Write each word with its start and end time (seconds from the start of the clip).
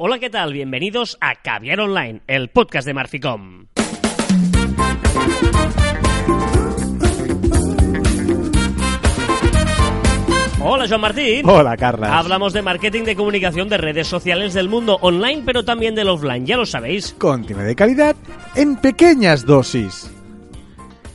Hola, 0.00 0.20
¿qué 0.20 0.30
tal? 0.30 0.52
Bienvenidos 0.52 1.18
a 1.20 1.34
Caviar 1.42 1.80
Online, 1.80 2.20
el 2.28 2.50
podcast 2.50 2.86
de 2.86 2.94
Marficom. 2.94 3.66
Hola, 10.62 10.86
Joan 10.88 11.00
Martín. 11.00 11.42
Hola, 11.48 11.76
Carlas. 11.76 12.12
Hablamos 12.12 12.52
de 12.52 12.62
marketing 12.62 13.02
de 13.02 13.16
comunicación 13.16 13.68
de 13.68 13.76
redes 13.76 14.06
sociales 14.06 14.54
del 14.54 14.68
mundo 14.68 14.98
online, 15.00 15.42
pero 15.44 15.64
también 15.64 15.96
del 15.96 16.10
offline, 16.10 16.46
ya 16.46 16.56
lo 16.56 16.64
sabéis. 16.64 17.16
Contenido 17.18 17.66
de 17.66 17.74
calidad 17.74 18.14
en 18.54 18.76
pequeñas 18.76 19.44
dosis. 19.44 20.12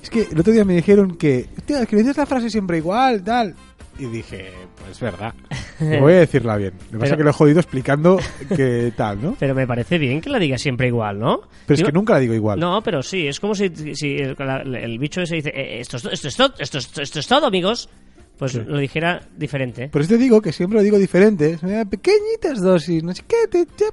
Es 0.02 0.10
que 0.10 0.24
el 0.24 0.38
otro 0.42 0.52
día 0.52 0.66
me 0.66 0.76
dijeron 0.76 1.16
que, 1.16 1.48
hostia, 1.58 1.86
que 1.86 1.96
dices 1.96 2.18
la 2.18 2.26
frase 2.26 2.50
siempre 2.50 2.80
igual, 2.80 3.24
tal. 3.24 3.56
Y 4.00 4.06
dije, 4.06 4.52
pues 4.78 4.92
es 4.92 5.00
verdad. 5.00 5.34
Voy 5.80 6.14
a 6.14 6.20
decirla 6.20 6.58
bien. 6.58 6.74
Lo 6.92 6.92
que 6.94 6.98
pasa 7.00 7.14
es 7.14 7.18
que 7.18 7.24
lo 7.24 7.30
he 7.30 7.34
jodido 7.34 7.60
explicando 7.60 8.20
que 8.56 8.92
tal, 8.98 9.22
¿no? 9.22 9.36
Pero 9.40 9.54
me 9.54 9.68
parece 9.68 9.98
bien 10.00 10.20
que 10.20 10.30
la 10.30 10.40
diga 10.40 10.58
siempre 10.58 10.88
igual, 10.88 11.20
¿no? 11.20 11.42
Pero 11.68 11.76
es 11.76 11.80
Digo- 11.80 11.88
que 11.88 11.94
nunca 11.94 12.14
la 12.14 12.20
digo 12.20 12.34
igual. 12.34 12.60
No, 12.60 12.82
pero 12.82 13.04
sí, 13.04 13.28
es 13.28 13.40
como 13.40 13.54
si, 13.54 13.70
si 13.96 14.16
el, 14.18 14.36
el 14.76 14.98
bicho 15.00 15.22
ese 15.22 15.36
dice, 15.36 15.50
"Eh, 15.54 15.80
esto, 15.80 15.98
es, 15.98 16.06
esto, 16.06 16.28
es 16.28 16.36
todo, 16.36 16.54
esto, 16.58 16.78
es- 16.80 16.98
esto 16.98 17.20
es 17.20 17.28
todo, 17.28 17.46
amigos. 17.46 17.90
Pues 18.38 18.56
lo 18.56 18.80
dijera 18.80 19.22
diferente. 19.38 19.90
Por 19.90 20.02
eso 20.02 20.10
te 20.10 20.18
digo 20.18 20.42
que 20.42 20.52
siempre 20.52 20.78
lo 20.80 20.84
digo 20.84 20.98
diferente. 20.98 21.60
Eh, 21.64 21.86
Pequeñitas 21.88 22.62
dosis, 22.62 23.04
no 23.04 23.14
sé 23.14 23.22
qué, 23.28 23.48
te, 23.50 23.66
te, 23.68 23.86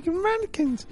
te, 0.00 0.10
mannequins. 0.10 0.86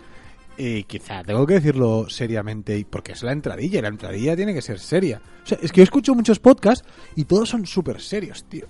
Y 0.60 0.82
quizá 0.84 1.22
tengo 1.22 1.46
que 1.46 1.54
decirlo 1.54 2.06
seriamente, 2.08 2.84
porque 2.90 3.12
es 3.12 3.22
la 3.22 3.30
entradilla, 3.30 3.78
y 3.78 3.82
la 3.82 3.88
entradilla 3.88 4.34
tiene 4.34 4.52
que 4.52 4.60
ser 4.60 4.80
seria. 4.80 5.22
O 5.44 5.46
sea, 5.46 5.56
es 5.62 5.70
que 5.70 5.78
yo 5.78 5.84
escucho 5.84 6.16
muchos 6.16 6.40
podcasts 6.40 6.84
y 7.14 7.24
todos 7.24 7.48
son 7.48 7.64
súper 7.64 8.00
serios, 8.00 8.44
tío. 8.48 8.66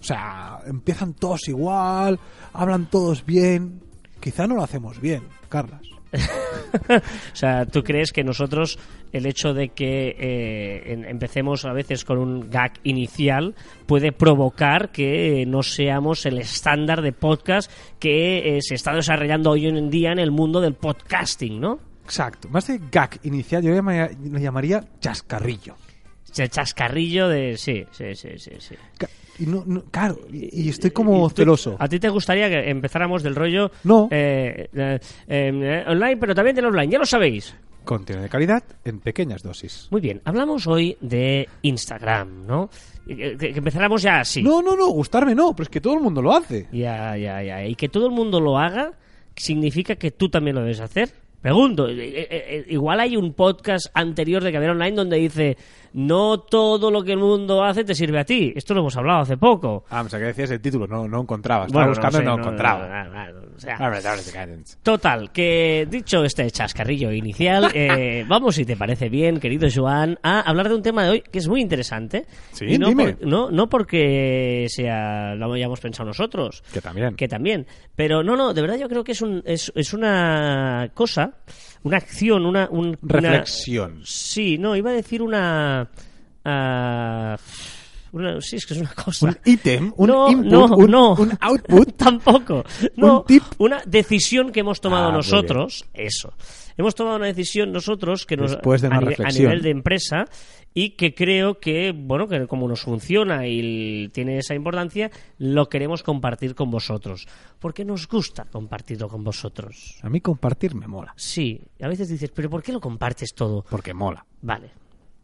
O 0.00 0.02
sea, 0.02 0.58
empiezan 0.66 1.14
todos 1.14 1.46
igual, 1.46 2.18
hablan 2.52 2.90
todos 2.90 3.24
bien. 3.24 3.80
Quizá 4.18 4.48
no 4.48 4.56
lo 4.56 4.64
hacemos 4.64 5.00
bien, 5.00 5.22
Carlas. 5.48 5.82
O 7.32 7.36
sea, 7.36 7.64
¿tú 7.64 7.82
crees 7.82 8.12
que 8.12 8.22
nosotros, 8.22 8.78
el 9.12 9.26
hecho 9.26 9.54
de 9.54 9.68
que 9.70 10.16
eh, 10.18 11.04
empecemos 11.08 11.64
a 11.64 11.72
veces 11.72 12.04
con 12.04 12.18
un 12.18 12.50
gag 12.50 12.72
inicial, 12.84 13.54
puede 13.86 14.12
provocar 14.12 14.90
que 14.90 15.44
no 15.46 15.62
seamos 15.62 16.26
el 16.26 16.38
estándar 16.38 17.02
de 17.02 17.12
podcast 17.12 17.70
que 17.98 18.56
eh, 18.56 18.62
se 18.62 18.74
está 18.74 18.92
desarrollando 18.94 19.50
hoy 19.50 19.66
en 19.66 19.90
día 19.90 20.12
en 20.12 20.18
el 20.18 20.30
mundo 20.30 20.60
del 20.60 20.74
podcasting, 20.74 21.60
¿no? 21.60 21.78
Exacto. 22.04 22.48
Más 22.48 22.66
de 22.66 22.80
gag 22.90 23.18
inicial, 23.24 23.62
yo 23.62 23.70
lo 23.70 23.76
llamaría, 23.76 24.10
lo 24.30 24.38
llamaría 24.38 24.84
chascarrillo. 25.00 25.74
El 26.36 26.50
chascarrillo 26.50 27.28
de... 27.28 27.56
Sí, 27.56 27.84
sí, 27.90 28.14
sí, 28.14 28.28
sí. 28.38 28.50
sí. 28.58 28.74
Y 29.40 29.46
no, 29.46 29.62
no- 29.66 29.82
claro, 29.84 30.18
y, 30.32 30.68
estoy 30.68 30.90
como 30.90 31.26
¿Y 31.26 31.28
tú- 31.30 31.36
celoso. 31.42 31.76
¿A 31.78 31.88
ti 31.88 31.98
te 32.00 32.08
gustaría 32.08 32.48
que 32.48 32.70
empezáramos 32.70 33.22
del 33.22 33.34
rollo 33.36 33.70
No. 33.84 34.08
eh, 34.10 34.68
eh, 34.74 34.98
eh, 35.28 35.84
online, 35.86 36.16
pero 36.16 36.34
también 36.34 36.56
del 36.56 36.66
offline? 36.66 36.90
Ya 36.90 36.98
lo 36.98 37.06
sabéis. 37.06 37.54
Contenido 37.88 38.22
de 38.22 38.28
calidad 38.28 38.62
en 38.84 39.00
pequeñas 39.00 39.42
dosis. 39.42 39.88
Muy 39.90 40.02
bien, 40.02 40.20
hablamos 40.26 40.66
hoy 40.66 40.98
de 41.00 41.48
Instagram, 41.62 42.46
¿no? 42.46 42.68
Que, 43.06 43.16
que- 43.38 43.52
que 43.54 43.58
empezáramos 43.58 44.02
ya 44.02 44.20
así. 44.20 44.42
No, 44.42 44.60
no, 44.60 44.76
no, 44.76 44.88
gustarme 44.88 45.34
no, 45.34 45.52
pero 45.54 45.62
es 45.62 45.70
que 45.70 45.80
todo 45.80 45.94
el 45.94 46.00
mundo 46.00 46.20
lo 46.20 46.34
hace. 46.36 46.68
Ya, 46.70 47.16
ya, 47.16 47.42
ya. 47.42 47.64
Y 47.64 47.74
que 47.76 47.88
todo 47.88 48.04
el 48.04 48.12
mundo 48.12 48.40
lo 48.40 48.58
haga 48.58 48.92
significa 49.34 49.96
que 49.96 50.10
tú 50.10 50.28
también 50.28 50.56
lo 50.56 50.60
debes 50.60 50.80
hacer. 50.80 51.14
Pregunto, 51.40 51.88
eh, 51.88 51.94
eh, 51.98 52.28
eh, 52.30 52.64
igual 52.68 52.98
hay 53.00 53.16
un 53.16 53.32
podcast 53.32 53.86
anterior 53.94 54.42
de 54.42 54.52
Caber 54.52 54.70
Online 54.70 54.96
donde 54.96 55.16
dice 55.18 55.56
no 55.94 56.40
todo 56.40 56.90
lo 56.90 57.02
que 57.02 57.12
el 57.12 57.18
mundo 57.18 57.64
hace 57.64 57.82
te 57.84 57.94
sirve 57.94 58.20
a 58.20 58.24
ti. 58.24 58.52
Esto 58.54 58.74
lo 58.74 58.80
hemos 58.80 58.96
hablado 58.96 59.20
hace 59.20 59.36
poco. 59.36 59.84
Ah, 59.88 60.02
o 60.02 60.08
sea, 60.08 60.18
que 60.18 60.26
decías 60.26 60.50
el 60.50 60.60
título, 60.60 60.86
no, 60.86 61.08
no 61.08 61.22
encontraba. 61.22 61.64
Estaba 61.66 61.84
Bueno, 61.86 61.90
buscando 61.92 62.18
sé, 62.18 62.24
no, 62.24 62.38
encontraba. 62.38 63.08
o 63.56 63.58
sea, 63.60 63.76
te 63.78 64.32
caes. 64.32 64.78
Total, 64.82 65.32
que 65.32 65.86
dicho 65.90 66.24
este 66.24 66.50
chascarrillo 66.50 67.10
inicial, 67.12 67.70
eh, 67.74 68.24
vamos, 68.28 68.56
si 68.56 68.64
te 68.66 68.76
parece 68.76 69.08
bien, 69.08 69.40
querido 69.40 69.68
Joan, 69.74 70.18
a 70.22 70.40
hablar 70.40 70.68
de 70.68 70.74
un 70.74 70.82
tema 70.82 71.04
de 71.04 71.10
hoy 71.10 71.20
que 71.22 71.38
es 71.38 71.48
muy 71.48 71.60
interesante. 71.62 72.26
Sí, 72.52 72.66
Y 72.68 72.78
no, 72.78 72.88
dime. 72.88 73.14
por- 73.14 73.26
no, 73.26 73.50
no 73.50 73.68
porque 73.68 74.66
sea 74.68 75.34
lo 75.36 75.52
hayamos 75.54 75.80
pensado 75.80 76.08
nosotros, 76.08 76.62
Que 76.72 76.80
también. 76.80 77.14
que 77.16 77.28
también, 77.28 77.66
pero 77.96 78.22
no, 78.22 78.36
no, 78.36 78.52
de 78.52 78.60
verdad 78.60 78.76
yo 78.76 78.88
creo 78.88 79.04
que 79.04 79.12
es, 79.12 79.22
un, 79.22 79.42
es, 79.46 79.72
es 79.74 79.94
una 79.94 80.90
cosa, 80.94 81.27
una 81.82 81.96
acción, 81.98 82.44
una... 82.46 82.68
un- 82.70 82.98
una- 83.00 83.20
Reflexión. 83.30 84.00
sí, 84.04 84.58
no, 84.58 84.74
iba 84.76 84.90
a 84.90 84.94
decir 84.94 85.22
una... 85.22 85.88
una- 86.44 88.40
sí, 88.40 88.56
es 88.56 88.66
que 88.66 88.74
es 88.74 88.80
una 88.80 88.92
cosa. 88.94 89.26
Un 89.26 89.38
ítem, 89.44 89.92
un 89.96 90.08
no, 90.08 90.30
input, 90.30 90.46
no, 90.50 90.64
un, 90.76 90.90
no. 90.90 91.14
un 91.14 91.32
output. 91.40 91.96
Tampoco. 91.96 92.64
No, 92.96 93.20
Un 93.20 93.24
tip. 93.26 93.42
una 93.58 93.82
decisión 93.86 94.50
que 94.50 94.60
hemos 94.60 94.80
tomado 94.80 95.08
Ah, 95.08 95.12
nosotros, 95.12 95.84
eso. 95.92 96.32
Hemos 96.78 96.94
tomado 96.94 97.16
una 97.16 97.26
decisión 97.26 97.72
nosotros 97.72 98.24
que 98.24 98.36
nos, 98.36 98.52
Después 98.52 98.80
de 98.80 98.86
una 98.88 98.98
a, 98.98 99.30
nivel 99.32 99.62
de 99.62 99.70
empresa 99.70 100.24
y 100.72 100.90
que 100.90 101.12
creo 101.12 101.58
que, 101.58 101.92
bueno, 101.92 102.28
que 102.28 102.46
como 102.46 102.68
nos 102.68 102.82
funciona 102.82 103.48
y 103.48 104.08
tiene 104.12 104.38
esa 104.38 104.54
importancia, 104.54 105.10
lo 105.38 105.68
queremos 105.68 106.04
compartir 106.04 106.54
con 106.54 106.70
vosotros. 106.70 107.26
Porque 107.58 107.84
nos 107.84 108.06
gusta 108.06 108.44
compartirlo 108.44 109.08
con 109.08 109.24
vosotros. 109.24 109.96
A 110.02 110.08
mí 110.08 110.20
compartir 110.20 110.76
me 110.76 110.86
mola. 110.86 111.12
Sí, 111.16 111.60
a 111.82 111.88
veces 111.88 112.08
dices, 112.08 112.30
pero 112.32 112.48
¿por 112.48 112.62
qué 112.62 112.72
lo 112.72 112.80
compartes 112.80 113.34
todo? 113.34 113.64
Porque 113.68 113.92
mola. 113.92 114.24
Vale. 114.40 114.70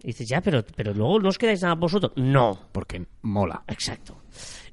Y 0.03 0.09
dices, 0.09 0.29
ya, 0.29 0.41
pero, 0.41 0.65
pero 0.75 0.93
luego 0.93 1.21
no 1.21 1.29
os 1.29 1.39
quedáis 1.39 1.63
nada 1.63 1.77
vosotros. 1.77 2.13
No. 2.17 2.59
Porque 2.73 3.07
mola. 3.23 3.63
Exacto. 3.69 4.23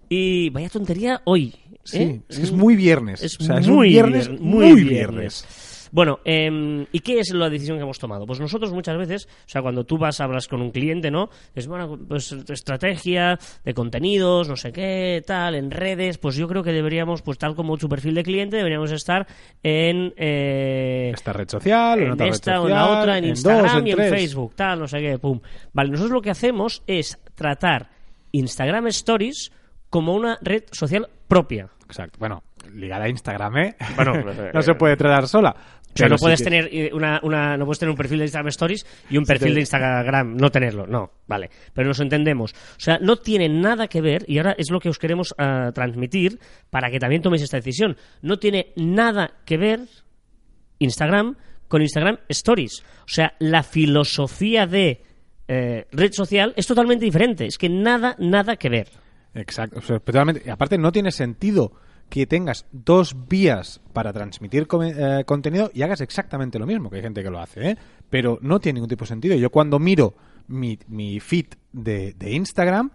Y 0.10 0.50
vaya 0.50 0.68
tontería 0.68 1.22
hoy. 1.26 1.54
Sí, 1.84 1.98
¿eh? 2.00 2.22
es 2.28 2.38
que 2.38 2.44
es 2.44 2.52
muy 2.52 2.76
viernes. 2.76 3.22
Es 3.24 3.40
o 3.40 3.44
sea, 3.44 3.60
es 3.60 3.68
un 3.68 3.76
muy 3.76 3.90
viernes 3.90 4.30
vier- 4.30 4.40
muy, 4.40 4.72
muy 4.72 4.84
viernes. 4.84 5.46
Bueno, 5.92 6.20
em, 6.24 6.86
¿y 6.92 7.00
qué 7.02 7.20
es 7.20 7.34
la 7.34 7.50
decisión 7.50 7.78
que 7.78 7.84
hemos 7.84 8.00
tomado? 8.00 8.26
Pues 8.26 8.40
nosotros 8.40 8.72
muchas 8.72 8.98
veces, 8.98 9.28
o 9.46 9.50
sea, 9.50 9.62
cuando 9.62 9.84
tú 9.84 9.98
vas, 9.98 10.22
hablas 10.22 10.48
con 10.48 10.62
un 10.62 10.72
cliente, 10.72 11.12
¿no? 11.12 11.30
Es 11.54 11.68
bueno, 11.68 12.00
pues 12.08 12.32
estrategia 12.32 13.38
de 13.64 13.74
contenidos, 13.74 14.48
no 14.48 14.56
sé 14.56 14.72
qué, 14.72 15.22
tal, 15.26 15.56
en 15.56 15.70
redes, 15.72 16.18
pues 16.18 16.36
yo 16.36 16.48
creo 16.48 16.64
que 16.64 16.72
deberíamos, 16.72 17.22
pues 17.22 17.38
tal 17.38 17.56
como 17.56 17.78
su 17.78 17.90
perfil 17.90 18.16
de 18.16 18.24
cliente, 18.24 18.56
deberíamos 18.58 18.92
estar 18.92 19.28
en... 19.64 20.14
eh, 20.18 21.12
Esta 21.14 21.34
red 21.34 21.50
social, 21.50 22.00
en, 22.00 22.06
en 22.06 22.12
otra 22.14 22.28
esta 22.28 22.52
red 22.54 22.60
o 22.60 22.62
social, 22.64 22.78
en 22.80 22.92
la 22.94 23.00
otra, 23.00 23.18
en, 23.18 23.26
Instagram 23.26 23.88
y 23.88 23.92
en 23.92 23.98
tres. 23.98 24.10
Facebook, 24.12 24.54
tal, 24.56 24.80
no 24.80 24.88
sé 24.88 25.00
qué, 25.00 25.20
pum. 25.20 25.40
Vale, 25.74 25.90
nosotros 25.92 26.12
lo 26.14 26.22
que 26.22 26.30
hacemos 26.32 26.84
es 26.88 27.20
tratar 27.36 27.90
Instagram 28.32 28.88
Stories 28.88 29.52
como 29.90 30.16
una 30.16 30.38
red 30.42 30.64
social 30.72 31.10
propia. 31.28 31.70
Exacto. 31.86 32.18
Bueno, 32.20 32.44
ligada 32.74 33.06
a 33.06 33.10
Instagram, 33.10 33.58
¿eh? 33.58 33.76
Bueno, 33.96 34.14
no 34.54 34.62
se 34.62 34.74
puede 34.76 34.96
tratar 34.98 35.28
sola. 35.28 35.50
O 35.52 35.94
sea, 35.94 36.06
Pero 36.06 36.10
no 36.12 36.18
sí 36.18 36.24
puedes 36.24 36.40
que- 36.40 36.44
tener 36.46 36.70
eh, 36.72 36.90
una, 36.94 37.20
una- 37.24 37.58
no 37.58 37.66
puedes 37.66 37.80
tener 37.80 37.90
un 37.92 37.98
perfil 37.98 38.20
de 38.20 38.24
Instagram 38.26 38.48
Stories 38.48 38.86
y 39.10 39.18
un 39.18 39.26
perfil 39.26 39.54
de 39.56 39.60
Instagram 39.60 40.38
no 40.38 40.50
tenerlo, 40.50 40.88
no, 40.88 41.12
vale, 41.28 41.50
pero 41.74 41.90
nos 41.90 42.00
entendemos. 42.00 42.54
O 42.54 42.80
sea, 42.80 42.98
no 43.00 43.18
tiene 43.18 43.50
nada 43.50 43.88
que 43.88 44.00
ver 44.00 44.24
y 44.26 44.38
ahora 44.38 44.56
es 44.58 44.72
lo 44.72 44.80
que 44.80 44.88
os 44.88 44.98
queremos 44.98 45.36
ah, 45.38 45.72
transmitir 45.74 46.40
para 46.70 46.90
que 46.90 46.98
también 47.00 47.22
toméis 47.22 47.42
esta 47.44 47.58
decisión. 47.58 47.98
No 48.22 48.40
tiene 48.40 48.72
nada 48.78 49.32
que 49.46 49.58
ver 49.58 49.82
Instagram 50.80 51.36
con 51.68 51.82
Instagram 51.82 52.20
Stories. 52.30 52.84
O 53.04 53.08
sea, 53.08 53.34
la 53.40 53.64
filosofía 53.64 54.68
de 54.68 55.04
eh, 55.48 55.88
red 55.92 56.12
social 56.14 56.54
es 56.56 56.68
totalmente 56.68 57.06
diferente. 57.06 57.46
Es 57.46 57.58
que 57.58 57.70
nada, 57.70 58.16
nada 58.20 58.56
que 58.56 58.70
ver. 58.70 58.88
Exacto. 59.34 59.80
O 59.80 59.82
sea, 59.82 60.00
totalmente. 60.00 60.42
Y 60.46 60.50
aparte, 60.50 60.78
no 60.78 60.92
tiene 60.92 61.12
sentido 61.12 61.74
que 62.12 62.28
tengas 62.28 62.66
dos 62.74 63.16
vías 63.30 63.80
para 63.94 64.12
transmitir 64.12 64.68
eh, 64.84 65.24
contenido 65.26 65.72
y 65.74 65.82
hagas 65.82 66.02
exactamente 66.02 66.60
lo 66.60 66.68
mismo, 66.68 66.90
que 66.90 66.98
hay 66.98 67.02
gente 67.02 67.24
que 67.24 67.30
lo 67.30 67.40
hace, 67.40 67.70
¿eh? 67.72 67.78
Pero 68.10 68.38
no 68.42 68.60
tiene 68.60 68.76
ningún 68.78 68.90
tipo 68.90 69.06
de 69.06 69.08
sentido. 69.08 69.36
Yo 69.38 69.50
cuando 69.50 69.80
miro 69.80 70.14
mi, 70.50 70.78
mi 70.90 71.22
feed 71.22 71.46
de, 71.72 72.14
de 72.14 72.32
Instagram, 72.34 72.92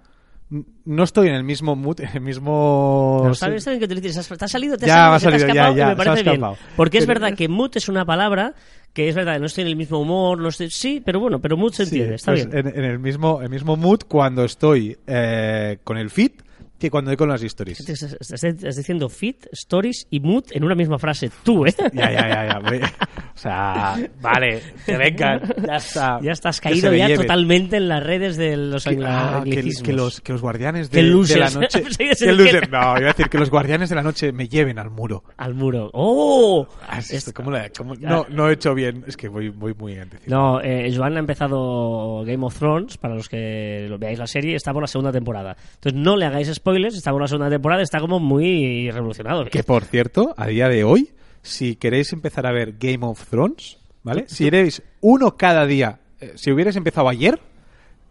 no 0.84 1.02
estoy 1.02 1.28
en 1.28 1.34
el 1.34 1.44
mismo 1.44 1.74
mood, 1.74 1.98
en 2.02 2.10
el 2.12 2.20
mismo... 2.20 3.20
Bien, 3.22 3.32
está 3.32 3.70
bien 3.70 3.80
que 3.80 3.88
te 3.88 3.94
dices. 3.94 4.28
Te 4.28 4.44
ha 4.44 4.48
salido, 4.48 4.76
te 4.76 4.84
ha 4.84 4.88
Ya, 4.88 4.94
salido, 4.94 5.14
ha 5.14 5.18
se 5.18 5.26
te 5.26 5.28
ha 5.28 5.38
salido, 5.38 5.46
ya, 5.46 5.62
escapado 5.62 5.74
y 5.74 5.78
ya, 5.78 5.86
me 5.86 5.92
ha 5.92 5.96
parece 5.96 6.22
bien. 6.22 6.42
Porque 6.76 6.98
es 6.98 7.06
verdad 7.06 7.34
que 7.34 7.48
mood 7.48 7.70
es 7.74 7.88
una 7.88 8.04
palabra 8.04 8.54
que 8.92 9.08
es 9.08 9.14
verdad, 9.14 9.40
no 9.40 9.46
estoy 9.46 9.62
en 9.62 9.68
el 9.68 9.76
mismo 9.76 9.98
humor, 9.98 10.38
no 10.38 10.48
estoy... 10.48 10.68
Sí, 10.70 11.02
pero 11.02 11.20
bueno, 11.20 11.40
pero 11.40 11.56
mood 11.56 11.72
se 11.72 11.86
Sí, 11.86 11.96
entiende, 11.96 12.14
está 12.16 12.32
pues 12.32 12.50
bien. 12.50 12.66
En, 12.66 12.78
en 12.78 12.84
el 12.84 12.98
mismo 12.98 13.40
el 13.40 13.48
mismo 13.48 13.76
mood 13.78 14.00
cuando 14.06 14.44
estoy 14.44 14.98
eh, 15.06 15.78
con 15.84 15.96
el 15.96 16.10
feed 16.10 16.32
que 16.78 16.90
cuando 16.90 17.10
estoy 17.10 17.24
con 17.24 17.28
las 17.30 17.42
stories. 17.42 17.80
Estás, 17.88 18.76
diciendo 18.76 19.08
fit, 19.08 19.46
stories 19.52 20.06
y 20.10 20.20
mood 20.20 20.44
en 20.50 20.64
una 20.64 20.74
misma 20.74 20.98
frase. 20.98 21.30
Tú, 21.42 21.66
¿eh? 21.66 21.74
Ya, 21.92 22.10
ya, 22.12 22.28
ya, 22.28 22.60
ya. 22.78 22.92
O 23.34 23.38
sea, 23.38 23.96
vale, 24.20 24.62
que 24.84 24.96
vengan, 24.96 25.40
ya 25.66 25.76
está. 25.76 26.18
Ya 26.22 26.32
estás 26.32 26.60
caído 26.60 26.92
ya 26.94 27.14
totalmente 27.14 27.76
en 27.76 27.88
las 27.88 28.02
redes 28.02 28.36
de 28.36 28.56
los 28.56 28.84
Que, 28.84 28.98
ah, 29.04 29.42
que- 29.44 29.50
que 29.82 29.92
los, 29.92 30.20
que 30.20 30.32
los 30.32 30.40
guardianes 30.40 30.90
de, 30.90 31.02
de 31.02 31.36
la 31.38 31.50
noche. 31.50 31.82
Que 32.16 32.32
loser. 32.32 32.70
No, 32.70 32.78
iba 32.98 33.10
a 33.10 33.12
decir 33.12 33.28
que 33.28 33.38
los 33.38 33.50
guardianes 33.50 33.88
de 33.90 33.94
la 33.94 34.02
noche 34.02 34.32
me 34.32 34.48
lleven 34.48 34.78
al 34.78 34.90
muro. 34.90 35.22
Al 35.36 35.54
muro. 35.54 35.90
¡Oh! 35.92 36.66
Ah, 36.88 36.98
es- 36.98 37.10
Es- 37.12 37.32
¿cómo 37.32 37.50
la- 37.50 37.70
cómo- 37.70 37.94
no, 37.96 38.26
no 38.30 38.48
he 38.48 38.54
hecho 38.54 38.74
bien. 38.74 39.04
Es 39.06 39.16
que 39.16 39.28
voy, 39.28 39.48
voy 39.50 39.74
muy 39.74 39.98
anticipo. 39.98 40.30
No, 40.30 40.60
eh, 40.62 40.92
Joan 40.96 41.16
ha 41.16 41.20
empezado 41.20 42.24
Game 42.24 42.44
of 42.44 42.58
Thrones, 42.58 42.96
para 42.98 43.14
los 43.14 43.28
que 43.28 43.86
lo 43.88 43.98
veáis 43.98 44.18
la 44.18 44.26
serie, 44.26 44.54
está 44.56 44.72
por 44.72 44.82
la 44.82 44.86
segunda 44.88 45.12
temporada. 45.12 45.56
Entonces 45.74 46.00
no 46.00 46.16
le 46.16 46.26
hagáis 46.26 46.48
spoilers, 46.66 46.96
está 46.96 47.12
por 47.12 47.20
la 47.22 47.28
segunda 47.28 47.48
temporada, 47.48 47.82
está 47.82 48.00
como 48.00 48.18
muy 48.18 48.90
revolucionado. 48.90 49.44
Que 49.46 49.62
por 49.62 49.84
cierto, 49.84 50.34
a 50.36 50.46
día 50.48 50.68
de 50.68 50.82
hoy, 50.84 51.10
si 51.42 51.76
queréis 51.76 52.12
empezar 52.12 52.46
a 52.46 52.52
ver 52.52 52.74
Game 52.78 53.06
of 53.06 53.24
Thrones, 53.28 53.78
¿vale? 54.02 54.24
Si 54.26 54.46
erais 54.48 54.82
uno 55.00 55.36
cada 55.36 55.64
día, 55.66 56.00
eh, 56.20 56.32
si 56.34 56.50
hubierais 56.50 56.74
empezado 56.76 57.08
ayer, 57.08 57.38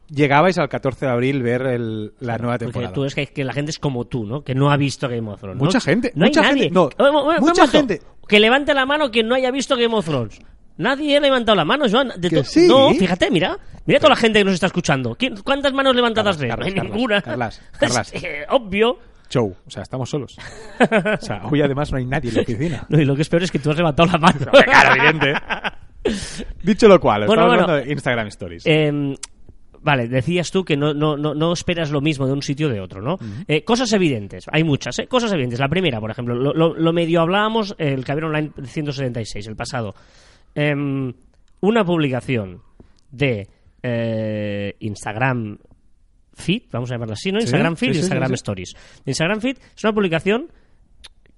llegabais 0.09 0.57
al 0.57 0.69
14 0.69 1.05
de 1.05 1.11
abril 1.11 1.41
ver 1.43 1.63
el- 1.63 2.13
la 2.19 2.37
nueva 2.37 2.53
Porque 2.53 2.65
temporada. 2.65 2.93
tú 2.93 3.03
es 3.05 3.13
que, 3.15 3.27
que 3.27 3.43
la 3.43 3.51
gente 3.53 3.71
es 3.71 3.79
como 3.79 4.05
tú, 4.05 4.23
¿no? 4.25 4.43
Que 4.43 4.55
no 4.55 4.71
ha 4.71 4.77
visto 4.77 5.09
Game 5.09 5.29
of 5.29 5.39
Thrones. 5.41 5.57
¿no? 5.57 5.65
Mucha 5.65 5.81
gente, 5.81 6.11
No 6.15 6.25
hay 6.25 6.29
mucha 6.29 6.41
nadie. 6.43 6.63
gente, 6.63 6.73
no, 6.73 6.89
mucha 7.41 7.67
gente. 7.67 8.01
Que 8.27 8.39
levante 8.39 8.73
la 8.73 8.85
mano 8.85 9.11
quien 9.11 9.27
no 9.27 9.35
haya 9.35 9.51
visto 9.51 9.75
Game 9.75 9.93
of 9.95 10.05
Thrones. 10.05 10.39
Nadie 10.77 11.17
ha 11.17 11.19
levantado 11.19 11.55
la 11.55 11.65
mano, 11.65 11.85
Joan. 11.89 12.11
De 12.17 12.29
Que 12.29 12.43
sí. 12.43 12.67
No, 12.67 12.93
fíjate, 12.93 13.31
mira. 13.31 13.57
Mira 13.85 13.99
toda 13.99 14.09
la 14.09 14.15
gente 14.15 14.39
que 14.39 14.45
nos 14.45 14.55
está 14.55 14.67
escuchando. 14.67 15.15
¿Quién- 15.15 15.37
¿Cuántas 15.43 15.71
manos 15.73 15.95
levantadas 15.95 16.37
Carlas? 16.37 16.57
Carlas, 16.57 16.83
ninguna. 16.83 17.21
Carlas, 17.21 17.61
Carlas. 17.79 18.13
Es, 18.13 18.23
eh, 18.23 18.45
obvio. 18.49 18.97
Show, 19.29 19.55
o 19.65 19.69
sea, 19.71 19.81
estamos 19.83 20.09
solos. 20.09 20.37
O 20.79 21.25
sea, 21.25 21.41
hoy 21.49 21.61
además 21.61 21.91
no 21.91 21.97
hay 21.97 22.05
nadie 22.05 22.29
en 22.29 22.35
la 22.35 22.41
oficina. 22.41 22.85
No, 22.89 22.99
y 23.01 23.05
lo 23.05 23.15
que 23.15 23.21
es 23.23 23.29
peor 23.29 23.43
es 23.43 23.51
que 23.51 23.59
tú 23.59 23.71
has 23.71 23.77
levantado 23.77 24.09
la 24.11 24.17
mano. 24.19 24.39
Claro, 24.51 24.95
evidente. 24.95 25.33
Dicho 26.63 26.87
lo 26.87 26.99
cual, 26.99 27.25
Bueno, 27.25 27.41
estamos 27.43 27.47
bueno. 27.57 27.63
hablando 27.63 27.85
de 27.85 27.91
Instagram 27.93 28.27
Stories. 28.27 28.63
Eh, 28.67 29.15
vale, 29.81 30.07
decías 30.07 30.51
tú 30.51 30.63
que 30.63 30.77
no, 30.77 30.93
no, 30.93 31.17
no, 31.17 31.33
no 31.33 31.53
esperas 31.53 31.89
lo 31.89 32.01
mismo 32.01 32.27
de 32.27 32.33
un 32.33 32.41
sitio 32.43 32.67
o 32.67 32.69
de 32.69 32.79
otro, 32.81 33.01
¿no? 33.01 33.17
Eh, 33.47 33.63
cosas 33.63 33.91
evidentes, 33.93 34.45
hay 34.51 34.63
muchas, 34.63 34.99
¿eh? 34.99 35.07
Cosas 35.07 35.31
evidentes. 35.31 35.59
La 35.59 35.69
primera, 35.69 35.99
por 35.99 36.11
ejemplo, 36.11 36.35
lo, 36.35 36.53
lo- 36.53 36.75
lo 36.75 36.93
medio 36.93 37.21
hablábamos, 37.21 37.75
el 37.79 38.03
Caber 38.05 38.25
Online 38.25 38.51
176, 38.63 39.47
el 39.47 39.55
pasado. 39.55 39.95
Em, 40.55 41.13
una 41.59 41.83
publicación 41.83 42.61
de 43.11 43.47
eh, 43.83 44.75
Instagram 44.79 45.57
Feed, 46.33 46.63
vamos 46.71 46.89
a 46.91 46.95
llamarlo 46.95 47.13
así, 47.13 47.31
¿no? 47.31 47.39
Sí, 47.39 47.45
Instagram 47.45 47.75
Feed 47.75 47.89
y 47.89 47.93
sí, 47.93 47.99
Instagram 47.99 48.29
sí. 48.29 48.33
Stories. 48.35 48.75
Instagram 49.05 49.41
Feed 49.41 49.57
es 49.75 49.83
una 49.83 49.93
publicación 49.93 50.51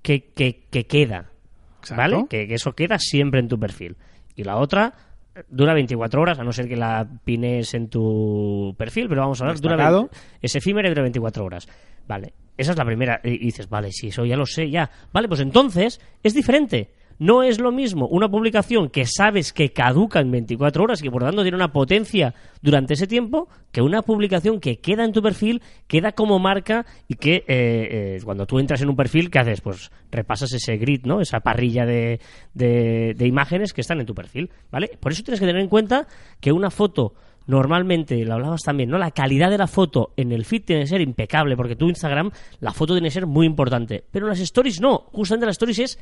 que, 0.01 0.25
que, 0.33 0.67
que 0.69 0.85
queda, 0.85 1.31
Exacto. 1.79 1.95
¿vale? 1.95 2.25
Que, 2.29 2.47
que 2.47 2.53
eso 2.53 2.73
queda 2.73 2.97
siempre 2.99 3.39
en 3.39 3.47
tu 3.47 3.59
perfil. 3.59 3.97
Y 4.35 4.43
la 4.43 4.57
otra 4.57 4.93
eh, 5.35 5.43
dura 5.49 5.73
24 5.73 6.21
horas, 6.21 6.39
a 6.39 6.43
no 6.43 6.51
ser 6.51 6.67
que 6.67 6.75
la 6.75 7.07
pines 7.23 7.73
en 7.73 7.89
tu 7.89 8.75
perfil, 8.77 9.07
pero 9.09 9.21
vamos 9.21 9.41
a 9.41 9.45
hablar, 9.45 9.59
dura 9.59 9.75
Destacado. 9.75 9.99
20 10.01 10.17
es 10.41 10.55
efímera 10.55 10.87
y 10.87 10.91
dura 10.91 11.01
24 11.01 11.43
horas. 11.43 11.67
Vale, 12.07 12.33
esa 12.57 12.71
es 12.71 12.77
la 12.77 12.85
primera. 12.85 13.19
Y 13.23 13.37
dices, 13.37 13.69
vale, 13.69 13.91
sí, 13.91 14.07
eso 14.07 14.25
ya 14.25 14.37
lo 14.37 14.45
sé, 14.45 14.69
ya. 14.69 14.89
Vale, 15.11 15.27
pues 15.27 15.41
entonces 15.41 15.99
es 16.23 16.33
diferente. 16.33 16.91
No 17.19 17.43
es 17.43 17.59
lo 17.59 17.71
mismo 17.71 18.07
una 18.07 18.29
publicación 18.29 18.89
que 18.89 19.05
sabes 19.05 19.53
que 19.53 19.71
caduca 19.71 20.19
en 20.19 20.31
24 20.31 20.83
horas 20.83 20.99
y 20.99 21.03
que 21.03 21.11
por 21.11 21.23
tanto 21.23 21.41
tiene 21.41 21.55
una 21.55 21.71
potencia 21.71 22.33
durante 22.61 22.93
ese 22.93 23.07
tiempo 23.07 23.47
que 23.71 23.81
una 23.81 24.01
publicación 24.01 24.59
que 24.59 24.79
queda 24.79 25.03
en 25.03 25.13
tu 25.13 25.21
perfil, 25.21 25.61
queda 25.87 26.11
como 26.11 26.39
marca 26.39 26.85
y 27.07 27.15
que 27.15 27.35
eh, 27.35 27.45
eh, 27.47 28.19
cuando 28.23 28.45
tú 28.45 28.59
entras 28.59 28.81
en 28.81 28.89
un 28.89 28.95
perfil, 28.95 29.29
¿qué 29.31 29.39
haces? 29.39 29.61
Pues 29.61 29.91
repasas 30.11 30.53
ese 30.53 30.77
grid, 30.77 31.05
¿no? 31.05 31.21
Esa 31.21 31.39
parrilla 31.39 31.85
de, 31.85 32.19
de, 32.53 33.13
de 33.15 33.27
imágenes 33.27 33.73
que 33.73 33.81
están 33.81 33.99
en 33.99 34.05
tu 34.05 34.13
perfil, 34.13 34.51
¿vale? 34.71 34.91
Por 34.99 35.11
eso 35.11 35.23
tienes 35.23 35.39
que 35.39 35.45
tener 35.45 35.61
en 35.61 35.69
cuenta 35.69 36.07
que 36.39 36.51
una 36.51 36.69
foto 36.69 37.13
normalmente, 37.47 38.23
lo 38.25 38.35
hablabas 38.35 38.61
también, 38.61 38.89
¿no? 38.89 38.97
La 38.97 39.11
calidad 39.11 39.49
de 39.49 39.57
la 39.57 39.67
foto 39.67 40.13
en 40.17 40.31
el 40.31 40.45
feed 40.45 40.65
tiene 40.65 40.81
que 40.83 40.87
ser 40.87 41.01
impecable, 41.01 41.55
porque 41.55 41.75
tu 41.75 41.87
Instagram, 41.87 42.29
la 42.59 42.73
foto 42.73 42.93
tiene 42.93 43.07
que 43.07 43.13
ser 43.13 43.25
muy 43.25 43.45
importante. 43.47 44.03
Pero 44.11 44.27
las 44.27 44.39
stories 44.39 44.81
no, 44.81 45.05
justamente 45.11 45.45
las 45.45 45.53
stories 45.53 45.79
es 45.79 45.99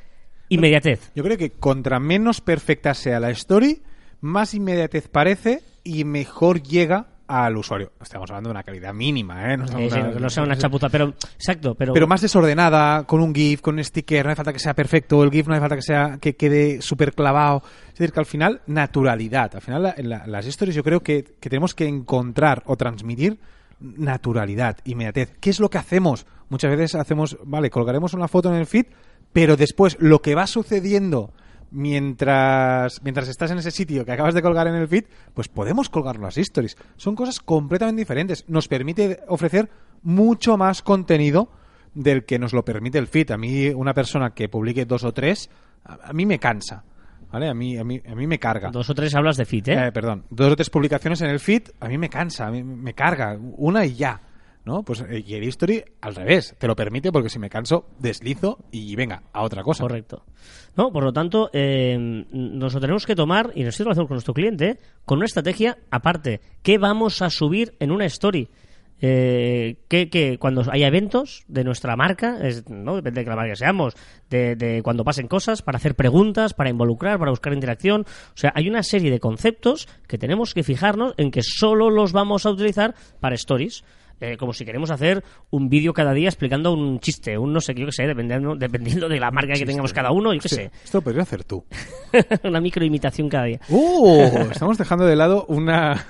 inmediatez. 0.50 1.12
Yo 1.16 1.24
creo 1.24 1.38
que 1.38 1.52
contra 1.52 2.00
menos 2.00 2.42
perfecta 2.42 2.94
sea 2.94 3.20
la 3.20 3.30
story, 3.32 3.82
más 4.22 4.54
inmediatez 4.54 5.08
parece 5.08 5.62
y 5.84 6.04
mejor 6.04 6.62
llega 6.62 7.08
al 7.28 7.58
usuario. 7.58 7.92
Estamos 8.00 8.30
hablando 8.30 8.50
de 8.50 8.52
una 8.52 8.62
calidad 8.64 8.94
mínima, 8.94 9.52
¿eh? 9.52 9.58
No, 9.58 9.64
Eh, 9.66 9.90
sí, 9.90 9.96
hablando- 9.96 10.14
que 10.14 10.20
no 10.20 10.30
sea 10.30 10.44
una 10.44 10.56
chapuza, 10.58 10.90
pero 10.90 11.16
exacto, 11.36 11.74
pero, 11.74 11.92
pero 11.94 12.06
más 12.06 12.22
desordenada, 12.22 13.04
con 13.06 13.20
un 13.20 13.34
GIF, 13.34 13.62
con 13.62 13.76
un 13.80 13.84
sticker, 13.84 14.24
no 14.24 14.32
hace 14.32 14.36
falta 14.38 14.54
que 14.54 14.60
sea 14.60 14.76
perfecto, 14.76 15.24
el 15.24 15.32
GIF 15.32 15.48
no 15.48 15.54
hace 15.56 15.62
falta 15.62 15.76
que 15.76 15.82
sea 15.82 16.18
que 16.22 16.36
quede 16.36 16.84
súper 16.84 17.14
clavado. 17.14 17.64
Es 17.88 17.96
decir, 17.98 18.12
que 18.14 18.20
al 18.20 18.28
final, 18.28 18.62
naturalidad. 18.68 19.56
Al 19.56 19.62
final, 19.62 19.82
la- 19.82 19.96
la- 19.98 20.28
las 20.28 20.46
stories 20.46 20.76
yo 20.76 20.84
creo 20.84 21.02
que, 21.02 21.24
que 21.40 21.50
tenemos 21.50 21.74
que 21.74 21.88
encontrar 21.88 22.62
o 22.68 22.78
transmitir 22.78 23.40
naturalidad, 23.80 24.78
inmediatez. 24.86 25.36
¿Qué 25.40 25.50
es 25.50 25.60
lo 25.60 25.70
que 25.70 25.78
hacemos? 25.78 26.26
Muchas 26.50 26.72
veces 26.72 26.96
hacemos, 26.96 27.38
vale, 27.44 27.70
colgaremos 27.70 28.14
una 28.14 28.28
foto 28.28 28.50
en 28.50 28.56
el 28.56 28.66
feed, 28.68 28.86
pero 29.36 29.58
después 29.58 29.98
lo 30.00 30.22
que 30.22 30.34
va 30.34 30.48
sucediendo 30.48 31.34
mientras, 31.70 33.04
mientras 33.04 33.28
estás 33.28 33.52
en 33.52 33.58
ese 33.58 33.70
sitio 33.70 34.06
que 34.06 34.14
acabas 34.14 34.34
de 34.34 34.42
colgar 34.42 34.66
en 34.68 34.76
el 34.76 34.88
feed, 34.88 35.08
pues 35.34 35.50
podemos 35.50 35.90
colgar 35.90 36.18
las 36.20 36.38
stories. 36.38 36.78
Son 36.96 37.16
cosas 37.16 37.42
completamente 37.42 38.00
diferentes. 38.00 38.46
Nos 38.48 38.70
permite 38.70 39.20
ofrecer 39.28 39.70
mucho 40.04 40.56
más 40.56 40.82
contenido 40.82 41.50
del 41.94 42.24
que 42.24 42.40
nos 42.40 42.54
lo 42.54 42.64
permite 42.64 42.98
el 42.98 43.08
feed. 43.08 43.32
A 43.32 43.38
mí, 43.38 43.68
una 43.68 43.94
persona 43.94 44.34
que 44.34 44.48
publique 44.48 44.86
dos 44.86 45.04
o 45.04 45.12
tres, 45.12 45.50
a, 45.84 46.12
a 46.12 46.14
mí 46.14 46.26
me 46.26 46.40
cansa. 46.40 46.86
¿Vale? 47.30 47.50
A 47.50 47.54
mí, 47.54 47.78
a 47.78 47.84
mí, 47.84 48.02
a 48.08 48.16
mí 48.16 48.28
me 48.28 48.40
carga. 48.40 48.70
dos 48.72 48.90
o 48.90 48.96
tres 48.96 49.14
hablas 49.16 49.36
de 49.36 49.44
feed, 49.44 49.68
¿eh? 49.68 49.88
Eh, 49.88 49.92
perdón, 49.92 50.24
dos 50.30 50.54
o 50.54 50.56
tres 50.56 50.70
publicaciones 50.70 51.20
en 51.20 51.30
el 51.30 51.42
feed, 51.42 51.64
a 51.82 51.90
mí 51.90 51.98
me 51.98 52.08
cansa, 52.08 52.48
a 52.48 52.52
mí 52.52 52.64
me 52.64 52.94
carga, 52.94 53.38
una 53.58 53.86
y 53.86 53.96
ya. 53.96 54.22
¿No? 54.66 54.82
Pues 54.84 55.02
eh, 55.02 55.24
y 55.26 55.36
el 55.36 55.44
history 55.44 55.84
al 56.02 56.16
revés, 56.16 56.56
te 56.58 56.68
lo 56.68 56.76
permite 56.76 57.12
porque 57.12 57.30
si 57.30 57.38
me 57.38 57.50
canso, 57.50 57.88
deslizo 58.00 58.66
y 58.72 58.96
venga, 58.96 59.24
a 59.32 59.44
otra 59.44 59.62
cosa. 59.62 59.84
Correcto. 59.84 60.26
No, 60.76 60.92
por 60.92 61.04
lo 61.04 61.14
tanto, 61.14 61.52
eh, 61.54 61.98
nos 62.00 62.74
lo 62.74 62.80
tenemos 62.80 63.06
que 63.06 63.16
tomar, 63.16 63.52
y 63.54 63.64
nosotros 63.64 63.86
lo 63.86 63.92
hacemos 63.92 64.08
con 64.08 64.16
nuestro 64.16 64.34
cliente, 64.34 64.80
con 65.06 65.20
una 65.20 65.26
estrategia 65.26 65.78
aparte. 65.92 66.42
¿Qué 66.64 66.78
vamos 66.78 67.22
a 67.22 67.30
subir 67.30 67.76
en 67.80 67.92
una 67.92 68.06
story? 68.06 68.50
Eh, 69.02 69.84
que, 69.90 70.10
que 70.10 70.38
cuando 70.40 70.64
haya 70.72 70.88
eventos 70.88 71.44
de 71.50 71.66
nuestra 71.66 71.98
marca, 71.98 72.40
es, 72.42 72.68
¿no? 72.70 72.96
depende 72.96 73.20
de 73.20 73.26
qué 73.26 73.30
la 73.30 73.36
marca 73.36 73.56
seamos, 73.56 73.94
de, 74.30 74.56
de 74.56 74.82
cuando 74.84 75.04
pasen 75.04 75.28
cosas, 75.28 75.62
para 75.62 75.78
hacer 75.78 75.96
preguntas, 75.96 76.54
para 76.54 76.70
involucrar, 76.70 77.20
para 77.20 77.32
buscar 77.32 77.54
interacción. 77.54 78.02
O 78.02 78.38
sea, 78.38 78.54
hay 78.56 78.70
una 78.70 78.84
serie 78.84 79.12
de 79.12 79.20
conceptos 79.20 79.88
que 80.08 80.18
tenemos 80.18 80.54
que 80.54 80.64
fijarnos 80.64 81.14
en 81.18 81.32
que 81.32 81.42
solo 81.44 81.90
los 81.90 82.14
vamos 82.14 82.46
a 82.46 82.52
utilizar 82.52 82.96
para 83.20 83.36
stories. 83.36 83.84
Eh, 84.22 84.38
como 84.38 84.54
si 84.54 84.64
queremos 84.64 84.92
hacer 84.92 85.24
un 85.52 85.70
vídeo 85.70 85.94
cada 85.94 86.14
día 86.14 86.30
explicando 86.30 86.72
un 86.72 87.00
chiste, 87.00 87.38
un 87.38 87.52
no 87.52 87.60
sé 87.60 87.76
qué, 87.76 87.82
yo 87.82 87.88
qué 87.88 87.92
sé, 87.92 88.08
dependiendo, 88.08 88.56
dependiendo 88.56 89.10
de 89.10 89.20
la 89.20 89.30
marca 89.32 89.54
que 89.54 89.66
tengamos 89.66 89.94
cada 89.94 90.12
uno, 90.12 90.34
yo 90.34 90.40
qué 90.40 90.50
sé. 90.50 90.72
Esto 90.84 91.00
lo 91.00 91.02
podrías 91.04 91.28
hacer 91.28 91.44
tú. 91.44 91.66
una 92.44 92.62
microimitación 92.62 93.30
cada 93.30 93.46
día. 93.46 93.60
¡Uh! 93.70 94.30
Estamos 94.52 94.78
dejando 94.78 95.06
de 95.06 95.16
lado 95.16 95.46
una, 95.48 96.06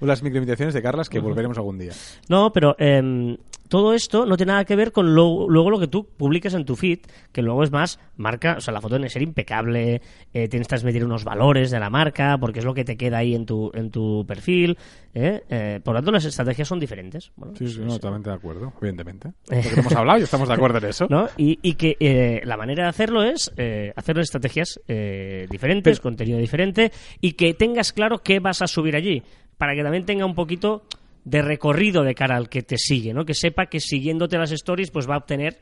las 0.00 0.22
microimitaciones 0.22 0.74
de 0.74 0.82
Carlas 0.82 1.08
que 1.08 1.20
volveremos 1.20 1.58
algún 1.58 1.78
día. 1.78 1.92
No, 2.28 2.52
pero 2.52 2.74
em, 2.78 3.36
todo 3.70 3.94
esto 3.94 4.26
no 4.26 4.36
tiene 4.36 4.52
nada 4.52 4.64
que 4.66 4.76
ver 4.76 4.92
con 4.92 5.14
lo- 5.14 5.48
luego 5.48 5.70
lo 5.70 5.78
que 5.78 5.86
tú 5.86 6.04
publiques 6.04 6.52
en 6.52 6.66
tu 6.66 6.76
feed, 6.76 6.98
que 7.32 7.40
luego 7.40 7.62
es 7.62 7.70
más 7.72 7.98
marca, 8.16 8.56
o 8.58 8.60
sea, 8.60 8.74
la 8.74 8.80
foto 8.82 8.96
tiene 8.96 9.06
que 9.06 9.12
ser 9.14 9.22
impecable, 9.22 10.02
eh, 10.34 10.48
tienes 10.48 10.66
que 10.66 10.70
transmitir 10.70 11.04
unos 11.04 11.24
valores 11.24 11.70
de 11.70 11.80
la 11.80 11.88
marca, 11.88 12.36
porque 12.38 12.58
es 12.58 12.64
lo 12.66 12.74
que 12.74 12.84
te 12.84 12.96
queda 12.98 13.18
ahí 13.18 13.34
en 13.34 13.46
tu, 13.46 13.70
en 13.72 13.90
tu 13.90 14.26
perfil. 14.26 14.76
¿eh? 15.14 15.42
Eh, 15.48 15.80
por 15.82 15.94
lo 15.94 16.00
tanto, 16.00 16.10
las 16.12 16.24
estrategias 16.24 16.68
son 16.68 16.78
diferentes. 16.80 17.30
Bueno, 17.36 17.54
Sí, 17.56 17.66
sí, 17.68 17.76
pues, 17.76 17.86
no, 17.86 17.92
eh, 17.94 17.98
totalmente 17.98 18.28
de 18.30 18.36
acuerdo, 18.36 18.72
evidentemente. 18.80 19.30
Porque 19.46 19.80
hemos 19.80 19.92
hablado 19.94 20.18
y 20.18 20.22
estamos 20.22 20.48
de 20.48 20.54
acuerdo 20.54 20.78
en 20.78 20.84
eso. 20.86 21.06
¿no? 21.08 21.28
Y, 21.36 21.58
y 21.62 21.74
que 21.74 21.96
eh, 22.00 22.40
la 22.44 22.56
manera 22.56 22.82
de 22.82 22.88
hacerlo 22.90 23.22
es 23.22 23.52
eh, 23.56 23.92
hacer 23.96 24.18
estrategias 24.18 24.80
eh, 24.88 25.46
diferentes, 25.50 25.98
Pero- 25.98 26.02
contenido 26.02 26.38
diferente 26.38 26.90
y 27.20 27.32
que 27.34 27.54
tengas 27.54 27.92
claro 27.92 28.18
qué 28.18 28.40
vas 28.40 28.62
a 28.62 28.66
subir 28.66 28.96
allí, 28.96 29.22
para 29.56 29.74
que 29.74 29.82
también 29.84 30.04
tenga 30.04 30.26
un 30.26 30.34
poquito 30.34 30.82
de 31.24 31.42
recorrido 31.42 32.02
de 32.02 32.14
cara 32.14 32.36
al 32.36 32.48
que 32.48 32.62
te 32.62 32.76
sigue, 32.78 33.12
¿no? 33.12 33.24
Que 33.24 33.34
sepa 33.34 33.66
que 33.66 33.80
siguiéndote 33.80 34.38
las 34.38 34.52
stories 34.52 34.90
pues 34.90 35.08
va 35.08 35.14
a 35.14 35.18
obtener 35.18 35.58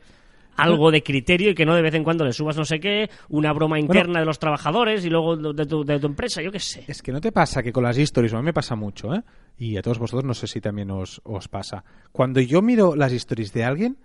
algo 0.57 0.91
de 0.91 1.05
criterio 1.05 1.51
y 1.51 1.55
que 1.55 1.65
no 1.65 1.75
de 1.77 1.83
vez 1.83 1.95
en 1.95 2.03
cuando 2.03 2.25
le 2.25 2.33
subas 2.33 2.57
no 2.57 2.65
sé 2.65 2.81
qué, 2.81 3.09
una 3.29 3.53
broma 3.53 3.79
interna 3.79 4.19
de 4.19 4.27
los 4.27 4.41
trabajadores 4.41 5.05
y 5.05 5.09
luego 5.11 5.37
de 5.37 5.67
tu, 5.67 5.85
de 5.85 6.01
tu 6.01 6.07
empresa, 6.09 6.43
yo 6.43 6.51
qué 6.51 6.59
sé. 6.59 6.83
Es 6.89 7.01
que 7.01 7.13
no 7.13 7.21
te 7.21 7.31
pasa 7.31 7.63
que 7.63 7.73
con 7.73 7.85
las 7.85 7.97
stories, 7.97 8.35
a 8.35 8.39
mí 8.39 8.43
me 8.43 8.53
pasa 8.53 8.75
mucho, 8.75 9.15
¿eh? 9.15 9.23
Y 9.57 9.77
a 9.77 9.83
todos 9.83 10.01
vosotros 10.01 10.25
no 10.25 10.35
sé 10.35 10.49
si 10.49 10.61
también 10.61 10.91
os, 10.91 11.21
os 11.25 11.47
pasa. 11.47 11.85
Cuando 12.11 12.41
yo 12.41 12.61
miro 12.61 12.97
las 12.97 13.13
stories 13.13 13.53
de 13.53 13.63
alguien, 13.65 13.99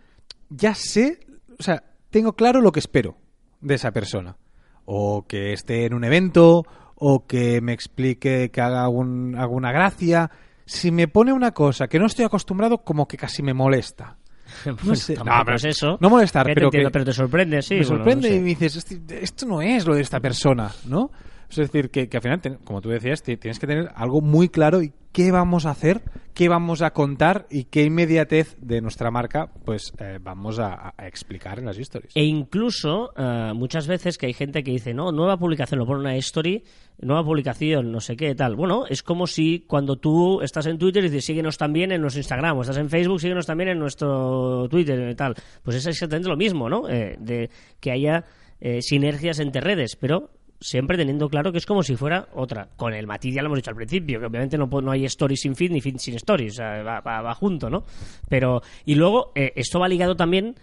ya 0.50 0.76
sé, 0.76 1.20
o 1.60 1.64
sea, 1.64 1.82
tengo 2.12 2.34
claro 2.34 2.62
lo 2.62 2.72
que 2.72 2.80
espero 2.80 3.18
de 3.60 3.74
esa 3.76 3.92
persona. 3.92 4.38
O 4.86 5.26
que 5.28 5.54
esté 5.54 5.86
en 5.86 5.94
un 5.96 6.04
evento, 6.04 6.66
o 6.96 7.26
que 7.26 7.62
me 7.62 7.74
explique 7.74 8.52
que 8.52 8.62
haga 8.62 8.84
algún- 8.84 9.36
alguna 9.36 9.72
gracia. 9.72 10.30
Si 10.74 10.92
me 10.92 11.08
pone 11.08 11.32
una 11.32 11.52
cosa 11.52 11.88
que 11.88 12.00
no 12.00 12.06
estoy 12.08 12.26
acostumbrado, 12.26 12.80
como 12.80 13.08
que 13.08 13.18
casi 13.18 13.42
me 13.44 13.54
molesta. 13.54 14.18
Pues 14.86 15.00
sé. 15.00 15.16
No, 15.16 15.24
pero- 15.46 15.56
es 15.56 15.66
eso. 15.66 15.98
no 16.00 16.10
molestar, 16.10 16.46
pero 16.46 16.66
entiendo, 16.68 16.90
que- 16.90 16.94
pero 16.94 17.06
te 17.06 17.14
sorprende, 17.14 17.62
sí. 17.62 17.76
me 17.76 17.82
bueno, 17.82 17.96
sorprende 17.98 18.30
no 18.30 18.34
sé. 18.34 18.38
y 18.38 18.40
me 18.42 18.48
dices, 18.50 18.76
"Este- 18.78 19.24
esto 19.24 19.46
no 19.46 19.62
es 19.62 19.86
lo 19.86 19.96
de 19.96 20.02
esta 20.02 20.20
persona, 20.20 20.72
¿no? 20.86 21.10
Es 21.58 21.72
decir, 21.72 21.90
que, 21.90 22.10
que 22.10 22.18
al 22.18 22.24
final, 22.24 22.42
como 22.64 22.82
tú 22.82 22.90
decías, 22.90 23.24
ti- 23.24 23.38
tienes 23.38 23.60
que 23.60 23.68
tener 23.68 23.90
algo 23.96 24.22
muy 24.22 24.50
claro 24.50 24.82
y 24.82 24.94
qué 25.12 25.32
vamos 25.32 25.68
a 25.68 25.70
hacer, 25.70 26.02
qué 26.34 26.50
vamos 26.50 26.82
a 26.82 26.92
contar 26.92 27.46
y 27.52 27.66
qué 27.66 27.84
inmediatez 27.84 28.58
de 28.60 28.82
nuestra 28.82 29.12
marca 29.12 29.52
pues 29.64 29.94
eh, 30.00 30.18
vamos 30.20 30.58
a, 30.58 30.96
explicar 31.06 31.60
en 31.60 31.66
las 31.66 31.78
stories. 31.78 32.12
E 32.16 32.24
incluso 32.24 33.14
eh, 33.16 33.52
muchas 33.54 33.86
veces 33.86 34.18
que 34.18 34.26
hay 34.26 34.34
gente 34.34 34.64
que 34.64 34.72
dice, 34.72 34.94
no, 34.94 35.12
nueva 35.12 35.38
publicación, 35.38 35.78
lo 35.80 35.86
pone 35.86 36.00
una 36.00 36.16
story, 36.16 36.64
nueva 37.00 37.24
publicación, 37.24 37.92
no 37.92 38.00
sé 38.00 38.16
qué, 38.16 38.34
tal. 38.34 38.56
Bueno, 38.56 38.86
es 38.90 39.04
como 39.04 39.28
si 39.28 39.66
cuando 39.68 39.98
tú 39.98 40.42
estás 40.42 40.66
en 40.66 40.80
Twitter 40.80 41.04
y 41.06 41.10
dices, 41.10 41.26
síguenos 41.26 41.60
también 41.60 41.92
en 41.92 42.02
nuestro 42.02 42.20
Instagram, 42.22 42.58
o 42.58 42.62
estás 42.62 42.78
en 42.78 42.90
Facebook, 42.90 43.22
síguenos 43.22 43.46
también 43.46 43.70
en 43.70 43.78
nuestro 43.80 44.68
Twitter 44.68 45.12
y 45.12 45.16
tal. 45.16 45.36
Pues 45.62 45.78
es 45.78 45.86
exactamente 45.86 46.28
lo 46.30 46.38
mismo, 46.38 46.70
¿no? 46.70 46.90
Eh, 46.90 47.18
de 47.20 47.52
que 47.80 47.92
haya 47.92 48.26
eh, 48.60 48.82
sinergias 48.82 49.38
entre 49.40 49.62
redes, 49.62 49.96
pero 49.96 50.32
siempre 50.64 50.98
teniendo 50.98 51.28
claro 51.30 51.52
que 51.52 51.58
es 51.58 51.66
como 51.66 51.84
si 51.84 51.96
fuera 51.96 52.28
otra. 52.34 52.70
Con 52.78 52.94
el 52.94 53.06
matiz 53.06 53.34
ya 53.36 53.42
lo 53.42 53.48
hemos 53.48 53.58
dicho 53.60 53.70
al 53.72 53.76
principio, 53.76 54.20
que 54.20 54.26
obviamente 54.28 54.58
no, 54.58 54.68
no 54.68 54.92
hay 54.92 55.06
stories 55.06 55.42
sin 55.42 55.56
feed 55.56 55.72
ni 55.72 55.82
feed 55.82 55.98
sin 55.98 56.16
stories, 56.16 56.54
o 56.54 56.56
sea, 56.58 56.82
va, 56.84 57.02
va- 57.02 57.22
va 57.22 57.36
junto, 57.36 57.70
¿no? 57.70 57.84
Pero, 58.30 58.62
y 58.86 58.96
luego, 58.96 59.32
eh, 59.36 59.52
esto 59.56 59.80
va 59.80 59.88
ligado 59.88 60.16
también 60.16 60.56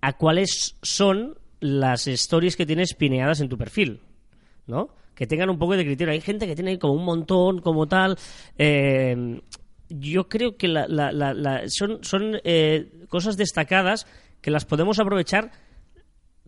a 0.00 0.14
cuáles 0.14 0.76
son 0.82 1.38
las 1.60 2.06
stories 2.06 2.56
que 2.56 2.66
tienes 2.66 2.94
pineadas 2.94 3.40
en 3.40 3.48
tu 3.48 3.56
perfil, 3.56 4.00
¿no? 4.66 4.90
Que 5.14 5.26
tengan 5.26 5.48
un 5.48 5.58
poco 5.58 5.76
de 5.76 5.84
criterio. 5.84 6.12
Hay 6.12 6.20
gente 6.20 6.46
que 6.46 6.54
tiene 6.54 6.78
como 6.78 6.92
un 6.94 7.04
montón, 7.04 7.60
como 7.60 7.86
tal. 7.86 8.16
eh, 8.58 9.40
yo 9.88 10.28
creo 10.28 10.56
que 10.56 10.66
la- 10.66 10.88
la- 10.88 11.12
la- 11.12 11.62
son, 11.68 12.02
son 12.02 12.38
eh, 12.42 12.90
cosas 13.08 13.36
destacadas 13.36 14.06
que 14.40 14.50
las 14.50 14.64
podemos 14.64 14.98
aprovechar 14.98 15.52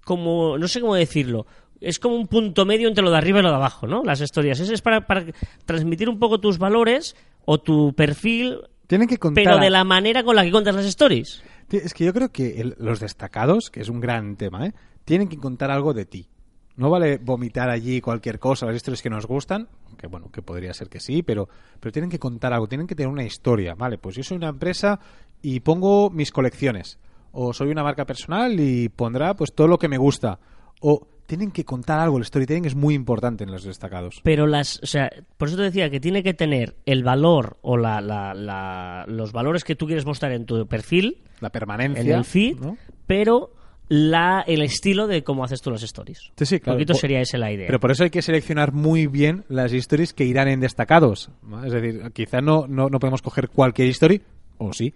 como, 0.04 0.58
no 0.58 0.68
sé 0.68 0.80
cómo 0.80 0.94
decirlo, 0.94 1.46
es 1.80 1.98
como 1.98 2.16
un 2.16 2.26
punto 2.26 2.64
medio 2.66 2.88
entre 2.88 3.04
lo 3.04 3.10
de 3.10 3.16
arriba 3.18 3.40
y 3.40 3.42
lo 3.42 3.50
de 3.50 3.56
abajo, 3.56 3.86
¿no? 3.86 4.02
Las 4.04 4.20
historias. 4.20 4.60
Ese 4.60 4.74
es 4.74 4.82
para, 4.82 5.06
para 5.06 5.24
transmitir 5.64 6.08
un 6.08 6.18
poco 6.18 6.40
tus 6.40 6.58
valores 6.58 7.16
o 7.44 7.58
tu 7.58 7.92
perfil, 7.94 8.58
Tienen 8.86 9.08
que 9.08 9.18
contar. 9.18 9.42
pero 9.44 9.58
de 9.58 9.70
la 9.70 9.84
manera 9.84 10.22
con 10.24 10.36
la 10.36 10.44
que 10.44 10.50
cuentas 10.50 10.74
las 10.74 10.86
stories. 10.86 11.42
Es 11.70 11.92
que 11.94 12.04
yo 12.04 12.12
creo 12.14 12.30
que 12.30 12.60
el- 12.60 12.74
los 12.78 13.00
destacados, 13.00 13.70
que 13.70 13.80
es 13.80 13.88
un 13.88 14.00
gran 14.00 14.36
tema, 14.36 14.66
¿eh? 14.66 14.72
tienen 15.04 15.28
que 15.28 15.36
contar 15.36 15.70
algo 15.70 15.92
de 15.94 16.04
ti. 16.06 16.28
No 16.76 16.90
vale 16.90 17.18
vomitar 17.18 17.70
allí 17.70 18.00
cualquier 18.00 18.38
cosa, 18.38 18.64
las 18.66 18.76
historias 18.76 19.02
que 19.02 19.10
nos 19.10 19.26
gustan, 19.26 19.68
que 19.98 20.06
bueno, 20.06 20.30
que 20.30 20.42
podría 20.42 20.72
ser 20.72 20.88
que 20.88 21.00
sí, 21.00 21.22
pero, 21.24 21.48
pero 21.80 21.90
tienen 21.92 22.08
que 22.10 22.20
contar 22.20 22.52
algo, 22.52 22.68
tienen 22.68 22.86
que 22.86 22.94
tener 22.94 23.10
una 23.12 23.24
historia. 23.24 23.74
Vale, 23.74 23.98
pues 23.98 24.14
yo 24.14 24.22
soy 24.22 24.36
una 24.36 24.48
empresa 24.48 25.00
y 25.42 25.58
pongo 25.60 26.08
mis 26.10 26.30
colecciones. 26.30 26.98
O 27.32 27.52
soy 27.52 27.70
una 27.70 27.82
marca 27.82 28.04
personal 28.06 28.58
y 28.60 28.88
pondrá 28.88 29.34
pues 29.34 29.52
todo 29.52 29.66
lo 29.66 29.78
que 29.78 29.88
me 29.88 29.98
gusta. 29.98 30.38
O 30.80 31.06
tienen 31.26 31.50
que 31.50 31.64
contar 31.64 32.00
algo, 32.00 32.16
el 32.18 32.24
storytelling 32.24 32.64
es 32.64 32.74
muy 32.74 32.94
importante 32.94 33.44
en 33.44 33.50
los 33.50 33.62
destacados. 33.64 34.20
Pero 34.22 34.46
las, 34.46 34.80
o 34.82 34.86
sea, 34.86 35.10
por 35.36 35.48
eso 35.48 35.56
te 35.58 35.64
decía 35.64 35.90
que 35.90 36.00
tiene 36.00 36.22
que 36.22 36.32
tener 36.32 36.76
el 36.86 37.04
valor 37.04 37.58
o 37.60 37.76
la, 37.76 38.00
la- 38.00 38.32
la- 38.32 39.04
los 39.06 39.32
valores 39.32 39.62
que 39.64 39.74
tú 39.76 39.86
quieres 39.86 40.06
mostrar 40.06 40.32
en 40.32 40.46
tu 40.46 40.66
perfil, 40.66 41.18
La 41.40 41.50
permanencia. 41.50 42.00
en 42.02 42.10
el 42.10 42.24
feed, 42.24 42.58
¿no? 42.60 42.78
pero 43.06 43.52
la, 43.90 44.42
el 44.46 44.62
estilo 44.62 45.06
de 45.06 45.22
cómo 45.24 45.44
haces 45.44 45.60
tú 45.62 45.70
las 45.70 45.82
stories. 45.82 46.30
Sí, 46.36 46.46
sí, 46.46 46.60
claro. 46.60 46.76
Un 46.76 46.78
poquito 46.78 46.92
Po- 46.94 46.98
sería 46.98 47.20
esa 47.20 47.36
la 47.38 47.50
idea. 47.52 47.66
Pero 47.66 47.80
por 47.80 47.90
eso 47.90 48.04
hay 48.04 48.10
que 48.10 48.22
seleccionar 48.22 48.72
muy 48.72 49.06
bien 49.06 49.44
las 49.48 49.72
stories 49.72 50.12
que 50.14 50.24
irán 50.24 50.48
en 50.48 50.60
destacados. 50.60 51.30
¿no? 51.42 51.64
Es 51.64 51.72
decir, 51.72 52.02
quizá 52.12 52.40
no, 52.40 52.66
no, 52.66 52.88
no 52.88 52.98
podemos 52.98 53.20
coger 53.22 53.48
cualquier 53.48 53.88
story, 53.90 54.22
o 54.58 54.72
sí, 54.72 54.94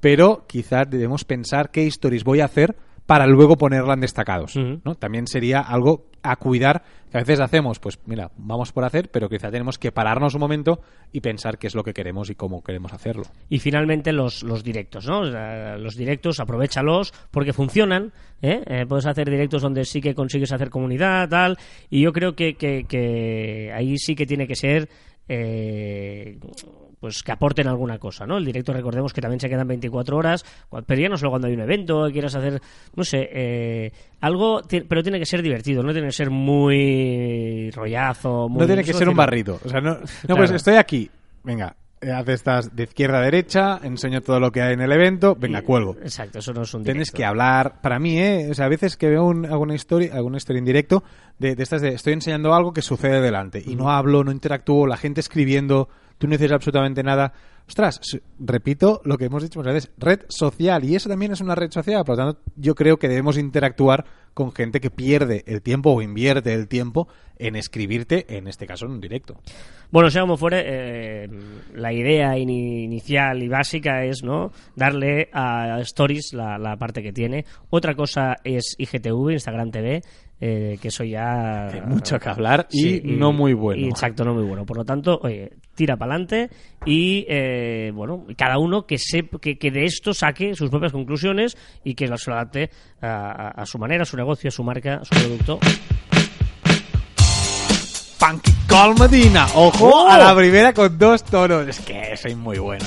pero 0.00 0.44
quizá 0.48 0.84
debemos 0.84 1.24
pensar 1.24 1.70
qué 1.70 1.86
stories 1.88 2.24
voy 2.24 2.40
a 2.40 2.44
hacer 2.46 2.76
para 3.12 3.26
luego 3.26 3.58
ponerla 3.58 3.92
en 3.92 4.00
destacados. 4.00 4.58
También 4.98 5.26
sería 5.26 5.60
algo 5.60 6.06
a 6.22 6.36
cuidar, 6.36 6.82
que 7.10 7.18
a 7.18 7.20
veces 7.20 7.40
hacemos, 7.40 7.78
pues 7.78 7.98
mira, 8.06 8.30
vamos 8.38 8.72
por 8.72 8.86
hacer, 8.86 9.10
pero 9.10 9.28
quizá 9.28 9.50
tenemos 9.50 9.76
que 9.78 9.92
pararnos 9.92 10.34
un 10.34 10.40
momento 10.40 10.80
y 11.12 11.20
pensar 11.20 11.58
qué 11.58 11.66
es 11.66 11.74
lo 11.74 11.84
que 11.84 11.92
queremos 11.92 12.30
y 12.30 12.36
cómo 12.36 12.62
queremos 12.62 12.90
hacerlo. 12.94 13.24
Y 13.50 13.58
finalmente 13.58 14.12
los, 14.14 14.42
los 14.42 14.64
directos, 14.64 15.06
¿no? 15.06 15.24
Los 15.76 15.94
directos, 15.94 16.40
aprovechalos 16.40 17.12
porque 17.30 17.52
funcionan. 17.52 18.14
¿eh? 18.40 18.62
Eh, 18.66 18.86
puedes 18.88 19.04
hacer 19.04 19.28
directos 19.28 19.60
donde 19.60 19.84
sí 19.84 20.00
que 20.00 20.14
consigues 20.14 20.50
hacer 20.50 20.70
comunidad, 20.70 21.28
tal. 21.28 21.58
Y 21.90 22.00
yo 22.00 22.14
creo 22.14 22.34
que, 22.34 22.54
que, 22.54 22.84
que 22.88 23.74
ahí 23.74 23.98
sí 23.98 24.14
que 24.14 24.24
tiene 24.24 24.46
que 24.46 24.56
ser. 24.56 24.88
eh, 25.28 26.38
pues 27.02 27.22
que 27.24 27.32
aporten 27.32 27.66
alguna 27.66 27.98
cosa, 27.98 28.26
¿no? 28.28 28.38
El 28.38 28.44
directo, 28.44 28.72
recordemos 28.72 29.12
que 29.12 29.20
también 29.20 29.40
se 29.40 29.48
quedan 29.48 29.66
24 29.66 30.16
horas, 30.16 30.44
pero 30.86 31.00
ya 31.02 31.08
no 31.08 31.16
solo 31.18 31.30
cuando 31.30 31.48
hay 31.48 31.54
un 31.54 31.60
evento, 31.60 32.08
quieras 32.12 32.36
hacer, 32.36 32.62
no 32.94 33.02
sé, 33.02 33.28
eh, 33.32 33.92
algo, 34.20 34.62
pero 34.88 35.02
tiene 35.02 35.18
que 35.18 35.26
ser 35.26 35.42
divertido, 35.42 35.82
no 35.82 35.92
tiene 35.92 36.06
que 36.06 36.12
ser 36.12 36.30
muy 36.30 37.70
rollazo, 37.72 38.48
muy, 38.48 38.60
no 38.60 38.66
tiene 38.66 38.84
que 38.84 38.92
ser 38.92 39.08
un 39.08 39.16
barrido. 39.16 39.58
O 39.64 39.68
sea, 39.68 39.80
no, 39.80 39.94
no 39.94 40.00
Claro. 40.22 40.36
pues 40.36 40.50
estoy 40.52 40.76
aquí. 40.76 41.10
Venga, 41.42 41.74
eh, 42.00 42.10
haz 42.12 42.28
estas 42.28 42.74
de 42.76 42.84
izquierda 42.84 43.18
a 43.18 43.22
derecha, 43.22 43.80
enseño 43.82 44.20
todo 44.20 44.38
lo 44.38 44.52
que 44.52 44.62
hay 44.62 44.74
en 44.74 44.80
el 44.80 44.92
evento, 44.92 45.34
venga, 45.34 45.62
cuelgo. 45.62 45.96
Exacto, 46.02 46.38
eso 46.38 46.52
no 46.52 46.62
es 46.62 46.72
un 46.74 46.84
Tienes 46.84 47.08
directo. 47.08 47.16
que 47.16 47.24
hablar. 47.24 47.80
Para 47.82 47.98
mí, 47.98 48.18
¿eh? 48.18 48.48
O 48.50 48.54
sea, 48.54 48.66
a 48.66 48.68
veces 48.68 48.96
que 48.96 49.08
veo 49.08 49.24
un- 49.24 49.46
alguna 49.46 49.74
historia, 49.74 50.14
alguna 50.14 50.36
historia 50.36 50.58
en 50.60 50.64
directo 50.64 51.02
de, 51.38 51.56
de 51.56 51.62
estas 51.64 51.82
de 51.82 51.88
estoy 51.94 52.12
enseñando 52.12 52.54
algo 52.54 52.72
que 52.72 52.82
sucede 52.82 53.20
delante 53.20 53.60
y 53.64 53.74
no 53.74 53.90
hablo, 53.90 54.22
no 54.24 54.30
interactúo, 54.30 54.86
la 54.86 54.96
gente 54.96 55.20
escribiendo, 55.20 55.88
tú 56.18 56.26
no 56.26 56.32
dices 56.32 56.52
absolutamente 56.52 57.02
nada. 57.02 57.32
Ostras, 57.68 58.00
repito 58.40 59.00
lo 59.04 59.16
que 59.16 59.26
hemos 59.26 59.42
dicho 59.42 59.60
muchas 59.60 59.74
veces, 59.74 59.92
red 59.96 60.20
social 60.28 60.82
y 60.84 60.96
eso 60.96 61.08
también 61.08 61.32
es 61.32 61.40
una 61.40 61.54
red 61.54 61.70
social, 61.70 62.04
por 62.04 62.16
lo 62.18 62.24
tanto 62.24 62.40
yo 62.56 62.74
creo 62.74 62.98
que 62.98 63.08
debemos 63.08 63.38
interactuar 63.38 64.04
con 64.34 64.52
gente 64.52 64.80
que 64.80 64.90
pierde 64.90 65.44
el 65.46 65.62
tiempo 65.62 65.92
o 65.92 66.02
invierte 66.02 66.52
el 66.54 66.66
tiempo 66.66 67.06
en 67.38 67.54
escribirte, 67.54 68.26
en 68.36 68.48
este 68.48 68.66
caso 68.66 68.86
en 68.86 68.92
un 68.92 69.00
directo. 69.00 69.36
Bueno, 69.90 70.10
sea 70.10 70.22
como 70.22 70.36
fuere, 70.36 70.64
eh, 70.66 71.28
la 71.74 71.92
idea 71.92 72.36
ini- 72.36 72.82
inicial 72.84 73.42
y 73.42 73.48
básica 73.48 74.04
es 74.04 74.22
no 74.24 74.50
darle 74.74 75.28
a 75.32 75.78
Stories 75.82 76.32
la, 76.32 76.58
la 76.58 76.76
parte 76.76 77.02
que 77.02 77.12
tiene. 77.12 77.44
Otra 77.70 77.94
cosa 77.94 78.36
es 78.42 78.74
IGTV, 78.78 79.32
Instagram 79.32 79.70
TV, 79.70 80.02
eh, 80.40 80.78
que 80.80 80.88
eso 80.88 81.04
ya... 81.04 81.68
Hay 81.68 81.82
mucho 81.82 82.18
que 82.18 82.28
hablar 82.28 82.66
y 82.70 83.00
no 83.04 83.32
muy 83.32 83.52
bueno. 83.52 83.82
y 83.82 83.88
exacto, 83.88 84.24
no 84.24 84.34
muy 84.34 84.44
bueno. 84.44 84.64
Por 84.66 84.78
lo 84.78 84.84
tanto, 84.84 85.20
oye, 85.22 85.50
tira 85.74 85.96
para 85.96 86.14
adelante 86.14 86.50
y, 86.86 87.24
eh, 87.28 87.90
bueno, 87.94 88.24
cada 88.36 88.58
uno 88.58 88.86
que, 88.86 88.96
sep- 88.96 89.40
que, 89.40 89.58
que 89.58 89.70
de 89.70 89.84
esto 89.84 90.12
saque 90.14 90.54
sus 90.54 90.70
propias 90.70 90.92
conclusiones 90.92 91.56
y 91.84 91.94
que 91.94 92.06
se 92.16 92.30
lo 92.30 92.36
adapte 92.36 92.70
a, 93.00 93.30
a- 93.30 93.48
a 93.62 93.66
su 93.66 93.78
manera, 93.78 94.02
a 94.02 94.06
su 94.06 94.16
negocio, 94.16 94.48
a 94.48 94.52
su 94.52 94.62
marca, 94.64 94.96
a 94.96 95.04
su 95.04 95.14
producto. 95.14 95.58
Funky 98.18 98.52
Call 98.68 98.94
Medina, 98.98 99.46
ojo 99.54 99.88
¡Oh! 99.92 100.08
a 100.08 100.16
la 100.18 100.34
primera 100.36 100.72
con 100.72 100.96
dos 100.96 101.24
tonos, 101.24 101.66
es 101.66 101.80
que 101.80 102.16
soy 102.16 102.34
muy 102.36 102.58
bueno. 102.58 102.84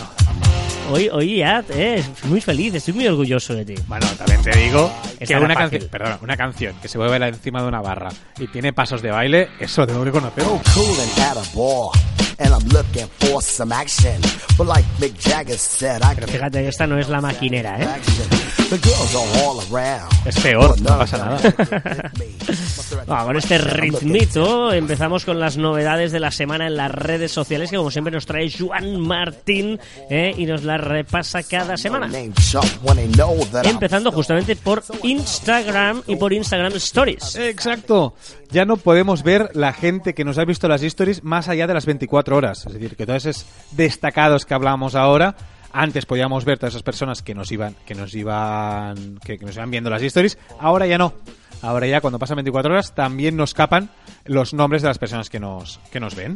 Hoy, 0.92 1.10
hoy 1.12 1.38
ya, 1.40 1.64
eh, 1.72 1.96
estoy 1.96 2.30
muy 2.30 2.40
feliz, 2.42 2.74
estoy 2.76 2.94
muy 2.94 3.08
orgulloso 3.08 3.54
de 3.56 3.66
ti. 3.66 3.76
Bueno, 3.88 4.06
también 4.18 4.42
te 4.44 4.56
digo 4.58 4.90
Esta 5.20 5.38
que 5.40 5.44
una 5.44 5.56
canción, 5.56 5.90
perdona, 5.90 6.20
una 6.22 6.38
canción 6.38 6.76
que 6.82 6.88
se 6.88 6.98
mueve 7.00 7.28
encima 7.28 7.62
de 7.64 7.68
una 7.68 7.82
barra 7.82 8.10
y 8.40 8.48
tiene 8.48 8.72
pasos 8.72 9.02
de 9.02 9.10
baile, 9.12 9.50
eso 9.60 9.82
lo 9.82 9.88
tengo 9.88 10.04
que 10.06 10.12
conocer. 10.12 10.44
cool 10.44 10.60
and. 11.00 12.25
And 12.38 12.54
I'm 12.54 12.68
looking 12.70 13.08
for 13.20 13.42
some 13.42 13.72
action. 13.72 14.22
But 14.58 14.68
like 14.68 14.86
Mick 15.00 15.18
Jagger 15.18 15.58
said, 15.58 16.02
I 16.04 16.16
Pero 16.16 16.28
fíjate 16.28 16.62
que 16.62 16.68
esta 16.68 16.86
no 16.88 16.98
es 16.98 17.08
la 17.10 17.22
maquinera, 17.22 17.80
¿eh? 17.80 17.86
action. 17.86 18.30
The 18.70 18.78
girls 18.78 19.16
are 19.16 19.44
all 19.44 19.62
around. 19.72 20.12
Es 20.26 20.40
peor, 20.40 20.80
no 20.82 20.98
pasa 20.98 21.18
nada. 21.18 22.12
Bueno, 23.08 23.26
con 23.26 23.38
este 23.38 23.58
ritmito 23.58 24.72
empezamos 24.72 25.26
con 25.26 25.40
las 25.40 25.58
novedades 25.58 26.12
de 26.12 26.20
la 26.20 26.32
semana 26.32 26.68
en 26.68 26.76
las 26.78 26.92
redes 26.92 27.32
sociales 27.32 27.70
que 27.70 27.78
como 27.78 27.92
siempre 27.92 28.12
nos 28.12 28.26
trae 28.26 28.50
Juan 28.52 29.00
Martín 29.00 29.80
¿eh? 30.10 30.34
y 30.38 30.46
nos 30.46 30.64
las 30.64 30.82
repasa 30.82 31.44
cada 31.44 31.78
semana. 31.78 32.08
Name 32.08 32.34
chump 32.34 32.66
when 32.84 32.98
they 32.98 33.08
know 33.08 33.38
that 33.52 33.66
I'm 33.66 33.74
Empezando 33.76 34.12
justamente 34.12 34.56
por 34.56 34.84
Instagram 35.04 36.04
y 36.08 36.16
por 36.16 36.34
Instagram 36.34 36.74
Stories. 36.76 37.36
Exacto. 37.36 38.14
Ya 38.52 38.66
no 38.66 38.78
podemos 38.78 39.24
ver 39.24 39.50
la 39.54 39.74
gente 39.74 40.14
que 40.14 40.24
nos 40.24 40.38
ha 40.38 40.46
visto 40.46 40.68
las 40.68 40.82
stories 40.82 41.24
más 41.24 41.50
allá 41.50 41.68
de 41.68 41.74
las 41.74 41.86
24 41.86 42.25
horas. 42.34 42.66
Es 42.66 42.74
decir, 42.74 42.96
que 42.96 43.06
todos 43.06 43.26
esos 43.26 43.46
destacados 43.72 44.46
que 44.46 44.54
hablamos 44.54 44.96
ahora, 44.96 45.36
antes 45.72 46.06
podíamos 46.06 46.46
ver 46.46 46.58
todas 46.58 46.74
esas 46.74 46.84
personas 46.84 47.22
que 47.22 47.36
nos 47.36 47.52
iban, 47.52 47.76
que 47.86 47.96
nos 47.96 48.16
iban, 48.16 49.20
que, 49.24 49.38
nos 49.38 49.56
iban 49.56 49.70
viendo 49.70 49.90
las 49.90 50.02
stories. 50.02 50.38
Ahora 50.60 50.88
ya 50.88 50.98
no. 50.98 51.14
Ahora 51.62 51.88
ya 51.88 52.02
cuando 52.02 52.20
pasan 52.20 52.38
24 52.38 52.74
horas 52.74 52.96
también 52.96 53.36
nos 53.36 53.54
capan 53.54 53.90
los 54.26 54.54
nombres 54.54 54.82
de 54.82 54.88
las 54.88 54.98
personas 54.98 55.30
que 55.30 55.40
nos, 55.40 55.80
que 55.92 56.00
nos 56.00 56.16
ven. 56.16 56.36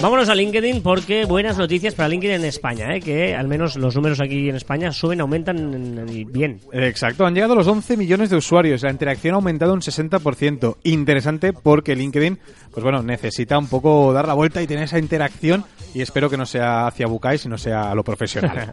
Vámonos 0.00 0.28
a 0.28 0.34
LinkedIn 0.34 0.82
porque 0.82 1.24
buenas 1.24 1.58
noticias 1.58 1.94
para 1.94 2.08
LinkedIn 2.08 2.36
en 2.36 2.44
España, 2.44 2.94
¿eh? 2.94 3.00
que 3.00 3.34
al 3.34 3.48
menos 3.48 3.76
los 3.76 3.96
números 3.96 4.20
aquí 4.20 4.48
en 4.48 4.54
España 4.54 4.92
suben, 4.92 5.20
aumentan 5.20 6.06
bien. 6.28 6.60
Exacto, 6.72 7.26
han 7.26 7.34
llegado 7.34 7.54
los 7.54 7.66
11 7.66 7.96
millones 7.96 8.30
de 8.30 8.36
usuarios, 8.36 8.82
la 8.82 8.90
interacción 8.90 9.34
ha 9.34 9.36
aumentado 9.36 9.74
un 9.74 9.80
60%. 9.80 10.76
Interesante 10.84 11.52
porque 11.52 11.96
LinkedIn, 11.96 12.38
pues 12.70 12.82
bueno, 12.82 13.02
necesita 13.02 13.58
un 13.58 13.66
poco 13.66 14.12
dar 14.12 14.28
la 14.28 14.34
vuelta 14.34 14.62
y 14.62 14.66
tener 14.66 14.84
esa 14.84 14.98
interacción 14.98 15.64
y 15.92 16.00
espero 16.00 16.30
que 16.30 16.36
no 16.36 16.46
sea 16.46 16.86
hacia 16.86 17.06
Bukai, 17.06 17.38
sino 17.38 17.58
sea 17.58 17.90
a 17.90 17.94
lo 17.94 18.04
profesional. 18.04 18.58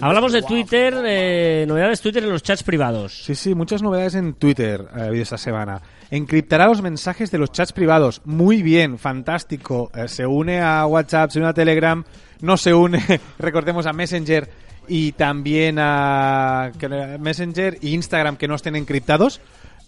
Hablamos 0.00 0.32
de. 0.32 0.42
Twitter, 0.42 0.94
eh, 1.04 1.64
novedades 1.66 2.00
Twitter 2.00 2.22
en 2.22 2.30
los 2.30 2.42
chats 2.42 2.62
privados. 2.62 3.24
Sí, 3.24 3.34
sí, 3.34 3.54
muchas 3.54 3.82
novedades 3.82 4.14
en 4.14 4.34
Twitter 4.34 4.86
ha 4.94 5.04
habido 5.04 5.24
esta 5.24 5.36
semana. 5.36 5.82
Encriptará 6.10 6.66
los 6.66 6.80
mensajes 6.80 7.30
de 7.30 7.38
los 7.38 7.52
chats 7.52 7.72
privados. 7.72 8.22
Muy 8.24 8.62
bien, 8.62 8.98
fantástico. 8.98 9.90
Eh, 9.94 10.08
se 10.08 10.26
une 10.26 10.60
a 10.60 10.86
WhatsApp, 10.86 11.30
se 11.30 11.38
une 11.38 11.48
a 11.48 11.52
Telegram, 11.52 12.04
no 12.40 12.56
se 12.56 12.72
une, 12.72 13.02
recordemos, 13.38 13.86
a 13.86 13.92
Messenger 13.92 14.48
y 14.88 15.12
también 15.12 15.78
a 15.78 16.72
Messenger 17.20 17.78
e 17.82 17.88
Instagram 17.88 18.36
que 18.36 18.48
no 18.48 18.54
estén 18.54 18.74
encriptados. 18.76 19.40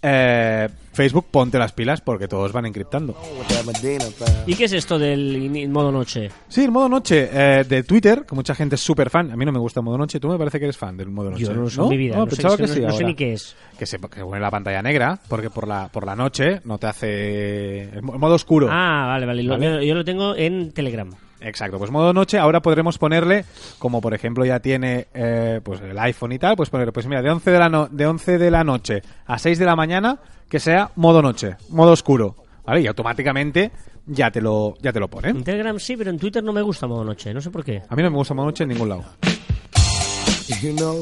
Eh, 0.02 0.68
Facebook, 0.92 1.26
ponte 1.30 1.58
las 1.58 1.72
pilas 1.72 2.00
porque 2.00 2.26
todos 2.26 2.52
van 2.52 2.64
encriptando. 2.66 3.14
¿Y 4.46 4.54
qué 4.54 4.64
es 4.64 4.72
esto 4.72 4.98
del 4.98 5.68
modo 5.68 5.92
noche? 5.92 6.30
Sí, 6.48 6.64
el 6.64 6.70
modo 6.70 6.88
noche 6.88 7.28
eh, 7.32 7.64
de 7.68 7.82
Twitter, 7.82 8.24
que 8.26 8.34
mucha 8.34 8.54
gente 8.54 8.74
es 8.76 8.80
súper 8.80 9.10
fan. 9.10 9.30
A 9.30 9.36
mí 9.36 9.44
no 9.44 9.52
me 9.52 9.58
gusta 9.58 9.80
el 9.80 9.84
modo 9.84 9.98
noche. 9.98 10.18
Tú 10.18 10.28
me 10.28 10.38
parece 10.38 10.58
que 10.58 10.64
eres 10.64 10.76
fan 10.78 10.96
del 10.96 11.10
modo 11.10 11.30
noche. 11.30 11.44
Yo 11.44 11.52
no 11.54 11.62
lo 11.62 11.70
sé 11.70 11.80
en 11.82 11.88
mi 11.88 11.96
vida, 11.96 12.16
No, 12.16 12.24
no 12.24 12.30
sé- 12.30 12.36
que 12.38 12.42
no- 12.62 12.68
sí. 12.68 12.80
no 12.80 12.92
sé 12.92 13.04
ni 13.04 13.14
qué 13.14 13.32
es. 13.34 13.54
Que 13.78 13.86
se 13.86 13.98
que 13.98 14.22
pone 14.22 14.40
la 14.40 14.50
pantalla 14.50 14.82
negra, 14.82 15.18
porque 15.28 15.50
por 15.50 15.68
la 15.68 15.88
por 15.88 16.06
la 16.06 16.16
noche 16.16 16.60
no 16.64 16.78
te 16.78 16.86
hace 16.86 17.82
el 17.90 18.02
mo- 18.02 18.18
modo 18.18 18.34
oscuro. 18.34 18.68
Ah, 18.70 19.04
vale, 19.06 19.26
vale. 19.26 19.42
lo- 19.42 19.52
Vale. 19.58 19.66
Yo, 19.66 19.82
yo 19.82 19.94
lo 19.94 20.04
tengo 20.04 20.34
en 20.34 20.72
Telegram. 20.72 21.10
Exacto, 21.40 21.78
pues 21.78 21.90
modo 21.90 22.12
noche 22.12 22.38
ahora 22.38 22.60
podremos 22.60 22.98
ponerle, 22.98 23.44
como 23.78 24.00
por 24.00 24.12
ejemplo 24.14 24.44
ya 24.44 24.60
tiene 24.60 25.06
eh, 25.14 25.60
pues 25.62 25.80
el 25.80 25.98
iPhone 25.98 26.32
y 26.32 26.38
tal, 26.38 26.54
pues 26.56 26.68
poner, 26.70 26.92
pues 26.92 27.06
mira, 27.06 27.22
de 27.22 27.30
11 27.30 27.50
de 27.50 27.58
la, 27.58 27.68
no- 27.68 27.88
de 27.90 28.06
11 28.06 28.38
de 28.38 28.50
la 28.50 28.62
noche 28.64 29.02
a 29.26 29.38
6 29.38 29.58
de 29.58 29.64
la 29.64 29.74
mañana, 29.76 30.18
que 30.48 30.60
sea 30.60 30.90
modo 30.96 31.22
noche, 31.22 31.56
modo 31.70 31.92
oscuro, 31.92 32.36
¿vale? 32.66 32.82
Y 32.82 32.86
automáticamente 32.86 33.70
ya 34.06 34.30
te 34.30 34.40
lo, 34.42 34.74
ya 34.82 34.92
te 34.92 35.00
lo 35.00 35.08
pone. 35.08 35.28
En 35.30 35.42
Telegram 35.44 35.78
sí, 35.78 35.96
pero 35.96 36.10
en 36.10 36.18
Twitter 36.18 36.42
no 36.44 36.52
me 36.52 36.62
gusta 36.62 36.86
modo 36.86 37.04
noche. 37.04 37.32
No 37.32 37.40
sé 37.40 37.50
por 37.50 37.64
qué. 37.64 37.82
A 37.88 37.94
mí 37.96 38.02
no 38.02 38.10
me 38.10 38.16
gusta 38.16 38.34
modo 38.34 38.46
noche 38.46 38.64
en 38.64 38.70
ningún 38.70 38.88
lado. 38.88 39.04
You 40.62 40.74
know, 40.76 41.00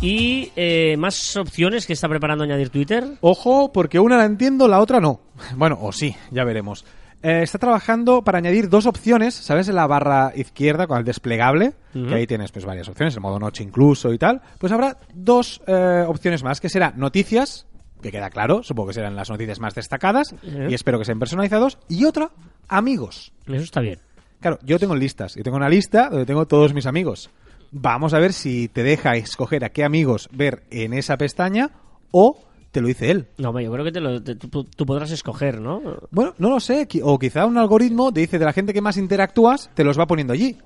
Y 0.00 0.50
eh, 0.56 0.96
más 0.96 1.36
opciones 1.36 1.86
que 1.86 1.92
está 1.92 2.08
preparando 2.08 2.44
añadir 2.44 2.70
Twitter. 2.70 3.04
Ojo, 3.20 3.70
porque 3.72 3.98
una 4.00 4.16
la 4.16 4.24
entiendo, 4.24 4.66
la 4.66 4.80
otra 4.80 4.98
no. 5.00 5.20
Bueno, 5.56 5.78
o 5.82 5.92
sí, 5.92 6.16
ya 6.30 6.44
veremos. 6.44 6.84
Eh, 7.22 7.42
está 7.42 7.58
trabajando 7.58 8.22
para 8.22 8.38
añadir 8.38 8.68
dos 8.68 8.86
opciones, 8.86 9.34
¿sabes? 9.34 9.68
En 9.68 9.74
la 9.74 9.86
barra 9.86 10.32
izquierda 10.36 10.86
con 10.86 10.98
el 10.98 11.04
desplegable, 11.04 11.72
que 11.92 12.14
ahí 12.14 12.26
tienes 12.26 12.52
pues 12.52 12.64
varias 12.64 12.88
opciones, 12.88 13.14
el 13.14 13.20
modo 13.20 13.40
noche 13.40 13.64
incluso 13.64 14.12
y 14.12 14.18
tal. 14.18 14.40
Pues 14.58 14.72
habrá 14.72 14.98
dos 15.14 15.60
eh, 15.66 16.04
opciones 16.06 16.44
más, 16.44 16.60
que 16.60 16.68
será 16.68 16.92
noticias, 16.96 17.66
que 18.00 18.12
queda 18.12 18.30
claro, 18.30 18.62
supongo 18.62 18.88
que 18.88 18.94
serán 18.94 19.16
las 19.16 19.30
noticias 19.30 19.58
más 19.58 19.74
destacadas, 19.74 20.34
y 20.42 20.72
espero 20.72 20.98
que 20.98 21.04
sean 21.04 21.18
personalizados, 21.18 21.78
y 21.88 22.04
otra, 22.04 22.30
amigos. 22.68 23.32
Eso 23.46 23.64
está 23.64 23.80
bien. 23.80 23.98
Claro, 24.40 24.60
yo 24.62 24.78
tengo 24.78 24.94
listas, 24.94 25.36
y 25.36 25.42
tengo 25.42 25.56
una 25.56 25.68
lista 25.68 26.10
donde 26.10 26.26
tengo 26.26 26.46
todos 26.46 26.72
mis 26.72 26.86
amigos. 26.86 27.30
Vamos 27.72 28.14
a 28.14 28.20
ver 28.20 28.32
si 28.32 28.68
te 28.68 28.84
deja 28.84 29.16
escoger 29.16 29.64
a 29.64 29.70
qué 29.70 29.84
amigos 29.84 30.28
ver 30.32 30.62
en 30.70 30.94
esa 30.94 31.16
pestaña 31.16 31.70
o 32.12 32.47
te 32.70 32.80
lo 32.80 32.88
dice 32.88 33.10
él. 33.10 33.26
No, 33.38 33.58
yo 33.60 33.72
creo 33.72 33.84
que 33.84 33.92
te 33.92 34.00
lo, 34.00 34.22
te- 34.22 34.34
tú, 34.34 34.64
tú 34.64 34.86
podrás 34.86 35.10
escoger, 35.10 35.60
¿no? 35.60 35.80
Bueno, 36.10 36.34
no 36.38 36.50
lo 36.50 36.60
sé. 36.60 36.86
O 37.02 37.18
quizá 37.18 37.46
un 37.46 37.56
algoritmo 37.58 38.12
te 38.12 38.20
dice 38.20 38.38
de 38.38 38.44
la 38.44 38.52
gente 38.52 38.72
que 38.74 38.80
más 38.80 38.96
interactúas, 38.96 39.70
te 39.74 39.84
los 39.84 39.98
va 39.98 40.06
poniendo 40.06 40.32
allí. 40.32 40.56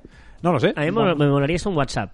No 0.42 0.52
lo 0.52 0.58
sé. 0.60 0.72
A 0.76 0.80
mí 0.82 0.90
me, 0.90 1.14
me 1.14 1.28
molaría 1.28 1.56
esto 1.56 1.70
en 1.70 1.76
WhatsApp. 1.76 2.10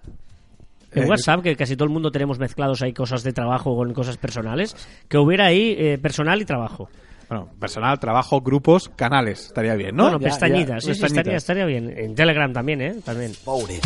En 0.91 1.03
Eh, 1.03 1.07
WhatsApp, 1.07 1.41
que 1.43 1.55
casi 1.55 1.75
todo 1.75 1.85
el 1.85 1.91
mundo 1.91 2.11
tenemos 2.11 2.39
mezclados 2.39 2.81
ahí 2.81 2.93
cosas 2.93 3.23
de 3.23 3.31
trabajo 3.33 3.75
con 3.75 3.93
cosas 3.93 4.17
personales, 4.17 4.75
que 5.07 5.17
hubiera 5.17 5.45
ahí 5.47 5.75
eh, 5.77 5.97
personal 6.01 6.41
y 6.41 6.45
trabajo. 6.45 6.89
Bueno, 7.27 7.47
personal, 7.59 7.99
trabajo, 7.99 8.41
grupos, 8.41 8.89
canales. 8.95 9.45
Estaría 9.47 9.75
bien, 9.75 9.95
¿no? 9.95 10.03
Bueno, 10.03 10.19
Ya- 10.19 10.29
pestañitas, 10.29 10.83
ya, 10.83 10.93
sí, 10.93 10.99
sí, 10.99 11.05
estaría, 11.05 11.35
estaría 11.37 11.65
bien. 11.65 11.93
En 11.95 12.15
Telegram 12.15 12.51
también, 12.51 12.81
¿eh? 12.81 12.95
También. 13.05 13.33
voted. 13.45 13.79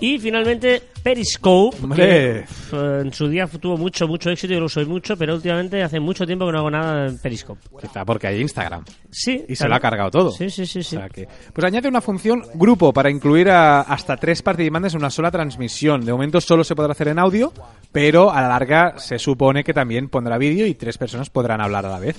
Y 0.00 0.18
finalmente 0.18 0.82
Periscope, 1.02 1.76
que 1.94 2.44
uf, 2.48 2.74
en 2.74 3.12
su 3.12 3.28
día 3.28 3.46
tuvo 3.46 3.76
mucho, 3.76 4.06
mucho 4.06 4.30
éxito 4.30 4.54
y 4.54 4.58
lo 4.58 4.66
uso 4.66 4.80
mucho, 4.86 5.16
pero 5.16 5.34
últimamente 5.34 5.82
hace 5.82 5.98
mucho 5.98 6.24
tiempo 6.26 6.46
que 6.46 6.52
no 6.52 6.58
hago 6.58 6.70
nada 6.70 7.06
en 7.08 7.18
Periscope. 7.18 7.60
Quizá 7.80 8.04
porque 8.04 8.28
hay 8.28 8.40
Instagram. 8.40 8.84
Sí. 9.10 9.44
Y 9.48 9.56
se 9.56 9.64
claro. 9.64 9.70
lo 9.70 9.76
ha 9.76 9.80
cargado 9.80 10.10
todo. 10.10 10.30
Sí, 10.30 10.50
sí, 10.50 10.66
sí, 10.66 10.82
sí. 10.82 10.96
O 10.96 11.00
sea 11.00 11.08
que- 11.08 11.26
pues 11.52 11.64
añade 11.64 11.88
una 11.88 12.00
función 12.00 12.42
grupo 12.54 12.92
para 12.92 13.10
incluir 13.10 13.50
a 13.50 13.80
hasta 13.82 14.16
tres 14.16 14.42
participantes 14.42 14.94
en 14.94 15.00
una 15.00 15.10
sola 15.10 15.30
transmisión. 15.30 16.04
De 16.04 16.12
momento 16.12 16.40
solo 16.40 16.62
se 16.64 16.74
podrá 16.74 16.92
hacer 16.92 17.08
en 17.08 17.18
audio, 17.18 17.52
pero 17.92 18.30
a 18.30 18.40
la 18.42 18.48
larga 18.48 18.98
se 18.98 19.18
supone 19.18 19.64
que 19.64 19.74
también 19.74 20.08
pondrá 20.08 20.38
vídeo 20.38 20.66
y 20.66 20.74
tres 20.74 20.98
personas 20.98 21.30
podrán 21.30 21.60
hablar 21.60 21.86
a 21.86 21.90
la 21.90 21.98
vez. 21.98 22.16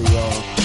you 0.00 0.06
know 0.06 0.59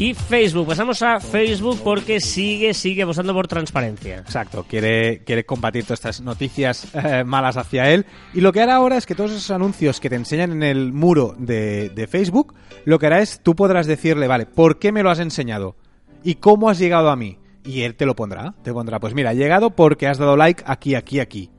Y 0.00 0.14
Facebook, 0.14 0.68
pasamos 0.68 1.02
a 1.02 1.18
Facebook 1.18 1.80
porque 1.82 2.20
sigue, 2.20 2.72
sigue 2.72 3.02
apostando 3.02 3.34
por 3.34 3.48
transparencia. 3.48 4.18
Exacto, 4.18 4.64
quiere, 4.68 5.24
quiere 5.24 5.44
combatir 5.44 5.82
todas 5.82 5.98
estas 5.98 6.20
noticias 6.20 6.86
eh, 6.94 7.24
malas 7.24 7.56
hacia 7.56 7.90
él. 7.90 8.06
Y 8.32 8.40
lo 8.40 8.52
que 8.52 8.60
hará 8.60 8.76
ahora 8.76 8.96
es 8.96 9.06
que 9.06 9.16
todos 9.16 9.32
esos 9.32 9.50
anuncios 9.50 9.98
que 9.98 10.08
te 10.08 10.14
enseñan 10.14 10.52
en 10.52 10.62
el 10.62 10.92
muro 10.92 11.34
de, 11.36 11.88
de 11.88 12.06
Facebook, 12.06 12.54
lo 12.84 13.00
que 13.00 13.06
hará 13.06 13.20
es 13.20 13.40
tú 13.42 13.56
podrás 13.56 13.88
decirle, 13.88 14.28
vale, 14.28 14.46
¿por 14.46 14.78
qué 14.78 14.92
me 14.92 15.02
lo 15.02 15.10
has 15.10 15.18
enseñado? 15.18 15.74
¿Y 16.22 16.36
cómo 16.36 16.70
has 16.70 16.78
llegado 16.78 17.10
a 17.10 17.16
mí? 17.16 17.38
Y 17.64 17.82
él 17.82 17.96
te 17.96 18.06
lo 18.06 18.14
pondrá. 18.14 18.54
Te 18.62 18.72
pondrá, 18.72 19.00
pues 19.00 19.14
mira, 19.14 19.32
he 19.32 19.36
llegado 19.36 19.70
porque 19.70 20.06
has 20.06 20.18
dado 20.18 20.36
like 20.36 20.62
aquí, 20.64 20.94
aquí, 20.94 21.18
aquí. 21.18 21.50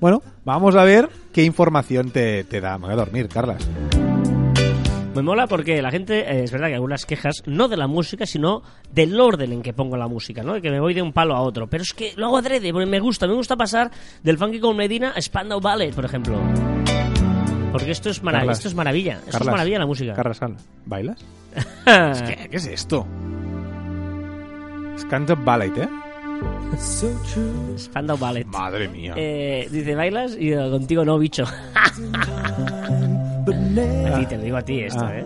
Bueno, 0.00 0.22
vamos 0.44 0.76
a 0.76 0.84
ver 0.84 1.08
qué 1.32 1.42
información 1.42 2.12
te, 2.12 2.44
te 2.44 2.60
da. 2.60 2.78
Me 2.78 2.84
voy 2.84 2.92
a 2.92 2.96
dormir, 2.96 3.28
Carlas. 3.28 3.68
Me 5.18 5.24
mola 5.24 5.46
porque 5.46 5.82
la 5.82 5.90
gente, 5.90 6.20
eh, 6.20 6.44
es 6.44 6.52
verdad 6.52 6.68
que 6.68 6.74
algunas 6.74 7.04
quejas, 7.06 7.42
no 7.46 7.68
de 7.68 7.76
la 7.76 7.86
música, 7.86 8.24
sino 8.26 8.62
del 8.92 9.18
orden 9.20 9.52
en 9.52 9.62
que 9.62 9.72
pongo 9.72 9.96
la 9.96 10.06
música, 10.08 10.42
¿no? 10.42 10.54
De 10.54 10.62
que 10.62 10.70
me 10.70 10.80
voy 10.80 10.94
de 10.94 11.02
un 11.02 11.12
palo 11.12 11.34
a 11.34 11.40
otro. 11.40 11.66
Pero 11.68 11.82
es 11.82 11.92
que 11.92 12.12
lo 12.16 12.26
hago 12.26 12.38
adrede, 12.38 12.72
porque 12.72 12.86
me 12.86 13.00
gusta. 13.00 13.26
Me 13.26 13.34
gusta 13.34 13.56
pasar 13.56 13.90
del 14.22 14.38
funky 14.38 14.60
con 14.60 14.76
Medina 14.76 15.12
a 15.16 15.20
Spandau 15.20 15.60
Ballet, 15.60 15.92
por 15.94 16.04
ejemplo. 16.04 16.38
Porque 17.72 17.90
esto 17.90 18.08
es, 18.10 18.22
mara- 18.22 18.38
Carlas. 18.38 18.58
esto 18.58 18.68
es 18.68 18.74
maravilla. 18.74 19.14
Esto 19.14 19.26
es 19.28 19.32
Carlas, 19.32 19.52
maravilla 19.52 19.78
la 19.80 19.86
música. 19.86 20.12
Carlas, 20.14 20.40
¿bailas? 20.86 21.24
Ah. 21.86 22.12
¿Qué, 22.26 22.48
¿Qué 22.50 22.56
es 22.56 22.66
esto? 22.66 23.06
Scandal 24.98 25.36
Ballet, 25.44 25.76
¿eh? 25.78 25.88
Spandau 27.78 28.16
Ballet. 28.16 28.46
Madre 28.46 28.88
mía. 28.88 29.14
Eh, 29.16 29.68
dice, 29.70 29.94
¿bailas? 29.94 30.36
Y 30.38 30.50
yo, 30.50 30.70
contigo 30.70 31.04
no, 31.04 31.18
bicho. 31.18 31.44
a 33.52 34.18
ti, 34.20 34.26
te 34.26 34.36
lo 34.36 34.42
digo 34.44 34.56
a 34.56 34.62
ti 34.62 34.80
esto, 34.80 35.04
Ah. 35.04 35.18
¿eh? 35.18 35.24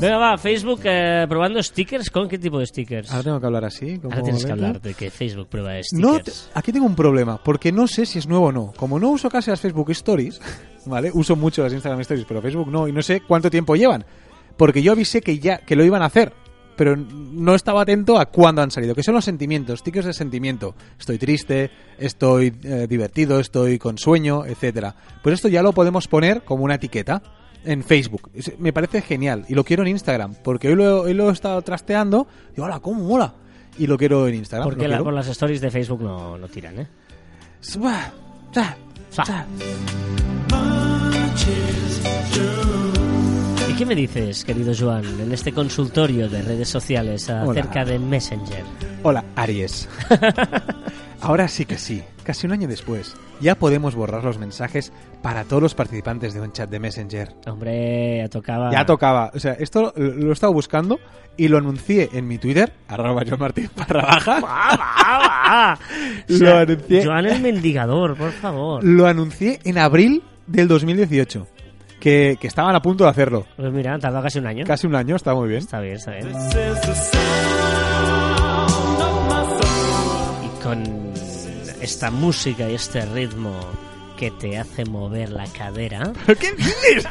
Venga, 0.00 0.16
va, 0.18 0.36
Facebook 0.38 0.80
eh, 0.84 1.24
probando 1.28 1.62
stickers. 1.62 2.10
¿Con 2.10 2.28
qué 2.28 2.38
tipo 2.38 2.58
de 2.58 2.66
stickers? 2.66 3.10
Ahora 3.10 3.22
tengo 3.22 3.40
que 3.40 3.46
hablar 3.46 3.64
así. 3.64 3.98
como 3.98 4.12
Ahora 4.12 4.22
tienes 4.24 4.44
que 4.44 4.52
hablar 4.52 4.80
de 4.80 4.92
que 4.94 5.10
Facebook 5.10 5.46
prueba 5.48 5.72
No, 5.92 6.14
stickers. 6.14 6.50
te- 6.52 6.58
aquí 6.58 6.72
tengo 6.72 6.86
un 6.86 6.96
problema, 6.96 7.40
porque 7.42 7.72
no 7.72 7.86
sé 7.86 8.04
si 8.04 8.18
es 8.18 8.26
nuevo 8.26 8.46
o 8.46 8.52
no. 8.52 8.72
Como 8.76 8.98
no 8.98 9.10
uso 9.10 9.30
casi 9.30 9.50
las 9.50 9.60
Facebook 9.60 9.90
Stories, 9.92 10.40
¿vale? 10.86 11.10
Uso 11.14 11.36
mucho 11.36 11.62
las 11.62 11.72
Instagram 11.72 12.00
Stories, 12.00 12.26
pero 12.28 12.42
Facebook 12.42 12.68
no, 12.70 12.88
y 12.88 12.92
no 12.92 13.02
sé 13.02 13.20
cuánto 13.20 13.50
tiempo 13.50 13.76
llevan. 13.76 14.04
Porque 14.56 14.82
yo 14.82 14.92
avisé 14.92 15.20
que 15.20 15.38
ya 15.38 15.58
que 15.58 15.76
lo 15.76 15.84
iban 15.84 16.02
a 16.02 16.06
hacer, 16.06 16.32
pero 16.76 16.96
no 16.96 17.54
estaba 17.54 17.82
atento 17.82 18.18
a 18.18 18.26
cuándo 18.26 18.62
han 18.62 18.70
salido. 18.70 18.94
Que 18.94 19.02
son 19.02 19.14
los 19.14 19.24
sentimientos, 19.24 19.80
stickers 19.80 20.06
de 20.06 20.12
sentimiento. 20.12 20.74
Estoy 20.98 21.18
triste, 21.18 21.70
estoy 21.98 22.54
eh, 22.62 22.86
divertido, 22.88 23.40
estoy 23.40 23.78
con 23.78 23.98
sueño, 23.98 24.44
etcétera. 24.44 24.94
Pues 25.22 25.34
esto 25.34 25.48
ya 25.48 25.62
lo 25.62 25.72
podemos 25.72 26.08
poner 26.08 26.42
como 26.42 26.64
una 26.64 26.74
etiqueta 26.76 27.22
en 27.64 27.82
Facebook. 27.82 28.30
Me 28.58 28.72
parece 28.72 29.00
genial 29.00 29.44
y 29.48 29.54
lo 29.54 29.64
quiero 29.64 29.82
en 29.82 29.88
Instagram, 29.88 30.34
porque 30.42 30.68
hoy 30.68 30.74
lo, 30.74 31.02
hoy 31.02 31.14
lo 31.14 31.30
he 31.30 31.32
estado 31.32 31.62
trasteando 31.62 32.26
y 32.56 32.60
hola, 32.60 32.80
cómo 32.80 33.02
mola. 33.04 33.34
Y 33.78 33.86
lo 33.86 33.96
quiero 33.98 34.28
en 34.28 34.34
Instagram. 34.36 34.68
Porque 34.68 34.86
la- 34.86 34.98
con 35.02 35.14
las 35.14 35.26
stories 35.28 35.60
de 35.60 35.70
Facebook 35.70 36.02
no, 36.02 36.36
no 36.38 36.48
tiran, 36.48 36.78
¿eh? 36.80 36.86
¿Y 43.74 43.76
qué 43.76 43.86
me 43.86 43.96
dices, 43.96 44.44
querido 44.44 44.72
Joan, 44.78 45.04
en 45.18 45.32
este 45.32 45.50
consultorio 45.50 46.28
de 46.28 46.42
redes 46.42 46.68
sociales 46.68 47.28
acerca 47.28 47.84
de 47.84 47.98
Messenger? 47.98 48.62
Hola, 49.02 49.24
Aries. 49.34 49.88
Ahora 51.20 51.48
sí 51.48 51.64
que 51.64 51.76
sí, 51.76 52.00
casi 52.22 52.46
un 52.46 52.52
año 52.52 52.68
después, 52.68 53.16
ya 53.40 53.56
podemos 53.56 53.96
borrar 53.96 54.22
los 54.22 54.38
mensajes 54.38 54.92
para 55.22 55.42
todos 55.42 55.60
los 55.60 55.74
participantes 55.74 56.34
de 56.34 56.40
un 56.40 56.52
chat 56.52 56.70
de 56.70 56.78
Messenger. 56.78 57.34
Hombre, 57.48 58.18
ya 58.18 58.28
tocaba... 58.28 58.70
Ya 58.70 58.86
tocaba. 58.86 59.32
O 59.34 59.40
sea, 59.40 59.54
esto 59.54 59.92
lo, 59.96 60.04
lo 60.04 60.30
he 60.30 60.32
estado 60.32 60.52
buscando 60.52 61.00
y 61.36 61.48
lo 61.48 61.58
anuncié 61.58 62.10
en 62.12 62.28
mi 62.28 62.38
Twitter, 62.38 62.72
arroba 62.86 63.24
Joan 63.26 63.40
Martín 63.40 63.68
barra 63.76 64.02
baja. 64.02 65.78
Lo 66.28 66.38
sea, 66.38 66.60
anuncié. 66.60 67.04
Joan 67.04 67.26
el 67.26 67.42
mendigador, 67.42 68.16
por 68.16 68.30
favor. 68.30 68.84
Lo 68.84 69.08
anuncié 69.08 69.58
en 69.64 69.78
abril 69.78 70.22
del 70.46 70.68
2018. 70.68 71.48
Que, 72.04 72.36
que 72.38 72.48
estaban 72.48 72.76
a 72.76 72.82
punto 72.82 73.04
de 73.04 73.10
hacerlo. 73.10 73.46
Pues 73.56 73.72
mira, 73.72 73.98
tardó 73.98 74.20
casi 74.22 74.38
un 74.38 74.46
año. 74.46 74.66
Casi 74.66 74.86
un 74.86 74.94
año, 74.94 75.16
está 75.16 75.32
muy 75.34 75.48
bien. 75.48 75.60
Está 75.60 75.80
bien, 75.80 75.94
está 75.96 76.10
bien. 76.10 76.28
Y 80.44 80.62
con 80.62 80.82
esta 81.80 82.10
música 82.10 82.68
y 82.68 82.74
este 82.74 83.06
ritmo 83.06 83.58
que 84.18 84.30
te 84.32 84.58
hace 84.58 84.84
mover 84.84 85.30
la 85.30 85.46
cadera, 85.46 86.12
¿Qué 86.26 86.52
dices? 86.52 87.08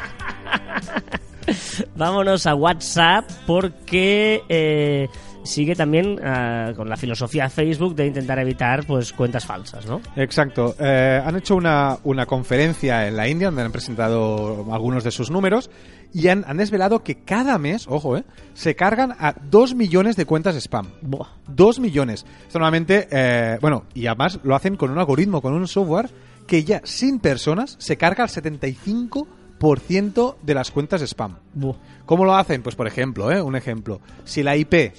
vámonos 1.96 2.46
a 2.46 2.54
WhatsApp 2.54 3.28
porque 3.48 4.44
eh, 4.48 5.08
sigue 5.44 5.76
también 5.76 6.18
ah, 6.24 6.72
con 6.74 6.88
la 6.88 6.96
filosofía 6.96 7.48
Facebook 7.48 7.94
de 7.94 8.06
intentar 8.06 8.38
evitar 8.38 8.84
pues 8.86 9.12
cuentas 9.12 9.46
falsas, 9.46 9.86
¿no? 9.86 10.00
Exacto. 10.16 10.74
Eh, 10.80 11.22
han 11.24 11.36
hecho 11.36 11.54
una, 11.54 11.98
una 12.02 12.26
conferencia 12.26 13.06
en 13.06 13.16
la 13.16 13.28
India 13.28 13.46
donde 13.48 13.62
han 13.62 13.70
presentado 13.70 14.66
algunos 14.72 15.04
de 15.04 15.10
sus 15.10 15.30
números 15.30 15.70
y 16.12 16.28
han, 16.28 16.44
han 16.46 16.56
desvelado 16.56 17.02
que 17.02 17.16
cada 17.16 17.58
mes, 17.58 17.86
ojo, 17.88 18.16
eh, 18.16 18.24
se 18.54 18.74
cargan 18.74 19.14
a 19.18 19.34
2 19.50 19.74
millones 19.74 20.16
de 20.16 20.24
cuentas 20.26 20.56
spam. 20.56 20.88
Buah. 21.02 21.28
2 21.48 21.80
millones. 21.80 22.24
Esto 22.46 22.58
normalmente, 22.58 23.08
eh, 23.10 23.58
bueno, 23.60 23.84
y 23.94 24.06
además 24.06 24.40
lo 24.42 24.54
hacen 24.54 24.76
con 24.76 24.90
un 24.90 24.98
algoritmo, 24.98 25.42
con 25.42 25.52
un 25.52 25.68
software 25.68 26.08
que 26.46 26.64
ya 26.64 26.80
sin 26.84 27.20
personas 27.20 27.76
se 27.78 27.96
carga 27.96 28.24
al 28.24 28.30
75% 28.30 30.36
de 30.42 30.54
las 30.54 30.70
cuentas 30.70 31.02
spam. 31.02 31.36
Buah. 31.52 31.76
¿Cómo 32.06 32.24
lo 32.24 32.34
hacen? 32.34 32.62
Pues 32.62 32.76
por 32.76 32.86
ejemplo, 32.86 33.30
¿eh? 33.30 33.42
un 33.42 33.56
ejemplo. 33.56 34.00
Si 34.24 34.42
la 34.42 34.56
IP 34.56 34.94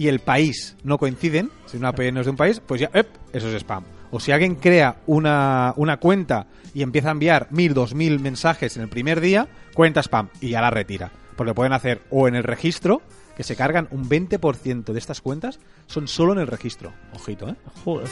y 0.00 0.08
el 0.08 0.20
país 0.20 0.76
no 0.82 0.96
coinciden, 0.96 1.50
si 1.66 1.76
una 1.76 1.90
IP 1.90 2.10
no 2.10 2.20
es 2.20 2.26
de 2.26 2.30
un 2.30 2.36
país, 2.38 2.58
pues 2.66 2.80
ya, 2.80 2.90
¡ep! 2.94 3.06
eso 3.34 3.48
es 3.48 3.54
spam. 3.56 3.84
O 4.10 4.18
si 4.18 4.32
alguien 4.32 4.54
crea 4.54 4.96
una, 5.06 5.74
una 5.76 5.98
cuenta 5.98 6.46
y 6.72 6.80
empieza 6.80 7.08
a 7.08 7.12
enviar 7.12 7.48
mil, 7.50 7.74
dos 7.74 7.94
mil 7.94 8.18
mensajes 8.18 8.78
en 8.78 8.84
el 8.84 8.88
primer 8.88 9.20
día, 9.20 9.46
cuenta 9.74 10.00
spam 10.00 10.30
y 10.40 10.48
ya 10.48 10.62
la 10.62 10.70
retira. 10.70 11.12
Porque 11.36 11.52
pueden 11.52 11.74
hacer 11.74 12.00
o 12.08 12.28
en 12.28 12.34
el 12.34 12.44
registro, 12.44 13.02
que 13.36 13.42
se 13.42 13.56
cargan 13.56 13.88
un 13.90 14.08
20% 14.08 14.84
de 14.84 14.98
estas 14.98 15.20
cuentas, 15.20 15.60
son 15.86 16.08
solo 16.08 16.32
en 16.32 16.38
el 16.38 16.46
registro. 16.46 16.94
Ojito, 17.12 17.50
¿eh? 17.50 17.56
Joder. 17.84 18.08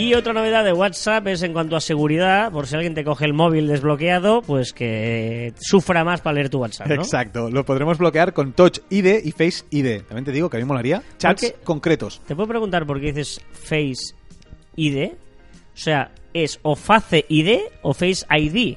Y 0.00 0.14
otra 0.14 0.32
novedad 0.32 0.64
de 0.64 0.72
WhatsApp 0.72 1.26
es 1.26 1.42
en 1.42 1.52
cuanto 1.52 1.76
a 1.76 1.80
seguridad, 1.80 2.50
por 2.52 2.66
si 2.66 2.74
alguien 2.74 2.94
te 2.94 3.04
coge 3.04 3.24
el 3.24 3.32
móvil 3.34 3.66
desbloqueado, 3.68 4.40
pues 4.42 4.72
que 4.72 5.52
sufra 5.60 6.04
más 6.04 6.20
para 6.20 6.34
leer 6.34 6.48
tu 6.48 6.58
WhatsApp, 6.58 6.86
¿no? 6.88 6.94
Exacto. 6.94 7.50
Lo 7.50 7.64
podremos 7.64 7.98
bloquear 7.98 8.32
con 8.32 8.52
Touch 8.52 8.78
ID 8.88 9.20
y 9.24 9.32
Face 9.32 9.64
ID. 9.70 10.02
También 10.02 10.24
te 10.24 10.32
digo 10.32 10.48
que 10.48 10.56
a 10.56 10.60
mí 10.60 10.64
molaría 10.66 11.02
chats 11.18 11.42
Porque- 11.50 11.64
concretos. 11.64 12.20
Te 12.26 12.34
puedo 12.34 12.48
preguntar 12.48 12.86
por 12.86 13.00
qué 13.00 13.12
dices 13.12 13.40
Face 13.52 14.14
ID. 14.76 15.12
O 15.12 15.76
sea, 15.82 16.10
es 16.32 16.58
o 16.62 16.76
Face 16.76 17.24
ID 17.28 17.58
o 17.82 17.92
Face 17.92 18.24
ID, 18.30 18.76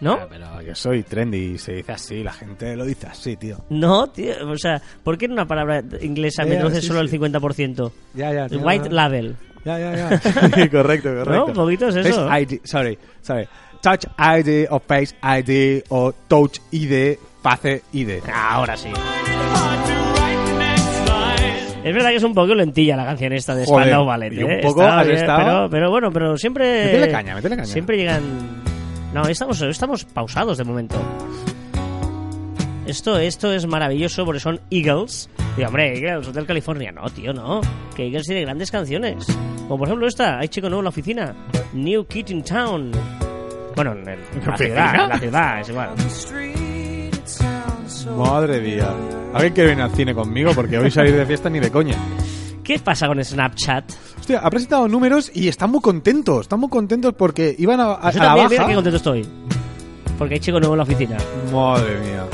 ¿no? 0.00 0.14
Ah, 0.14 0.26
pero 0.28 0.60
yo 0.62 0.74
soy 0.74 1.02
trendy 1.02 1.54
y 1.54 1.58
se 1.58 1.72
dice 1.74 1.92
así, 1.92 2.22
la 2.22 2.32
gente 2.32 2.76
lo 2.76 2.84
dice 2.84 3.06
así, 3.06 3.36
tío. 3.36 3.64
No, 3.70 4.08
tío, 4.10 4.34
o 4.48 4.56
sea, 4.58 4.80
¿por 5.02 5.16
qué 5.18 5.26
en 5.26 5.32
una 5.32 5.46
palabra 5.46 5.82
inglesa 6.00 6.44
me 6.44 6.54
Ya, 6.54 6.58
conoces 6.62 6.80
sí, 6.82 6.86
solo 6.88 7.00
sí. 7.06 7.16
el 7.16 7.20
50%? 7.20 7.92
Ya, 8.14 8.32
ya. 8.32 8.56
White 8.58 8.90
label. 8.90 9.36
Ya, 9.64 9.78
ya, 9.78 9.94
ya. 9.94 10.08
correcto, 10.70 11.08
correcto. 11.10 11.30
¿No? 11.30 11.46
Un 11.46 11.52
poquito 11.52 11.88
es 11.88 11.96
eso. 11.96 12.28
Face 12.28 12.42
ID, 12.54 12.60
sorry, 12.64 12.98
sorry. 13.20 13.48
Touch 13.80 14.04
ID 14.18 14.66
o 14.70 14.78
Face 14.80 15.14
ID 15.22 15.82
o 15.88 16.12
Touch 16.28 16.58
ID, 16.70 17.16
Face 17.42 17.82
ID. 17.92 18.20
Ahora 18.32 18.76
sí. 18.76 18.88
Es 21.84 21.92
verdad 21.92 22.10
que 22.10 22.16
es 22.16 22.22
un 22.22 22.32
poco 22.32 22.54
lentilla 22.54 22.96
la 22.96 23.04
canción 23.04 23.32
esta 23.32 23.56
de 23.56 23.64
Joder, 23.66 23.88
Spandau 23.88 24.06
Ballet. 24.06 24.32
y 24.32 24.42
un 24.44 24.50
¿eh? 24.52 24.60
poco 24.62 24.82
Está 24.82 25.00
has 25.00 25.06
bien, 25.06 25.18
estado- 25.18 25.44
Pero, 25.44 25.70
pero 25.70 25.90
bueno, 25.90 26.12
pero 26.12 26.36
siempre... 26.36 26.84
Métele 26.84 27.10
caña, 27.10 27.34
métele 27.34 27.56
caña. 27.56 27.66
Siempre 27.66 27.96
llegan... 27.96 28.62
No, 29.12 29.26
estamos, 29.26 29.60
estamos 29.62 30.04
pausados 30.04 30.58
de 30.58 30.64
momento. 30.64 30.96
Esto, 32.86 33.18
esto 33.18 33.52
es 33.52 33.66
maravilloso 33.66 34.24
porque 34.24 34.38
son 34.40 34.60
Eagles. 34.70 35.28
Y 35.56 35.62
hombre, 35.64 35.94
Eagles, 35.98 36.28
Hotel 36.28 36.46
California. 36.46 36.92
No, 36.92 37.08
tío, 37.10 37.32
no. 37.32 37.60
Que 37.94 38.04
Eagles 38.06 38.24
tiene 38.26 38.40
grandes 38.42 38.70
canciones. 38.70 39.26
Como 39.68 39.78
por 39.78 39.88
ejemplo 39.88 40.06
esta, 40.08 40.38
hay 40.38 40.48
chico 40.48 40.68
nuevo 40.68 40.80
en 40.80 40.84
la 40.84 40.88
oficina. 40.90 41.34
New 41.74 42.04
Kid 42.06 42.28
in 42.30 42.42
Town. 42.42 42.90
Bueno, 43.76 43.92
en, 43.92 44.08
el- 44.08 44.18
en 44.34 44.46
la 44.46 44.56
ciudad, 44.56 44.94
en 45.04 45.08
la 45.08 45.18
ciudad, 45.18 45.60
es 45.60 45.68
igual. 45.68 45.90
Madre 48.16 48.60
mía. 48.60 48.88
¿Alguien 49.34 49.52
quiere 49.54 49.70
venir 49.70 49.84
al 49.84 49.90
cine 49.92 50.14
conmigo? 50.14 50.52
Porque 50.54 50.78
hoy 50.78 50.90
salir 50.90 51.14
de 51.14 51.24
fiesta 51.26 51.48
ni 51.48 51.60
de 51.60 51.70
coña. 51.70 51.96
¿Qué 52.62 52.78
pasa 52.78 53.06
con 53.06 53.22
Snapchat? 53.22 53.90
Hostia, 54.20 54.40
ha 54.40 54.50
presentado 54.50 54.86
números 54.88 55.30
y 55.34 55.48
están 55.48 55.70
muy 55.70 55.80
contentos. 55.80 56.42
Están 56.42 56.60
muy 56.60 56.68
contentos 56.68 57.14
porque 57.16 57.54
iban 57.58 57.80
a, 57.80 57.94
a- 57.94 58.10
Yo 58.10 58.20
a 58.20 58.24
la 58.24 58.28
también, 58.28 58.48
mira 58.50 58.62
baja. 58.62 58.68
qué 58.68 58.74
contento 58.74 58.96
estoy. 58.96 59.26
Porque 60.18 60.34
hay 60.34 60.40
chico 60.40 60.58
nuevo 60.60 60.74
en 60.74 60.78
la 60.78 60.84
oficina. 60.84 61.16
Madre 61.52 61.98
mía. 62.00 62.24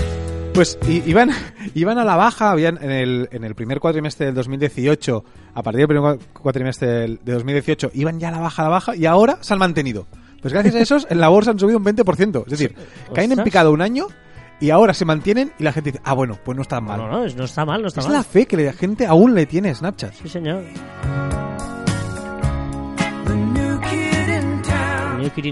Pues 0.58 0.76
iban, 1.06 1.30
iban 1.74 1.98
a 1.98 2.04
la 2.04 2.16
baja, 2.16 2.50
habían 2.50 2.82
en 2.82 2.90
el, 2.90 3.28
en 3.30 3.44
el 3.44 3.54
primer 3.54 3.78
cuatrimestre 3.78 4.26
del 4.26 4.34
2018, 4.34 5.24
a 5.54 5.62
partir 5.62 5.78
del 5.78 5.88
primer 5.88 6.02
cua- 6.02 6.18
cuatrimestre 6.42 6.88
del, 6.88 7.20
de 7.24 7.32
2018, 7.34 7.92
iban 7.94 8.18
ya 8.18 8.28
a 8.28 8.32
la 8.32 8.40
baja, 8.40 8.62
a 8.62 8.64
la 8.64 8.68
baja, 8.70 8.96
y 8.96 9.06
ahora 9.06 9.38
se 9.40 9.52
han 9.54 9.60
mantenido. 9.60 10.06
Pues 10.42 10.52
gracias 10.52 10.74
a 10.74 10.80
esos, 10.80 11.06
en 11.10 11.20
la 11.20 11.28
bolsa 11.28 11.52
han 11.52 11.60
subido 11.60 11.78
un 11.78 11.84
20%. 11.84 12.42
Es 12.44 12.50
decir, 12.50 12.74
caen 13.14 13.30
en 13.32 13.44
picado 13.44 13.70
un 13.72 13.80
año 13.82 14.06
y 14.60 14.70
ahora 14.70 14.94
se 14.94 15.04
mantienen 15.04 15.52
y 15.60 15.62
la 15.62 15.72
gente 15.72 15.92
dice, 15.92 16.02
ah, 16.04 16.14
bueno, 16.14 16.36
pues 16.44 16.56
no 16.56 16.62
está 16.62 16.80
mal. 16.80 16.98
No, 16.98 17.08
no, 17.08 17.24
es- 17.24 17.36
no 17.36 17.44
está 17.44 17.64
mal, 17.64 17.80
no 17.80 17.86
está 17.86 18.00
es 18.00 18.06
mal. 18.08 18.16
la 18.16 18.22
fe 18.24 18.46
que 18.46 18.56
la 18.56 18.72
gente 18.72 19.06
aún 19.06 19.36
le 19.36 19.46
tiene 19.46 19.70
a 19.70 19.74
Snapchat. 19.76 20.12
Sí, 20.14 20.28
señor. 20.28 20.64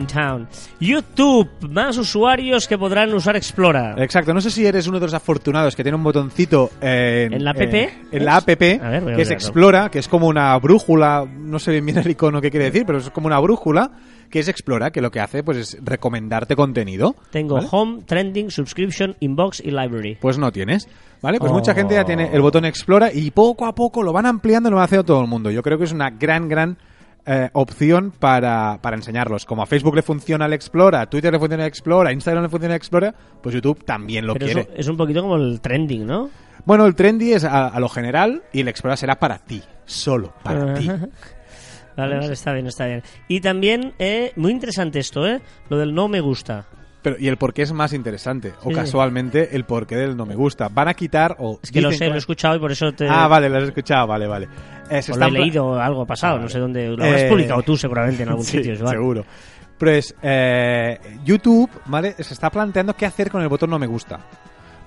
Town. 0.07 0.49
YouTube, 0.81 1.49
más 1.71 1.97
usuarios 1.99 2.67
que 2.69 2.79
podrán 2.79 3.13
usar 3.15 3.37
Explora. 3.37 3.95
Exacto, 3.99 4.33
no 4.35 4.41
sé 4.41 4.51
si 4.51 4.65
eres 4.67 4.87
uno 4.87 4.99
de 4.99 5.07
los 5.07 5.15
afortunados 5.15 5.75
que 5.77 5.83
tiene 5.83 5.97
un 5.97 6.05
botoncito 6.05 6.71
en, 6.81 7.33
¿En 7.33 7.45
la 7.45 7.51
app? 7.51 7.61
eh, 7.61 7.91
en 8.13 8.25
la 8.25 8.37
app, 8.37 8.49
A 8.49 8.55
ver, 8.91 9.17
que 9.17 9.23
es. 9.23 9.31
Explora, 9.31 9.91
que 9.91 9.99
es 9.99 10.09
como 10.09 10.27
una 10.27 10.57
brújula, 10.59 11.27
no 11.27 11.59
sé 11.59 11.73
bien 11.73 11.87
bien 11.87 11.99
el 11.99 12.11
icono 12.11 12.41
que 12.41 12.51
quiere 12.51 12.67
decir, 12.67 12.85
pero 12.87 12.99
es 12.99 13.11
como 13.11 13.27
una 13.27 13.39
brújula, 13.39 13.91
que 14.31 14.41
es 14.41 14.49
Explora, 14.49 14.91
que 14.91 15.01
lo 15.01 15.11
que 15.11 15.21
hace 15.21 15.43
pues 15.43 15.57
es 15.59 15.79
recomendarte 15.83 16.57
contenido. 16.57 17.15
Tengo 17.31 17.57
¿vale? 17.57 17.69
Home, 17.71 18.03
Trending, 18.07 18.51
Subscription, 18.51 19.17
Inbox 19.21 19.61
y 19.61 19.71
Library. 19.71 20.19
Pues 20.21 20.39
no 20.39 20.51
tienes. 20.53 20.89
¿Vale? 21.23 21.39
Pues 21.39 21.51
Oh. 21.51 21.55
mucha 21.55 21.75
gente 21.75 21.95
ya 21.95 22.05
tiene 22.05 22.31
el 22.33 22.43
botón 22.43 22.65
Explora 22.67 23.11
y 23.13 23.31
poco 23.31 23.67
a 23.67 23.75
poco 23.75 24.03
lo 24.03 24.13
van 24.13 24.27
ampliando 24.27 24.69
y 24.69 24.73
lo 24.73 24.77
va 24.77 24.85
haciendo 24.85 25.05
todo 25.05 25.21
el 25.23 25.29
mundo. 25.29 25.51
Yo 25.51 25.63
creo 25.63 25.79
que 25.79 25.85
es 25.85 25.93
una 25.93 26.11
gran, 26.11 26.49
gran 26.49 26.77
eh, 27.27 27.51
opción 27.53 28.13
para, 28.19 28.79
para 28.81 28.97
enseñarlos. 28.97 29.45
Como 29.45 29.63
a 29.63 29.67
Facebook 29.67 29.97
le 29.97 30.03
funciona 30.03 30.47
el 30.47 30.53
Explora, 30.53 31.01
a 31.03 31.07
Twitter 31.11 31.33
le 31.33 31.39
funciona 31.39 31.65
el 31.65 31.69
Explora, 31.69 32.11
a 32.11 32.13
Instagram 32.13 32.45
le 32.45 32.49
funciona 32.49 32.75
el 32.75 32.79
Explora, 32.79 33.15
pues 33.43 33.55
YouTube 33.55 33.85
también 33.85 34.27
lo 34.27 34.35
Pero 34.35 34.47
quiere. 34.47 34.69
es 34.77 34.89
un 34.89 34.97
poquito 34.97 35.23
como 35.23 35.37
el 35.37 35.61
Trending, 35.61 36.07
¿no? 36.07 36.31
Bueno, 36.65 36.85
el 36.87 36.97
trendy 36.97 37.33
es 37.33 37.45
a, 37.45 37.69
a 37.69 37.79
lo 37.79 37.89
general 37.89 38.43
y 38.53 38.61
el 38.61 38.69
Explora 38.69 38.97
será 38.97 39.21
para 39.21 39.39
ti, 39.39 39.63
solo 39.85 40.33
para 40.43 40.75
ti. 40.75 40.89
Vale, 41.97 42.19
vale, 42.19 42.33
está 42.35 42.53
bien, 42.53 42.67
está 42.67 42.85
bien. 42.85 43.03
Y 43.27 43.41
también, 43.41 43.95
eh, 43.99 44.31
muy 44.37 44.53
interesante 44.53 44.99
esto, 44.99 45.27
¿eh? 45.27 45.41
Lo 45.71 45.79
del 45.79 45.95
no 45.95 46.09
me 46.09 46.21
gusta. 46.21 46.67
Pero, 47.07 47.15
y 47.21 47.29
el 47.29 47.37
por 47.37 47.55
qué 47.55 47.63
es 47.63 47.73
más 47.73 47.93
interesante, 47.93 48.53
o 48.65 48.71
Sí. 48.71 48.75
casualmente 48.75 49.55
el 49.55 49.63
porqué 49.65 49.95
del 49.95 50.17
no 50.17 50.27
me 50.27 50.35
gusta. 50.35 50.67
Van 50.69 50.89
a 50.89 50.95
quitar 50.95 51.37
o... 51.39 51.61
Es 51.63 51.71
que 51.71 51.81
lo 51.81 51.93
sé, 51.93 52.09
lo 52.09 52.17
he 52.17 52.19
escuchado 52.19 52.57
y 52.57 52.59
por 52.59 52.73
eso 52.73 52.91
te... 52.95 53.07
Ah, 53.09 53.29
vale, 53.29 53.49
lo 53.49 53.59
has 53.59 53.63
escuchado, 53.63 54.09
vale, 54.09 54.27
vale. 54.27 54.49
Eh, 54.91 55.01
se 55.03 55.13
o 55.13 55.15
lo 55.17 55.23
he 55.23 55.29
están 55.29 55.33
leído 55.41 55.81
algo 55.81 56.05
pasado, 56.05 56.33
Ah, 56.33 56.37
no 56.39 56.43
vale. 56.43 56.53
sé 56.53 56.59
dónde. 56.59 56.89
Lo 56.89 57.05
habrás 57.05 57.23
Eh, 57.23 57.29
publicado 57.29 57.63
tú 57.63 57.77
seguramente 57.77 58.25
en 58.25 58.31
algún 58.31 58.45
Sí, 58.45 58.57
sitio, 58.57 58.75
Joan. 58.77 58.91
seguro. 58.91 59.25
Pues 59.79 60.17
eh, 60.21 60.99
YouTube, 61.25 61.71
¿vale? 61.85 62.15
Se 62.19 62.35
está 62.35 62.51
planteando 62.51 62.95
qué 62.97 63.07
hacer 63.07 63.31
con 63.31 63.41
el 63.41 63.47
botón 63.49 63.71
no 63.71 63.79
me 63.79 63.87
gusta. 63.87 64.19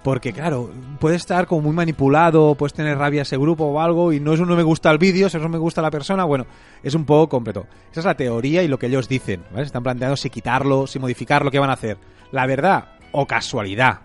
Porque, 0.10 0.34
claro, 0.34 0.72
puede 1.00 1.18
estar 1.18 1.46
como 1.46 1.62
muy 1.62 1.76
manipulado, 1.76 2.56
puedes 2.56 2.74
tener 2.74 2.98
rabia 2.98 3.22
ese 3.22 3.38
grupo 3.38 3.66
o 3.66 3.80
algo, 3.80 4.12
y 4.12 4.20
no 4.20 4.34
es 4.34 4.40
un 4.40 4.50
no 4.50 4.56
me 4.56 4.64
gusta 4.64 4.90
el 4.90 4.98
vídeo, 4.98 5.28
es 5.28 5.36
un 5.36 5.44
no 5.44 5.50
me 5.50 5.60
gusta 5.60 5.84
la 5.84 5.92
persona, 5.92 6.24
bueno, 6.24 6.48
es 6.82 6.96
un 6.96 7.06
poco 7.06 7.30
completo. 7.30 7.68
Esa 7.92 8.00
es 8.00 8.06
la 8.08 8.18
teoría 8.18 8.64
y 8.64 8.68
lo 8.68 8.80
que 8.80 8.88
ellos 8.88 9.08
dicen, 9.08 9.44
¿vale? 9.52 9.66
Se 9.66 9.68
están 9.68 9.84
planteando 9.84 10.18
si 10.18 10.32
quitarlo, 10.32 10.88
si 10.88 10.98
modificarlo, 10.98 11.52
qué 11.52 11.60
van 11.60 11.70
a 11.70 11.74
hacer. 11.74 12.00
La 12.32 12.48
verdad, 12.48 12.96
o 13.12 13.28
casualidad, 13.28 14.00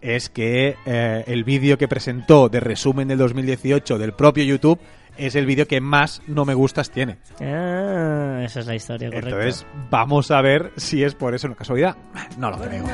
es 0.00 0.28
que 0.28 0.74
eh, 0.86 1.24
el 1.28 1.44
vídeo 1.44 1.78
que 1.78 1.86
presentó 1.86 2.48
de 2.48 2.58
resumen 2.58 3.06
del 3.06 3.18
2018 3.18 3.96
del 3.96 4.12
propio 4.12 4.42
YouTube 4.42 4.80
es 5.16 5.36
el 5.36 5.46
vídeo 5.46 5.68
que 5.68 5.80
más 5.80 6.20
no 6.26 6.44
me 6.44 6.54
gustas 6.54 6.90
tiene. 6.90 7.18
Ah, 7.40 8.40
esa 8.42 8.58
es 8.58 8.66
la 8.66 8.74
historia, 8.74 9.08
correcto. 9.08 9.28
Entonces, 9.28 9.66
vamos 9.88 10.32
a 10.32 10.42
ver 10.42 10.72
si 10.76 11.04
es 11.04 11.14
por 11.14 11.32
eso 11.32 11.46
una 11.46 11.54
casualidad. 11.54 11.96
No 12.38 12.50
lo 12.50 12.58
creo. 12.58 12.84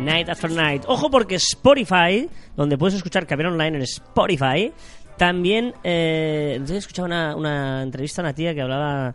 Night 0.00 0.28
After 0.28 0.50
Night. 0.50 0.84
Ojo 0.86 1.10
porque 1.10 1.36
Spotify, 1.36 2.28
donde 2.56 2.76
puedes 2.78 2.94
escuchar 2.94 3.26
Caber 3.26 3.46
Online 3.46 3.76
en 3.78 3.82
Spotify, 3.82 4.72
también... 5.16 5.74
Eh, 5.84 6.60
he 6.68 6.76
escuchado 6.76 7.06
una, 7.06 7.36
una 7.36 7.82
entrevista 7.82 8.22
a 8.22 8.24
una 8.24 8.34
tía 8.34 8.54
que 8.54 8.62
hablaba 8.62 9.14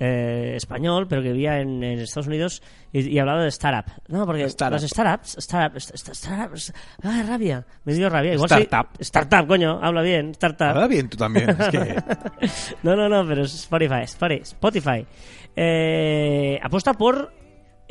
eh, 0.00 0.54
español, 0.56 1.06
pero 1.06 1.22
que 1.22 1.30
vivía 1.32 1.60
en, 1.60 1.84
en 1.84 2.00
Estados 2.00 2.26
Unidos 2.26 2.62
y, 2.92 3.08
y 3.10 3.18
hablaba 3.18 3.42
de 3.42 3.48
startup. 3.50 3.92
No, 4.08 4.24
porque 4.26 4.44
Startup. 4.44 4.80
las 4.80 4.90
startups, 4.90 5.36
startups, 5.38 5.90
st- 5.94 6.14
startups, 6.14 6.72
ah, 7.04 7.22
rabia, 7.28 7.64
me 7.84 7.92
dio 7.94 8.08
rabia. 8.08 8.32
Igual 8.34 8.48
soy- 8.48 8.62
Startup. 8.62 8.90
startup, 9.00 9.46
coño, 9.46 9.78
habla 9.82 10.00
bien, 10.02 10.30
startup. 10.30 10.68
Habla 10.68 10.86
bien 10.88 11.08
tú 11.08 11.16
también. 11.18 11.50
Es 11.50 11.68
que... 11.68 11.96
No, 12.82 12.96
no, 12.96 13.08
no, 13.08 13.26
pero 13.28 13.42
Spotify. 13.44 14.02
Spotify. 14.04 15.06
Eh, 15.54 16.58
apuesta 16.62 16.94
por 16.94 17.32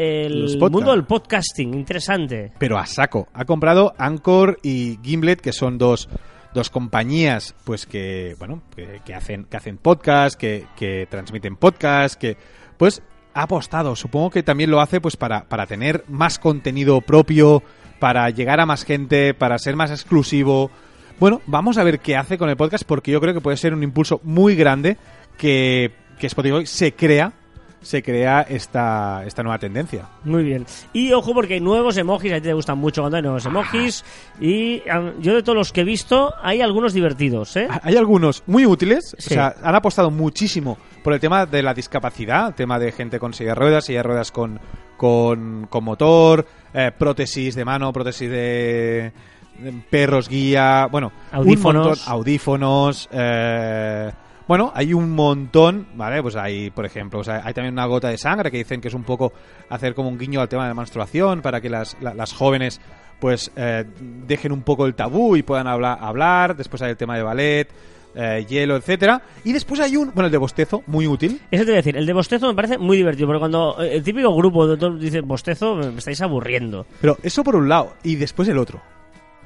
el 0.01 0.57
mundo 0.59 0.91
del 0.91 1.03
podcasting, 1.03 1.73
interesante. 1.73 2.51
pero 2.57 2.77
a 2.77 2.85
saco. 2.85 3.27
Ha 3.33 3.45
comprado 3.45 3.93
Anchor 3.97 4.59
y 4.63 4.97
Gimlet, 5.03 5.41
que 5.41 5.53
son 5.53 5.77
dos, 5.77 6.09
dos 6.53 6.69
compañías 6.69 7.55
pues 7.63 7.85
que 7.85 8.35
bueno 8.39 8.61
que, 8.75 9.01
que 9.05 9.13
hacen 9.13 9.45
que 9.45 9.57
hacen 9.57 9.77
podcast, 9.77 10.39
que, 10.39 10.65
que 10.75 11.07
transmiten 11.09 11.55
podcast, 11.55 12.15
que 12.15 12.37
pues 12.77 13.01
ha 13.33 13.43
apostado. 13.43 13.95
Supongo 13.95 14.31
que 14.31 14.43
también 14.43 14.71
lo 14.71 14.81
hace 14.81 14.99
pues 14.99 15.15
para, 15.17 15.45
para 15.45 15.67
tener 15.67 16.03
más 16.07 16.39
contenido 16.39 17.01
propio, 17.01 17.63
para 17.99 18.29
llegar 18.29 18.59
a 18.59 18.65
más 18.65 18.83
gente, 18.83 19.33
para 19.33 19.57
ser 19.59 19.75
más 19.75 19.91
exclusivo. 19.91 20.71
Bueno, 21.19 21.41
vamos 21.45 21.77
a 21.77 21.83
ver 21.83 21.99
qué 21.99 22.17
hace 22.17 22.37
con 22.37 22.49
el 22.49 22.57
podcast 22.57 22.83
porque 22.83 23.11
yo 23.11 23.21
creo 23.21 23.33
que 23.33 23.41
puede 23.41 23.57
ser 23.57 23.73
un 23.73 23.83
impulso 23.83 24.19
muy 24.23 24.55
grande 24.55 24.97
que, 25.37 25.91
que 26.19 26.27
Spotify 26.27 26.65
se 26.65 26.93
crea 26.93 27.33
se 27.81 28.03
crea 28.03 28.41
esta, 28.41 29.23
esta 29.25 29.41
nueva 29.43 29.57
tendencia. 29.57 30.05
Muy 30.23 30.43
bien. 30.43 30.65
Y 30.93 31.11
ojo 31.13 31.33
porque 31.33 31.55
hay 31.55 31.59
nuevos 31.61 31.97
emojis, 31.97 32.31
a 32.31 32.35
ti 32.35 32.41
te 32.41 32.53
gustan 32.53 32.77
mucho 32.77 33.01
cuando 33.01 33.17
hay 33.17 33.23
nuevos 33.23 33.45
emojis. 33.45 34.05
Y 34.39 34.83
ah, 34.89 35.11
yo 35.19 35.33
de 35.33 35.41
todos 35.43 35.55
los 35.57 35.71
que 35.73 35.81
he 35.81 35.83
visto, 35.83 36.33
hay 36.43 36.61
algunos 36.61 36.93
divertidos, 36.93 37.55
¿eh? 37.57 37.67
Hay 37.81 37.95
algunos 37.97 38.43
muy 38.47 38.65
útiles, 38.65 39.15
Sí. 39.17 39.33
o 39.33 39.35
sea, 39.35 39.55
han 39.63 39.75
apostado 39.75 40.11
muchísimo 40.11 40.77
por 41.03 41.13
el 41.13 41.19
tema 41.19 41.45
de 41.47 41.63
la 41.63 41.73
discapacidad, 41.73 42.49
el 42.49 42.53
tema 42.53 42.77
de 42.77 42.91
gente 42.91 43.19
con 43.19 43.33
silla 43.33 43.49
de 43.51 43.55
ruedas, 43.55 43.85
silla 43.85 43.99
de 43.99 44.03
ruedas 44.03 44.31
con, 44.31 44.59
con, 44.97 45.65
con 45.69 45.83
motor, 45.83 46.45
eh, 46.73 46.91
prótesis 46.97 47.55
de 47.55 47.65
mano, 47.65 47.91
prótesis 47.91 48.29
de, 48.29 49.11
de 49.59 49.73
perros 49.89 50.29
guía, 50.29 50.87
bueno, 50.91 51.11
Audífonos. 51.31 51.83
un 51.83 51.89
montón, 51.89 52.13
audífonos, 52.13 53.09
eh, 53.11 54.11
bueno, 54.51 54.73
hay 54.75 54.93
un 54.93 55.11
montón, 55.15 55.87
¿vale? 55.95 56.21
Pues 56.21 56.35
hay, 56.35 56.71
por 56.71 56.85
ejemplo, 56.85 57.19
o 57.19 57.23
sea, 57.23 57.41
hay 57.45 57.53
también 57.53 57.73
una 57.73 57.85
gota 57.85 58.09
de 58.09 58.17
sangre 58.17 58.51
que 58.51 58.57
dicen 58.57 58.81
que 58.81 58.89
es 58.89 58.93
un 58.93 59.03
poco 59.05 59.31
hacer 59.69 59.93
como 59.93 60.09
un 60.09 60.17
guiño 60.17 60.41
al 60.41 60.49
tema 60.49 60.63
de 60.63 60.69
la 60.71 60.73
menstruación 60.75 61.41
para 61.41 61.61
que 61.61 61.69
las, 61.69 61.95
la- 62.01 62.13
las 62.13 62.33
jóvenes 62.33 62.81
pues 63.21 63.49
eh, 63.55 63.85
dejen 64.27 64.51
un 64.51 64.63
poco 64.63 64.85
el 64.87 64.93
tabú 64.93 65.37
y 65.37 65.41
puedan 65.43 65.67
hablar, 65.67 65.99
hablar. 66.01 66.55
Después 66.57 66.81
hay 66.81 66.89
el 66.89 66.97
tema 66.97 67.15
de 67.15 67.23
ballet, 67.23 67.69
eh, 68.13 68.45
hielo, 68.49 68.75
etcétera. 68.75 69.21
Y 69.45 69.53
después 69.53 69.79
hay 69.79 69.95
un, 69.95 70.07
bueno, 70.13 70.25
el 70.25 70.31
de 70.31 70.37
bostezo, 70.37 70.83
muy 70.87 71.07
útil. 71.07 71.39
Eso 71.49 71.63
te 71.63 71.69
voy 71.71 71.73
a 71.75 71.77
decir, 71.77 71.95
el 71.95 72.05
de 72.05 72.11
bostezo 72.13 72.47
me 72.47 72.53
parece 72.55 72.77
muy 72.77 72.97
divertido, 72.97 73.27
porque 73.27 73.39
cuando 73.39 73.77
eh, 73.81 73.95
el 73.95 74.03
típico 74.03 74.35
grupo 74.35 74.67
de 74.67 74.75
todos 74.75 74.99
dice 74.99 75.21
bostezo, 75.21 75.75
me 75.75 75.97
estáis 75.99 76.19
aburriendo. 76.21 76.85
Pero 76.99 77.17
eso 77.23 77.43
por 77.43 77.55
un 77.55 77.69
lado. 77.69 77.93
Y 78.03 78.15
después 78.17 78.49
el 78.49 78.57
otro. 78.57 78.81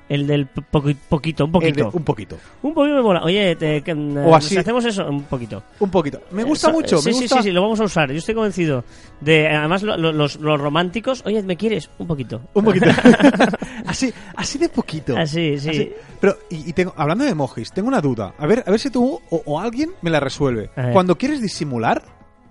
El 0.08 0.28
del 0.28 0.46
po- 0.46 0.62
poqui- 0.72 0.96
poquito, 1.10 1.46
un 1.46 1.52
poquito. 1.52 1.90
de 1.90 1.98
un 1.98 2.04
poquito. 2.04 2.38
Un 2.62 2.74
poquito 2.76 2.96
me 2.96 3.02
mola. 3.02 3.24
Oye, 3.24 3.56
te, 3.56 3.82
que, 3.82 3.92
eh, 3.92 4.24
O 4.24 4.36
así. 4.36 4.50
si 4.50 4.58
hacemos 4.58 4.86
eso, 4.86 5.08
un 5.10 5.24
poquito. 5.24 5.64
Un 5.80 5.90
poquito. 5.90 6.22
Me 6.32 6.44
gusta 6.44 6.68
Eso- 6.68 6.78
mucho. 6.78 6.98
Sí, 7.00 7.10
me 7.10 7.14
sí, 7.14 7.22
gusta. 7.22 7.38
sí, 7.38 7.44
sí, 7.44 7.52
lo 7.52 7.64
vamos 7.64 7.80
a 7.80 7.86
usar. 7.86 8.12
Yo 8.12 8.18
estoy 8.20 8.36
convencido. 8.36 8.84
de 9.22 9.48
Además, 9.48 9.82
lo- 9.82 9.98
lo- 9.98 10.12
los, 10.12 10.36
los 10.36 10.60
románticos, 10.62 11.24
oye, 11.26 11.42
¿me 11.42 11.58
quieres? 11.58 11.90
Un 11.98 12.06
poquito. 12.06 12.42
Un 12.54 12.64
poquito. 12.66 12.86
así, 13.88 14.14
así 14.36 14.58
de 14.60 14.70
poquito. 14.70 15.18
Así, 15.18 15.58
sí. 15.60 15.92
Pero, 16.20 16.38
y, 16.50 16.70
y 16.70 16.74
tengo, 16.74 16.94
hablando 16.98 17.24
de 17.24 17.32
emojis, 17.32 17.72
tengo 17.72 17.88
una 17.88 18.02
duda. 18.02 18.34
A 18.38 18.46
ver, 18.46 18.64
a 18.66 18.72
ver 18.72 18.80
si 18.80 18.90
tú 18.90 19.20
o, 19.30 19.42
o 19.46 19.60
alguien 19.60 19.92
me 20.02 20.10
la 20.10 20.20
resuelve. 20.20 20.70
Cuando 20.94 21.18
quieres 21.18 21.42
disimular 21.42 22.04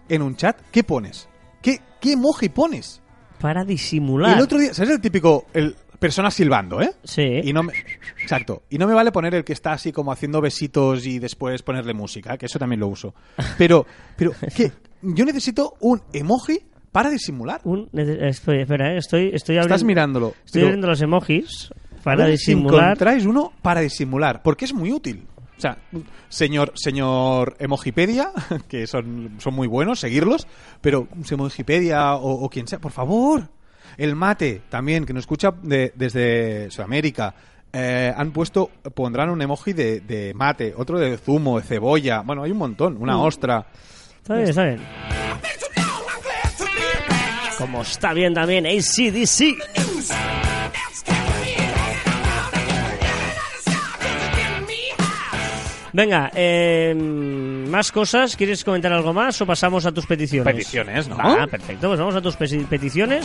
en 0.09 0.23
un 0.23 0.37
chat, 0.37 0.57
¿qué 0.73 0.83
pones? 0.85 1.29
¿Qué, 1.63 1.81
qué 2.01 2.13
emoji 2.13 2.49
pones? 2.49 3.01
Para 3.41 3.63
Y 3.63 3.67
disimular. 3.67 4.37
el 4.37 4.43
otro 4.43 4.59
día, 4.59 4.73
¿sabes 4.75 4.91
el 4.91 5.01
típico, 5.01 5.47
el 5.53 5.77
persona 6.05 6.31
silbando, 6.31 6.83
eh? 6.83 6.91
Sí. 7.03 7.41
Y 7.45 7.53
no 7.55 7.63
me, 7.63 7.73
exacto. 8.21 8.65
Y 8.69 8.77
no 8.77 8.87
me 8.87 8.93
vale 8.93 9.11
poner 9.11 9.35
el 9.35 9.43
que 9.45 9.55
está 9.55 9.73
así 9.73 9.91
como 9.91 10.13
haciendo 10.13 10.43
besitos 10.43 11.07
y 11.07 11.19
después 11.19 11.63
ponerle 11.63 11.95
música, 11.95 12.37
que 12.37 12.45
eso 12.45 12.59
también 12.59 12.81
lo 12.81 12.89
uso. 12.89 13.15
Pero, 13.57 13.87
pero, 14.15 14.33
¿qué? 14.55 14.71
Yo 15.01 15.25
necesito 15.25 15.77
un 15.81 16.03
emoji 16.13 16.61
para 16.93 17.09
disimular. 17.09 17.63
Un, 17.65 17.89
nece- 17.91 18.23
espera, 18.29 18.93
eh, 18.93 18.99
estoy, 18.99 19.31
estoy 19.33 19.57
abriendo, 19.57 19.75
Estás 19.75 19.85
mirándolo. 19.85 20.35
Estoy 20.45 20.61
pero- 20.61 20.67
abriendo 20.67 20.89
los 20.89 21.01
emojis 21.01 21.71
para 22.03 22.27
disimular. 22.27 22.85
encontráis 22.91 23.25
uno 23.25 23.53
para 23.63 23.81
disimular, 23.81 24.43
porque 24.43 24.67
es 24.67 24.75
muy 24.75 24.93
útil. 24.93 25.27
O 25.57 25.61
sea, 25.61 25.79
señor, 26.29 26.73
señor 26.75 27.57
Emojipedia, 27.61 28.31
que 28.69 28.87
son, 28.87 29.37
son 29.39 29.55
muy 29.55 29.69
buenos, 29.69 30.01
seguirlos, 30.01 30.47
pero 30.83 31.09
Emojipedia 31.31 32.15
o, 32.17 32.45
o 32.45 32.51
quien 32.51 32.67
sea, 32.69 32.79
por 32.79 32.93
favor. 32.93 33.49
El 33.97 34.17
mate, 34.17 34.63
también, 34.69 35.05
que 35.07 35.13
nos 35.13 35.23
escucha 35.23 35.53
de- 35.63 35.93
desde 35.95 36.71
Sudamérica. 36.71 37.35
eh, 37.77 38.15
han 38.17 38.31
puesto, 38.31 38.71
pondrán 38.95 39.31
un 39.31 39.43
emoji 39.43 39.73
de, 39.73 39.99
de 39.99 40.33
mate, 40.33 40.73
otro 40.77 40.97
de 41.01 41.17
zumo, 41.19 41.59
de 41.59 41.67
cebolla. 41.67 42.21
Bueno, 42.21 42.45
hay 42.45 42.53
un 42.53 42.59
montón, 42.59 42.97
una 43.01 43.17
Mm. 43.17 43.21
ostra. 43.21 43.67
Está 44.23 44.35
bien, 44.37 44.49
está 44.49 44.65
bien. 44.65 44.81
Como 47.59 47.83
está 47.83 48.13
bien 48.13 48.33
también 48.35 48.65
ACDC. 48.67 50.44
Venga, 55.95 56.29
eh, 56.35 56.93
más 56.95 57.93
cosas. 57.93 58.35
¿Quieres 58.37 58.65
comentar 58.65 58.93
algo 58.93 59.13
más 59.13 59.41
o 59.41 59.47
pasamos 59.47 59.87
a 59.87 59.93
tus 59.93 60.05
peticiones? 60.07 60.53
Peticiones, 60.53 61.09
¿no? 61.09 61.17
Ah, 61.19 61.47
perfecto. 61.49 61.87
Pues 61.87 62.01
vamos 62.01 62.17
a 62.17 62.21
tus 62.21 62.35
peticiones. 62.37 63.25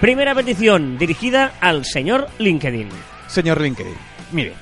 Primera 0.00 0.34
petición 0.34 0.96
dirigida 0.96 1.52
al 1.60 1.84
señor 1.84 2.28
LinkedIn. 2.38 2.88
Señor 3.26 3.60
LinkedIn, 3.60 3.94
mire, 4.32 4.54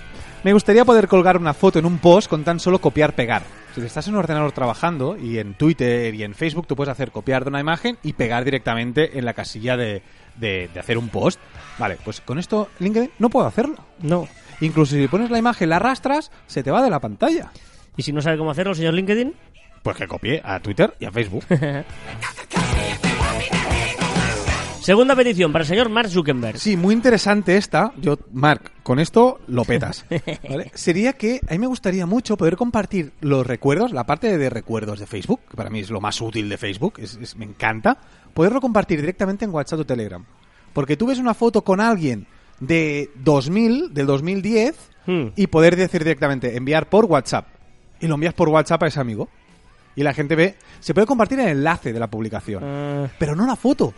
me 0.43 0.53
gustaría 0.53 0.85
poder 0.85 1.07
colgar 1.07 1.37
una 1.37 1.55
foto 1.55 1.79
en 1.79 1.87
un 1.87 1.99
post 1.99 2.29
con 2.29 2.43
tan 2.43 2.59
solo 2.59 2.81
copiar-pegar. 2.81 3.43
Si 3.75 3.81
estás 3.83 4.09
en 4.09 4.15
un 4.15 4.21
ordenador 4.21 4.51
trabajando 4.53 5.17
y 5.17 5.39
en 5.39 5.55
Twitter 5.55 6.12
y 6.15 6.25
en 6.25 6.35
Facebook 6.35 6.67
tú 6.67 6.75
puedes 6.75 6.91
hacer 6.91 7.12
copiar 7.12 7.45
de 7.45 7.51
una 7.51 7.61
imagen 7.61 7.99
y 8.03 8.15
pegar 8.15 8.43
directamente 8.45 9.19
en 9.19 9.25
la 9.27 9.35
casilla 9.35 9.77
de, 9.77 10.03
de- 10.37 10.71
de 10.75 10.81
hacer 10.81 10.97
un 10.99 11.09
post. 11.11 11.39
Vale, 11.79 11.99
pues 12.03 12.21
con 12.23 12.39
esto 12.39 12.69
LinkedIn 12.81 13.11
no 13.19 13.29
puedo 13.29 13.47
hacerlo. 13.47 13.77
No. 14.01 14.27
Incluso 14.61 14.95
si 14.97 15.09
pones 15.09 15.31
la 15.31 15.38
imagen, 15.38 15.69
la 15.69 15.77
arrastras, 15.77 16.31
se 16.47 16.62
te 16.62 16.71
va 16.71 16.83
de 16.83 16.90
la 16.90 17.01
pantalla. 17.01 17.51
¿Y 17.97 18.03
si 18.03 18.12
no 18.12 18.21
sabe 18.23 18.38
cómo 18.38 18.51
hacerlo, 18.51 18.75
señor 18.75 18.95
LinkedIn? 18.95 19.35
Pues 19.83 19.97
que 19.97 20.07
copie 20.09 20.40
a 20.45 20.61
Twitter 20.61 20.95
y 20.99 21.05
a 21.05 21.11
Facebook. 21.12 21.45
Segunda 24.81 25.16
petición 25.16 25.51
para 25.53 25.62
el 25.64 25.69
señor 25.69 25.88
Mark 25.88 26.09
Zuckerberg. 26.09 26.59
Sí, 26.59 26.77
muy 26.77 26.95
interesante 26.95 27.57
esta. 27.57 27.92
Yo, 27.97 28.19
Mark, 28.33 28.71
con 28.85 29.01
esto 29.01 29.40
lo 29.49 29.64
petas. 29.64 30.05
¿vale? 30.49 30.71
Sería 30.75 31.14
que 31.14 31.40
a 31.49 31.53
mí 31.53 31.59
me 31.59 31.66
gustaría 31.66 32.07
mucho 32.07 32.37
poder 32.37 32.57
compartir 32.57 33.12
los 33.21 33.45
recuerdos, 33.45 33.92
la 33.92 34.05
parte 34.07 34.38
de 34.38 34.49
recuerdos 34.49 35.01
de 35.01 35.07
Facebook, 35.07 35.40
que 35.51 35.57
para 35.57 35.71
mí 35.71 35.81
es 35.81 35.90
lo 35.90 36.01
más 36.01 36.21
útil 36.21 36.49
de 36.49 36.57
Facebook, 36.57 36.95
es, 36.99 37.19
es- 37.21 37.35
me 37.37 37.45
encanta, 37.45 37.99
poderlo 38.33 38.61
compartir 38.61 39.01
directamente 39.01 39.45
en 39.45 39.51
WhatsApp 39.53 39.81
o 39.81 39.87
Telegram. 39.87 40.25
Porque 40.73 40.97
tú 40.97 41.07
ves 41.07 41.19
una 41.19 41.35
foto 41.35 41.62
con 41.62 41.81
alguien 41.81 42.29
de 42.61 43.11
2000, 43.16 43.92
del 43.95 44.07
2010, 44.07 44.77
Hmm. 45.07 45.29
y 45.37 45.47
poder 45.47 45.77
decir 45.77 46.03
directamente, 46.03 46.57
enviar 46.57 46.88
por 46.88 47.05
WhatsApp. 47.05 47.47
Y 48.01 48.09
lo 48.09 48.14
envías 48.16 48.35
por 48.35 48.49
WhatsApp 48.49 48.83
a 48.83 48.87
ese 48.88 48.99
amigo. 48.99 49.29
Y 49.95 50.03
la 50.03 50.12
gente 50.12 50.35
ve, 50.35 50.57
se 50.81 50.95
puede 50.95 51.07
compartir 51.07 51.38
el 51.38 51.47
enlace 51.49 51.92
de 51.92 52.01
la 52.01 52.09
publicación 52.09 52.62
Ah, 52.64 53.09
pero 53.19 53.37
no 53.37 53.47
la 53.47 53.55
foto. 53.55 53.95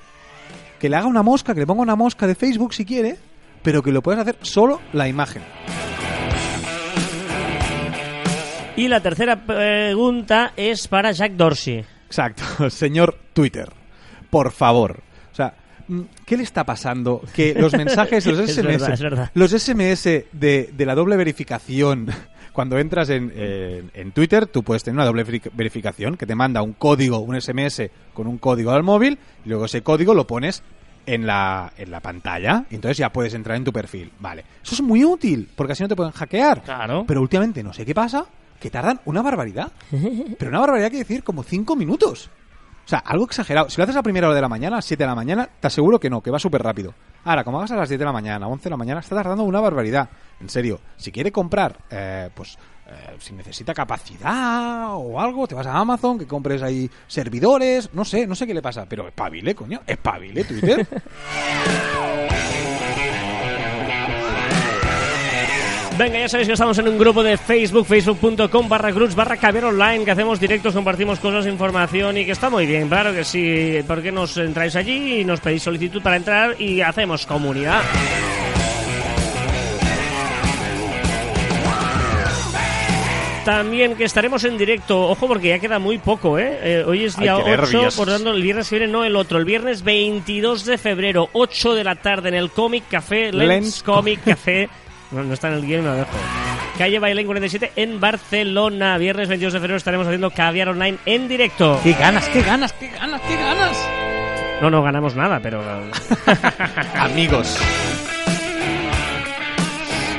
Que 0.78 0.88
le 0.90 0.96
haga 0.96 1.06
una 1.06 1.22
mosca, 1.22 1.54
que 1.54 1.60
le 1.60 1.66
ponga 1.66 1.80
una 1.82 1.96
mosca 1.96 2.26
de 2.26 2.34
Facebook 2.34 2.74
si 2.74 2.84
quiere, 2.84 3.16
pero 3.62 3.82
que 3.82 3.90
lo 3.90 4.02
puedas 4.02 4.20
hacer 4.20 4.36
solo 4.42 4.80
la 4.92 5.08
imagen. 5.08 5.42
y 8.76 8.86
la 8.86 9.00
tercera 9.00 9.44
pregunta 9.44 10.52
es 10.56 10.86
para 10.86 11.10
Jack 11.12 11.32
Dorsey. 11.32 11.84
Exacto, 12.06 12.70
señor 12.70 13.18
Twitter, 13.32 13.68
por 14.30 14.52
favor. 14.52 15.02
Mm, 15.88 16.00
¿qué 16.26 16.36
le 16.36 16.42
está 16.42 16.64
pasando? 16.64 17.22
Que 17.34 17.54
los 17.54 17.72
mensajes, 17.72 18.24
los 18.26 18.38
SMS, 18.50 18.62
verdad, 18.62 18.92
es 18.92 19.00
verdad. 19.00 19.30
los 19.34 19.50
SMS 19.50 20.04
de, 20.32 20.70
de 20.72 20.86
la 20.86 20.94
doble 20.94 21.16
verificación, 21.16 22.08
cuando 22.52 22.78
entras 22.78 23.08
en, 23.10 23.32
en- 23.36 23.90
en 23.94 24.12
Twitter, 24.12 24.46
tú 24.46 24.62
puedes 24.62 24.82
tener 24.84 24.96
una 24.96 25.06
doble 25.06 25.24
veri- 25.26 25.50
verificación 25.54 26.16
que 26.16 26.26
te 26.26 26.34
manda 26.34 26.62
un 26.62 26.72
código, 26.74 27.18
un 27.20 27.40
SMS 27.40 27.82
con 28.14 28.26
un 28.26 28.38
código 28.38 28.70
al 28.72 28.82
móvil, 28.82 29.18
y 29.44 29.48
luego 29.48 29.64
ese 29.64 29.82
código 29.82 30.14
lo 30.14 30.26
pones 30.26 30.62
en 31.06 31.26
la, 31.26 31.72
en 31.78 31.90
la 31.90 32.00
pantalla, 32.00 32.64
y 32.70 32.74
entonces 32.74 32.98
ya 32.98 33.10
puedes 33.10 33.32
entrar 33.32 33.56
en 33.56 33.64
tu 33.64 33.72
perfil. 33.72 34.10
Vale, 34.20 34.44
eso 34.62 34.74
es 34.74 34.82
muy 34.82 35.04
útil, 35.04 35.48
porque 35.56 35.72
así 35.72 35.82
no 35.82 35.88
te 35.88 35.96
pueden 35.96 36.12
hackear. 36.12 36.62
Claro. 36.62 37.04
Pero 37.06 37.22
últimamente 37.22 37.62
no 37.62 37.72
sé 37.72 37.86
qué 37.86 37.94
pasa, 37.94 38.26
que 38.60 38.68
tardan 38.70 39.00
una 39.06 39.22
barbaridad. 39.22 39.72
Pero 40.38 40.50
una 40.50 40.60
barbaridad 40.60 40.90
que 40.90 40.98
decir 40.98 41.22
como 41.22 41.42
cinco 41.44 41.76
minutos. 41.76 42.28
O 42.88 42.90
sea, 42.90 43.00
algo 43.00 43.26
exagerado. 43.26 43.68
Si 43.68 43.76
lo 43.76 43.84
haces 43.84 43.96
a 43.96 44.02
primera 44.02 44.28
hora 44.28 44.34
de 44.34 44.40
la 44.40 44.48
mañana, 44.48 44.76
a 44.76 44.78
las 44.78 44.86
7 44.86 45.02
de 45.02 45.08
la 45.08 45.14
mañana, 45.14 45.46
te 45.60 45.66
aseguro 45.66 46.00
que 46.00 46.08
no, 46.08 46.22
que 46.22 46.30
va 46.30 46.38
súper 46.38 46.62
rápido. 46.62 46.94
Ahora, 47.22 47.44
como 47.44 47.58
hagas 47.58 47.72
a 47.72 47.76
las 47.76 47.90
10 47.90 47.98
de 47.98 48.04
la 48.06 48.12
mañana, 48.12 48.48
11 48.48 48.64
de 48.64 48.70
la 48.70 48.78
mañana, 48.78 49.00
está 49.00 49.14
tardando 49.14 49.44
una 49.44 49.60
barbaridad. 49.60 50.08
En 50.40 50.48
serio, 50.48 50.80
si 50.96 51.12
quiere 51.12 51.30
comprar, 51.30 51.76
eh, 51.90 52.30
pues, 52.34 52.56
eh, 52.86 53.16
si 53.18 53.34
necesita 53.34 53.74
capacidad 53.74 54.94
o 54.94 55.20
algo, 55.20 55.46
te 55.46 55.54
vas 55.54 55.66
a 55.66 55.76
Amazon, 55.76 56.18
que 56.18 56.26
compres 56.26 56.62
ahí 56.62 56.90
servidores, 57.06 57.90
no 57.92 58.06
sé, 58.06 58.26
no 58.26 58.34
sé 58.34 58.46
qué 58.46 58.54
le 58.54 58.62
pasa, 58.62 58.86
pero 58.88 59.06
espabile, 59.06 59.54
coño, 59.54 59.82
espabile 59.86 60.44
Twitter. 60.44 60.88
Venga, 65.98 66.20
ya 66.20 66.28
sabéis 66.28 66.46
que 66.46 66.52
estamos 66.52 66.78
en 66.78 66.86
un 66.86 66.96
grupo 66.96 67.24
de 67.24 67.36
Facebook, 67.36 67.84
facebook.com 67.84 68.68
barra 68.68 68.92
groups 68.92 69.16
barra 69.16 69.36
caviar 69.36 69.64
online, 69.64 70.04
que 70.04 70.12
hacemos 70.12 70.38
directos, 70.38 70.72
compartimos 70.72 71.18
cosas, 71.18 71.44
información 71.46 72.16
y 72.18 72.24
que 72.24 72.30
está 72.30 72.48
muy 72.48 72.66
bien, 72.66 72.88
claro 72.88 73.12
que 73.12 73.24
sí. 73.24 73.80
¿Por 73.84 74.00
qué 74.00 74.12
nos 74.12 74.36
entráis 74.36 74.76
allí 74.76 75.20
y 75.20 75.24
nos 75.24 75.40
pedís 75.40 75.64
solicitud 75.64 76.00
para 76.00 76.14
entrar 76.14 76.54
y 76.60 76.82
hacemos 76.82 77.26
comunidad? 77.26 77.82
También 83.44 83.96
que 83.96 84.04
estaremos 84.04 84.44
en 84.44 84.56
directo, 84.56 85.08
ojo 85.08 85.26
porque 85.26 85.48
ya 85.48 85.58
queda 85.58 85.80
muy 85.80 85.98
poco, 85.98 86.38
¿eh? 86.38 86.58
Eh, 86.62 86.84
hoy 86.86 87.04
es 87.04 87.16
día 87.16 87.34
Ay, 87.34 87.42
qué 87.44 87.50
8, 87.54 87.62
nervios. 87.62 87.96
por 87.96 88.06
tanto 88.06 88.30
el 88.30 88.42
viernes 88.42 88.68
que 88.68 88.78
viene 88.78 88.92
no 88.92 89.04
el 89.04 89.16
otro, 89.16 89.38
el 89.38 89.46
viernes 89.46 89.82
22 89.82 90.64
de 90.64 90.78
febrero, 90.78 91.30
8 91.32 91.74
de 91.74 91.82
la 91.82 91.96
tarde 91.96 92.28
en 92.28 92.34
el 92.34 92.50
Comic 92.50 92.84
Café, 92.88 93.32
Lens, 93.32 93.48
Lens 93.48 93.82
Comic 93.82 94.22
Café, 94.22 94.68
no, 95.10 95.22
no 95.24 95.34
está 95.34 95.48
en 95.48 95.54
el 95.54 95.66
guion, 95.66 95.82
me 95.82 95.90
lo 95.90 95.96
dejo. 95.96 96.10
Calle 96.76 96.98
Bailén 96.98 97.26
47 97.26 97.72
en 97.76 97.98
Barcelona, 97.98 98.98
viernes 98.98 99.28
22 99.28 99.52
de 99.52 99.58
febrero 99.58 99.76
estaremos 99.76 100.06
haciendo 100.06 100.30
Caviar 100.30 100.68
Online 100.68 100.98
en 101.06 101.28
directo. 101.28 101.80
¡Qué 101.82 101.92
ganas, 101.92 102.28
qué 102.28 102.42
ganas, 102.42 102.72
qué 102.74 102.88
ganas, 102.88 103.20
qué 103.22 103.36
ganas! 103.36 103.76
No, 104.60 104.70
no 104.70 104.82
ganamos 104.82 105.14
nada, 105.16 105.40
pero... 105.42 105.62
Amigos. 106.94 107.58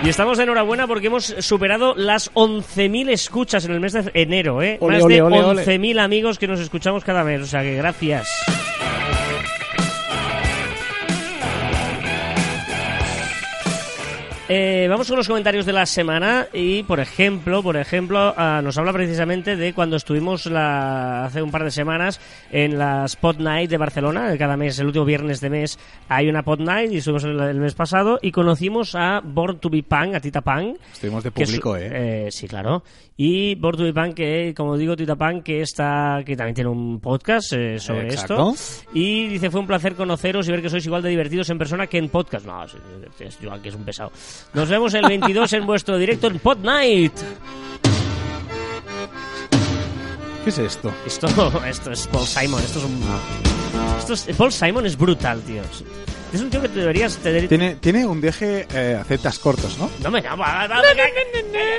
Y 0.04 0.08
estamos 0.10 0.38
de 0.38 0.46
enhorabuena 0.46 0.88
porque 0.88 1.08
hemos 1.08 1.36
superado 1.40 1.94
las 1.96 2.34
11.000 2.34 3.10
escuchas 3.10 3.66
en 3.66 3.72
el 3.72 3.80
mes 3.82 3.94
de 3.94 4.10
enero, 4.14 4.62
¿eh? 4.62 4.78
Ole, 4.80 4.96
Más 4.96 5.04
ole, 5.04 5.16
de 5.16 5.22
ole, 5.22 5.44
ole. 5.44 5.66
11.000 5.66 6.00
amigos 6.00 6.40
que 6.40 6.48
nos 6.48 6.60
escuchamos 6.62 7.04
cada 7.04 7.24
mes, 7.24 7.42
o 7.42 7.46
sea 7.46 7.62
que 7.62 7.76
gracias. 7.76 8.28
Eh, 14.52 14.88
vamos 14.90 15.08
con 15.08 15.16
los 15.16 15.28
comentarios 15.28 15.68
de 15.68 15.74
la 15.74 15.86
semana 15.86 16.48
y, 16.52 16.82
por 16.82 17.00
ejemplo, 17.00 17.62
por 17.62 17.78
ejemplo, 17.78 18.34
ah, 18.36 18.62
nos 18.64 18.80
habla 18.80 18.92
precisamente 18.92 19.56
de 19.56 19.74
cuando 19.76 19.96
estuvimos 19.96 20.48
la, 20.48 21.26
hace 21.26 21.44
un 21.44 21.52
par 21.52 21.64
de 21.64 21.70
semanas 21.70 22.20
en 22.50 22.80
la 22.80 23.06
Spot 23.06 23.38
Night 23.38 23.70
de 23.70 23.78
Barcelona. 23.78 24.36
Cada 24.40 24.58
mes, 24.58 24.80
el 24.80 24.88
último 24.88 25.06
viernes 25.06 25.40
de 25.40 25.52
mes, 25.52 25.78
hay 26.08 26.30
una 26.30 26.40
Spot 26.40 26.62
Night 26.62 26.92
y 26.92 26.98
estuvimos 26.98 27.26
el, 27.26 27.40
el 27.40 27.60
mes 27.60 27.76
pasado 27.76 28.18
y 28.24 28.32
conocimos 28.32 28.96
a 28.96 29.22
Born 29.24 29.60
to 29.60 29.70
be 29.70 29.84
Punk, 29.84 30.16
a 30.16 30.20
Tita 30.20 30.42
Punk. 30.42 30.78
Estuvimos 30.94 31.24
de 31.24 31.30
es- 31.30 31.34
público, 31.48 31.78
¿eh? 31.78 32.30
Sí, 32.32 32.48
claro. 32.48 32.82
Y 33.22 33.56
be 33.56 33.94
Punk, 33.94 34.14
que, 34.14 34.54
como 34.56 34.78
digo, 34.78 34.96
Tita 34.96 35.18
Punk, 35.18 35.44
que, 35.44 35.60
está, 35.60 36.22
que 36.26 36.38
también 36.38 36.56
tiene 36.56 36.70
un 36.70 37.02
podcast 37.02 37.52
eh, 37.52 37.78
sobre 37.78 38.08
Exacto. 38.08 38.52
esto. 38.54 38.86
Y 38.94 39.28
dice, 39.28 39.52
fue 39.52 39.60
un 39.60 39.68
placer 39.68 39.96
conoceros 39.96 40.48
y 40.48 40.52
ver 40.52 40.62
que 40.62 40.70
sois 40.70 40.86
igual 40.86 41.02
de 41.02 41.10
divertidos 41.10 41.50
en 41.50 41.58
persona 41.58 41.86
que 41.88 41.98
en 41.98 42.08
podcast. 42.08 42.46
No, 42.46 42.64
es, 42.64 42.78
es 43.20 43.38
Joan, 43.44 43.62
que 43.62 43.68
es 43.68 43.76
un 43.76 43.84
pesado. 43.84 44.14
Nos 44.54 44.70
vemos 44.70 44.94
el 44.94 45.06
22 45.06 45.52
en 45.52 45.66
vuestro 45.66 45.98
directo 45.98 46.28
en 46.28 46.40
Pod 46.40 46.60
Night. 46.60 47.12
¿Qué 50.46 50.50
es 50.50 50.58
esto? 50.58 50.90
Esto, 51.06 51.28
esto 51.68 51.92
es 51.92 52.08
Paul 52.08 52.26
Simon. 52.26 52.62
Esto 52.64 52.80
es 52.80 52.86
un... 52.86 53.02
Esto 53.98 54.14
es- 54.14 54.38
Paul 54.38 54.52
Simon 54.54 54.86
es 54.86 54.98
brutal, 54.98 55.42
tío. 55.42 55.62
Es 56.34 56.42
un 56.42 56.50
tío 56.50 56.62
que 56.62 56.70
te 56.70 56.80
deberías... 56.80 57.18
Te 57.18 57.30
deberías- 57.30 57.50
Tiene, 57.50 57.76
tiene 57.76 58.06
un 58.06 58.22
deje 58.22 58.68
eh, 58.74 58.98
aceptas 59.02 59.40
cortos, 59.40 59.78
¿no? 59.80 59.90
No 60.04 60.12
me 60.12 60.22
llamo, 60.22 60.44
va, 60.44 60.68
va, 60.68 60.76
va, 60.76 60.82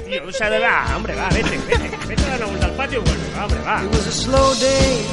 tío, 0.09 0.25
o 0.29 0.33
sea, 0.33 0.51
de 0.51 0.59
va, 0.59 0.97
hombre, 0.97 1.15
va, 1.15 1.29
vete, 1.29 1.57
vete, 1.69 1.91
vete 2.09 2.23
a 2.25 2.29
dar 2.31 2.37
una 2.39 2.47
vuelta 2.47 2.67
al 2.67 2.73
patio, 2.73 3.05
pues, 3.05 3.17
va, 3.37 3.45
hombre, 3.45 3.61
va. 3.61 3.83
It 3.85 3.95
was 3.95 4.07
a 4.09 4.13
slow 4.13 4.55
day. 4.57 5.05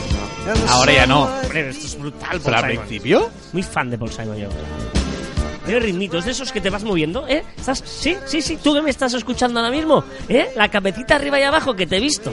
and 0.50 0.58
the 0.63 0.69
Ahora 0.71 0.93
ya 0.93 1.06
no. 1.06 1.23
Hombre, 1.26 1.69
esto 1.69 1.86
es 1.86 2.00
brutal, 2.00 2.30
Paul 2.30 2.41
Pero 2.43 2.58
al 2.58 2.65
principio, 2.65 3.30
Muy 3.54 3.63
fan 3.63 3.89
de 3.91 3.97
Paul 3.97 4.12
Simon 4.12 4.38
yo. 4.38 4.50
Tiene 5.65 5.82
ritmitos 5.82 6.23
de 6.26 6.32
esos 6.32 6.52
que 6.52 6.62
te 6.62 6.69
vas 6.69 6.84
moviendo, 6.84 7.28
¿eh? 7.28 7.43
¿Estás? 7.58 7.84
Sí, 7.86 8.15
sí, 8.26 8.41
sí, 8.41 8.58
tú 8.63 8.73
que 8.73 8.82
me 8.82 8.89
estás 8.89 9.13
escuchando 9.13 9.60
ahora 9.60 9.71
mismo, 9.71 10.04
¿eh? 10.30 10.50
La 10.56 10.69
cabecita 10.71 11.15
arriba 11.17 11.39
y 11.39 11.43
abajo 11.43 11.76
que 11.76 11.86
te 11.86 11.97
he 11.97 12.00
visto. 12.00 12.32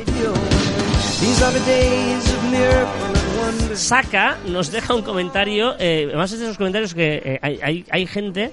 These 1.21 1.45
are 1.45 1.53
the 1.59 1.67
days 1.67 2.25
of 2.33 2.45
miracle 2.51 3.23
Saka 3.74 4.37
nos 4.48 4.70
deja 4.70 4.94
un 4.94 5.02
comentario, 5.02 5.74
eh, 5.78 6.04
además 6.09 6.33
es 6.33 6.38
de 6.40 6.44
esos 6.46 6.57
comentarios 6.59 6.94
que 6.94 7.20
eh, 7.24 7.38
hay, 7.42 7.59
hay, 7.62 7.85
hay 7.90 8.07
gente 8.07 8.52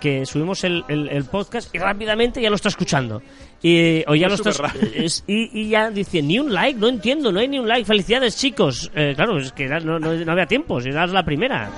que 0.00 0.26
subimos 0.26 0.64
el, 0.64 0.84
el- 0.88 1.08
el 1.08 1.24
podcast 1.24 1.72
y 1.74 1.78
rápidamente 1.78 2.40
ya 2.42 2.48
lo 2.50 2.56
está 2.56 2.68
escuchando. 2.68 3.22
Y, 3.62 4.02
o 4.08 4.14
ya 4.16 4.26
lo 4.28 4.34
Es 4.34 4.40
está, 4.40 4.52
superrápido. 4.52 4.92
es- 4.94 5.22
y, 5.26 5.60
y 5.60 5.68
ya 5.68 5.90
dice, 5.90 6.22
ni 6.22 6.38
un 6.40 6.52
like, 6.52 6.78
no 6.80 6.88
entiendo, 6.88 7.30
no 7.30 7.38
hay 7.40 7.46
ni 7.48 7.58
un 7.58 7.68
like, 7.68 7.84
felicidades 7.84 8.36
chicos. 8.36 8.90
Eh, 8.94 9.12
claro, 9.14 9.38
es 9.38 9.52
que 9.52 9.66
no, 9.68 9.98
no, 9.98 10.12
no 10.12 10.32
había 10.32 10.46
tiempo, 10.46 10.80
si 10.80 10.88
eras 10.88 11.10
la 11.10 11.24
primera. 11.24 11.70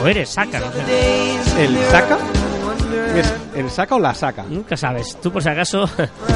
O 0.00 0.06
eres 0.06 0.36
no 0.36 0.44
sé. 0.44 0.56
Of 0.58 1.58
¿el 1.58 1.76
saca? 1.90 2.14
and 2.16 2.64
wonder. 2.64 3.16
¿Es 3.18 3.34
¿El 3.56 3.70
saca 3.70 3.94
o 3.96 3.98
la 4.00 4.14
saca? 4.14 4.44
Nunca 4.48 4.76
sabes, 4.76 5.18
tú 5.20 5.32
por 5.32 5.42
si 5.42 5.48
acaso... 5.48 5.88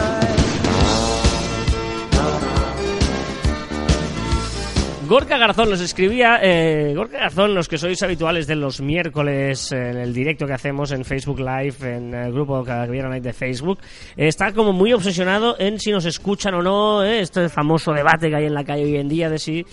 Gorka 5.09 5.39
Garzón 5.39 5.71
nos 5.71 5.81
escribía, 5.81 6.41
eh, 6.43 6.93
Gorka 6.97 7.19
Garzón, 7.19 7.55
los 7.55 7.69
que 7.69 7.79
sois 7.79 8.03
habituales 8.03 8.49
de 8.49 8.57
los 8.57 8.81
miércoles 8.81 9.71
eh, 9.71 9.91
en 9.91 9.99
el 9.99 10.13
directo 10.13 10.47
que 10.47 10.53
hacemos 10.55 10.91
en 10.91 11.05
Facebook 11.05 11.39
Live, 11.39 11.75
en 11.83 12.13
el 12.13 12.33
grupo 12.33 12.65
Caviar 12.65 13.09
Night 13.09 13.23
de 13.23 13.33
Facebook, 13.33 13.79
eh, 14.17 14.27
está 14.27 14.53
como 14.53 14.73
muy 14.73 14.93
obsesionado 14.93 15.55
en 15.61 15.79
si 15.79 15.93
nos 15.93 16.07
escuchan 16.07 16.55
o 16.55 16.63
no, 16.63 17.05
eh, 17.05 17.21
este 17.21 17.49
famoso 17.49 17.93
debate 17.93 18.29
que 18.31 18.37
hay 18.37 18.47
en 18.47 18.55
la 18.55 18.65
calle 18.65 18.83
hoy 18.85 18.97
en 18.97 19.09
día 19.09 19.31
de 19.31 19.39
si 19.39 19.65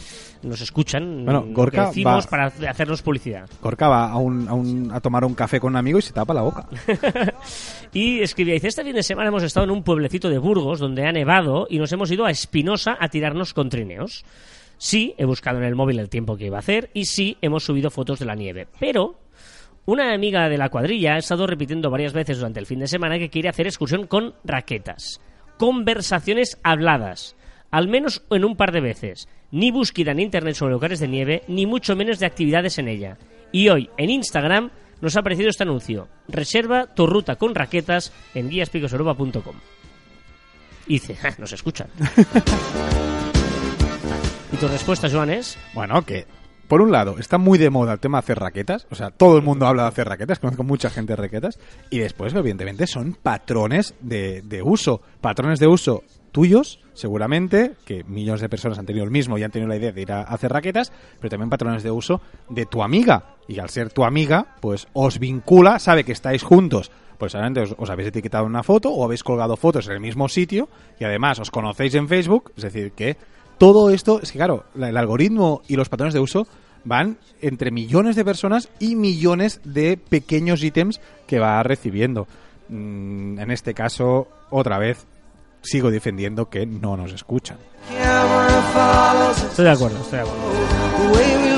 nos 0.43 0.61
escuchan, 0.61 1.25
Bueno, 1.25 1.39
lo 1.41 1.47
que 1.47 1.53
Gorka 1.53 1.85
decimos 1.87 2.25
va- 2.25 2.29
para 2.29 2.45
hacernos 2.69 3.01
publicidad. 3.01 3.49
Gorka 3.61 3.87
va 3.87 4.09
a, 4.11 4.17
un, 4.17 4.47
a, 4.47 4.53
un- 4.53 4.91
a 4.93 4.99
tomar 4.99 5.25
un 5.25 5.33
café 5.33 5.59
con 5.59 5.71
un 5.73 5.77
amigo 5.77 5.97
y 5.97 6.03
se 6.03 6.13
tapa 6.13 6.33
la 6.35 6.41
boca. 6.43 6.67
Y 7.95 8.21
escribía, 8.21 8.55
dice, 8.55 8.69
este 8.69 8.83
fin 8.83 8.95
de 8.95 9.03
semana 9.03 9.29
hemos 9.29 9.43
estado 9.43 9.65
en 9.65 9.69
un 9.71 9.83
pueblecito 9.83 10.27
de 10.27 10.39
Burgos 10.39 10.79
donde 10.79 11.05
ha 11.05 11.11
nevado 11.11 11.67
y 11.69 11.77
nos 11.77 11.91
hemos 11.91 12.09
ido 12.11 12.25
a 12.25 12.31
Espinosa 12.31 12.97
a 12.99 13.07
tirarnos 13.07 13.53
con 13.53 13.69
trineos. 13.69 14.25
Sí, 14.77 15.13
he 15.17 15.25
buscado 15.25 15.57
en 15.59 15.63
el 15.63 15.75
móvil 15.75 15.99
el 15.99 16.09
tiempo 16.09 16.35
que 16.35 16.45
iba 16.47 16.57
a 16.57 16.59
hacer 16.59 16.89
y 16.93 17.05
sí, 17.05 17.37
hemos 17.41 17.63
subido 17.63 17.89
fotos 17.89 18.19
de 18.19 18.25
la 18.25 18.35
nieve. 18.35 18.67
Pero 18.79 19.19
una 19.85 20.13
amiga 20.13 20.47
de 20.49 20.57
la 20.57 20.69
cuadrilla 20.69 21.15
ha 21.15 21.17
estado 21.17 21.45
repitiendo 21.47 21.89
varias 21.89 22.13
veces 22.13 22.37
durante 22.37 22.59
el 22.59 22.65
fin 22.65 22.79
de 22.79 22.87
semana 22.87 23.19
que 23.19 23.29
quiere 23.29 23.49
hacer 23.49 23.67
excursión 23.67 24.07
con 24.07 24.33
raquetas. 24.43 25.19
Conversaciones 25.57 26.57
habladas. 26.63 27.35
Al 27.71 27.87
menos 27.87 28.23
en 28.29 28.45
un 28.45 28.55
par 28.55 28.71
de 28.71 28.81
veces. 28.81 29.27
Ni 29.51 29.71
búsqueda 29.71 30.11
en 30.11 30.19
internet 30.19 30.55
sobre 30.55 30.73
lugares 30.73 30.99
de 30.99 31.07
nieve, 31.07 31.43
ni 31.47 31.65
mucho 31.65 31.95
menos 31.95 32.19
de 32.19 32.25
actividades 32.25 32.77
en 32.77 32.87
ella. 32.87 33.17
Y 33.51 33.69
hoy, 33.69 33.89
en 33.97 34.09
Instagram, 34.09 34.71
nos 35.01 35.15
ha 35.15 35.19
aparecido 35.19 35.49
este 35.49 35.63
anuncio. 35.63 36.07
Reserva 36.27 36.87
tu 36.93 37.05
ruta 37.05 37.35
con 37.35 37.53
raquetas 37.53 38.13
en 38.33 38.49
guiaspicoseuropa.com. 38.49 39.55
Y 40.87 40.93
dice, 40.93 41.15
"Ja, 41.15 41.35
nos 41.37 41.51
escuchan. 41.51 41.87
¿Y 44.53 44.57
tu 44.57 44.67
respuesta, 44.67 45.09
Joan, 45.09 45.31
es? 45.31 45.57
Bueno, 45.73 46.03
que 46.03 46.27
por 46.67 46.81
un 46.81 46.91
lado 46.91 47.17
está 47.17 47.39
muy 47.39 47.57
de 47.57 47.71
moda 47.71 47.93
el 47.93 47.99
tema 47.99 48.19
de 48.19 48.19
hacer 48.19 48.39
raquetas, 48.39 48.85
o 48.91 48.95
sea, 48.95 49.09
todo 49.09 49.35
el 49.35 49.41
mundo 49.41 49.65
habla 49.65 49.81
de 49.81 49.89
hacer 49.89 50.07
raquetas, 50.07 50.37
conozco 50.37 50.63
mucha 50.63 50.91
gente 50.91 51.13
de 51.13 51.17
raquetas, 51.17 51.57
y 51.89 51.97
después, 51.97 52.35
evidentemente, 52.35 52.85
son 52.85 53.15
patrones 53.15 53.95
de, 53.99 54.43
de 54.43 54.61
uso, 54.61 55.01
patrones 55.21 55.59
de 55.59 55.65
uso 55.65 56.03
tuyos, 56.31 56.81
seguramente, 56.93 57.73
que 57.83 58.03
millones 58.03 58.41
de 58.41 58.49
personas 58.49 58.77
han 58.77 58.85
tenido 58.85 59.03
el 59.03 59.09
mismo 59.09 59.39
y 59.39 59.43
han 59.43 59.49
tenido 59.49 59.67
la 59.67 59.75
idea 59.75 59.91
de 59.91 60.01
ir 60.01 60.11
a 60.11 60.21
hacer 60.21 60.53
raquetas, 60.53 60.91
pero 61.19 61.31
también 61.31 61.49
patrones 61.49 61.81
de 61.81 61.89
uso 61.89 62.21
de 62.47 62.67
tu 62.67 62.83
amiga, 62.83 63.37
y 63.47 63.57
al 63.57 63.71
ser 63.71 63.91
tu 63.91 64.03
amiga, 64.03 64.55
pues 64.61 64.87
os 64.93 65.17
vincula, 65.17 65.79
sabe 65.79 66.03
que 66.03 66.11
estáis 66.11 66.43
juntos, 66.43 66.91
pues 67.17 67.31
solamente 67.31 67.61
os, 67.61 67.75
os 67.75 67.89
habéis 67.89 68.09
etiquetado 68.09 68.45
una 68.45 68.61
foto 68.61 68.91
o 68.91 69.03
habéis 69.03 69.23
colgado 69.23 69.57
fotos 69.57 69.87
en 69.87 69.93
el 69.93 69.99
mismo 69.99 70.29
sitio 70.29 70.69
y 70.99 71.05
además 71.05 71.39
os 71.39 71.49
conocéis 71.49 71.95
en 71.95 72.07
Facebook, 72.07 72.51
es 72.55 72.63
decir, 72.63 72.91
que 72.91 73.17
todo 73.63 73.89
esto, 73.91 74.19
es 74.21 74.31
que 74.33 74.39
claro, 74.39 74.65
la- 74.75 74.89
el 74.89 74.97
algoritmo 74.97 75.61
y 75.69 75.77
los 75.77 75.87
patrones 75.87 76.13
de 76.13 76.19
uso 76.19 76.45
van 76.83 77.17
entre 77.41 77.71
millones 77.71 78.17
de 78.17 78.25
personas 78.25 78.67
y 78.77 78.97
millones 78.97 79.61
de 79.63 79.95
pequeños 79.95 80.61
ítems 80.63 80.99
que 81.27 81.39
va 81.39 81.63
recibiendo. 81.63 82.27
Mm, 82.67 83.39
en 83.39 83.51
este 83.51 83.73
caso, 83.73 84.27
otra 84.49 84.77
vez, 84.79 85.05
sigo 85.61 85.91
defendiendo 85.91 86.49
que 86.49 86.65
no 86.65 86.97
nos 86.97 87.13
escuchan. 87.13 87.57
Estoy 89.49 89.63
de 89.63 89.71
acuerdo, 89.71 89.97
estoy 90.01 90.19
de 90.19 90.25
acuerdo. 90.25 91.53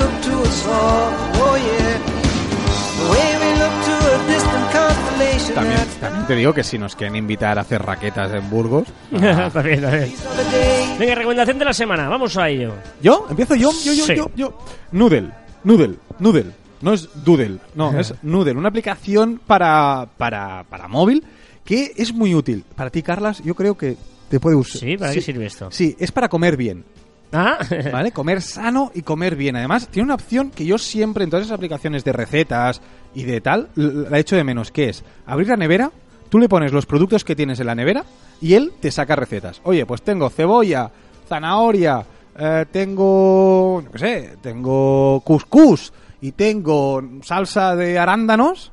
También, 5.53 5.79
también 5.99 6.25
te 6.27 6.35
digo 6.35 6.53
que 6.53 6.63
si 6.63 6.77
nos 6.77 6.95
quieren 6.95 7.15
invitar 7.15 7.57
a 7.57 7.61
hacer 7.61 7.81
raquetas 7.81 8.33
en 8.33 8.49
Burgos... 8.49 8.87
Está 9.11 9.61
bien, 9.61 9.83
está 9.83 9.91
bien. 9.95 10.09
These 10.11 10.27
are 10.27 10.43
the 10.43 10.51
days. 10.57 10.99
Venga, 10.99 11.15
recomendación 11.15 11.59
de 11.59 11.65
la 11.65 11.73
semana, 11.73 12.07
vamos 12.09 12.37
a 12.37 12.49
ello. 12.49 12.73
¿Yo? 13.01 13.25
¿Empiezo 13.29 13.55
yo? 13.55 13.71
Yo, 13.83 13.93
yo, 13.93 14.05
Sí. 14.05 14.15
yo, 14.15 14.31
yo. 14.35 14.57
Noodle, 14.91 15.29
Noodle, 15.63 15.95
Noodle. 16.19 16.51
No 16.81 16.93
es 16.93 17.09
Doodle, 17.23 17.57
no, 17.73 17.97
es 17.99 18.13
Noodle. 18.21 18.53
Una 18.53 18.69
aplicación 18.69 19.39
para, 19.45 20.07
para, 20.17 20.65
para 20.69 20.87
móvil 20.87 21.23
que 21.63 21.93
es 21.95 22.13
muy 22.13 22.35
útil. 22.35 22.63
Para 22.75 22.89
ti, 22.91 23.01
Carlas, 23.01 23.41
yo 23.43 23.55
creo 23.55 23.75
que 23.75 23.97
te 24.29 24.39
puede 24.39 24.55
usar. 24.55 24.81
¿Sí? 24.81 24.97
¿Para 24.97 25.13
qué 25.13 25.21
sirve 25.21 25.45
esto? 25.47 25.69
Sí, 25.71 25.95
es 25.99 26.11
para 26.11 26.29
comer 26.29 26.57
bien. 26.57 26.83
Ah, 27.31 27.57
¿Vale? 27.91 28.11
Comer 28.11 28.41
sano 28.41 28.91
y 28.93 29.01
comer 29.01 29.35
bien. 29.35 29.55
Además, 29.55 29.87
tiene 29.89 30.05
una 30.05 30.15
opción 30.15 30.51
que 30.51 30.65
yo 30.65 30.77
siempre 30.77 31.23
en 31.23 31.29
todas 31.29 31.45
esas 31.45 31.55
aplicaciones 31.55 32.03
de 32.03 32.13
recetas 32.13 32.81
y 33.13 33.23
de 33.23 33.41
tal, 33.41 33.69
la 33.75 34.19
echo 34.19 34.35
de 34.35 34.43
menos, 34.43 34.71
que 34.71 34.89
es 34.89 35.03
abrir 35.25 35.49
la 35.49 35.57
nevera, 35.57 35.91
tú 36.29 36.39
le 36.39 36.49
pones 36.49 36.71
los 36.71 36.85
productos 36.85 37.23
que 37.23 37.35
tienes 37.35 37.59
en 37.59 37.67
la 37.67 37.75
nevera 37.75 38.03
y 38.41 38.53
él 38.53 38.73
te 38.79 38.91
saca 38.91 39.15
recetas. 39.15 39.61
Oye, 39.63 39.85
pues 39.85 40.01
tengo 40.01 40.29
cebolla, 40.29 40.91
zanahoria, 41.27 42.05
eh, 42.37 42.65
tengo, 42.71 43.83
no 43.91 43.97
sé, 43.97 44.37
tengo 44.41 45.21
cuscús 45.21 45.93
y 46.21 46.33
tengo 46.33 47.01
salsa 47.21 47.75
de 47.75 47.97
arándanos 47.97 48.71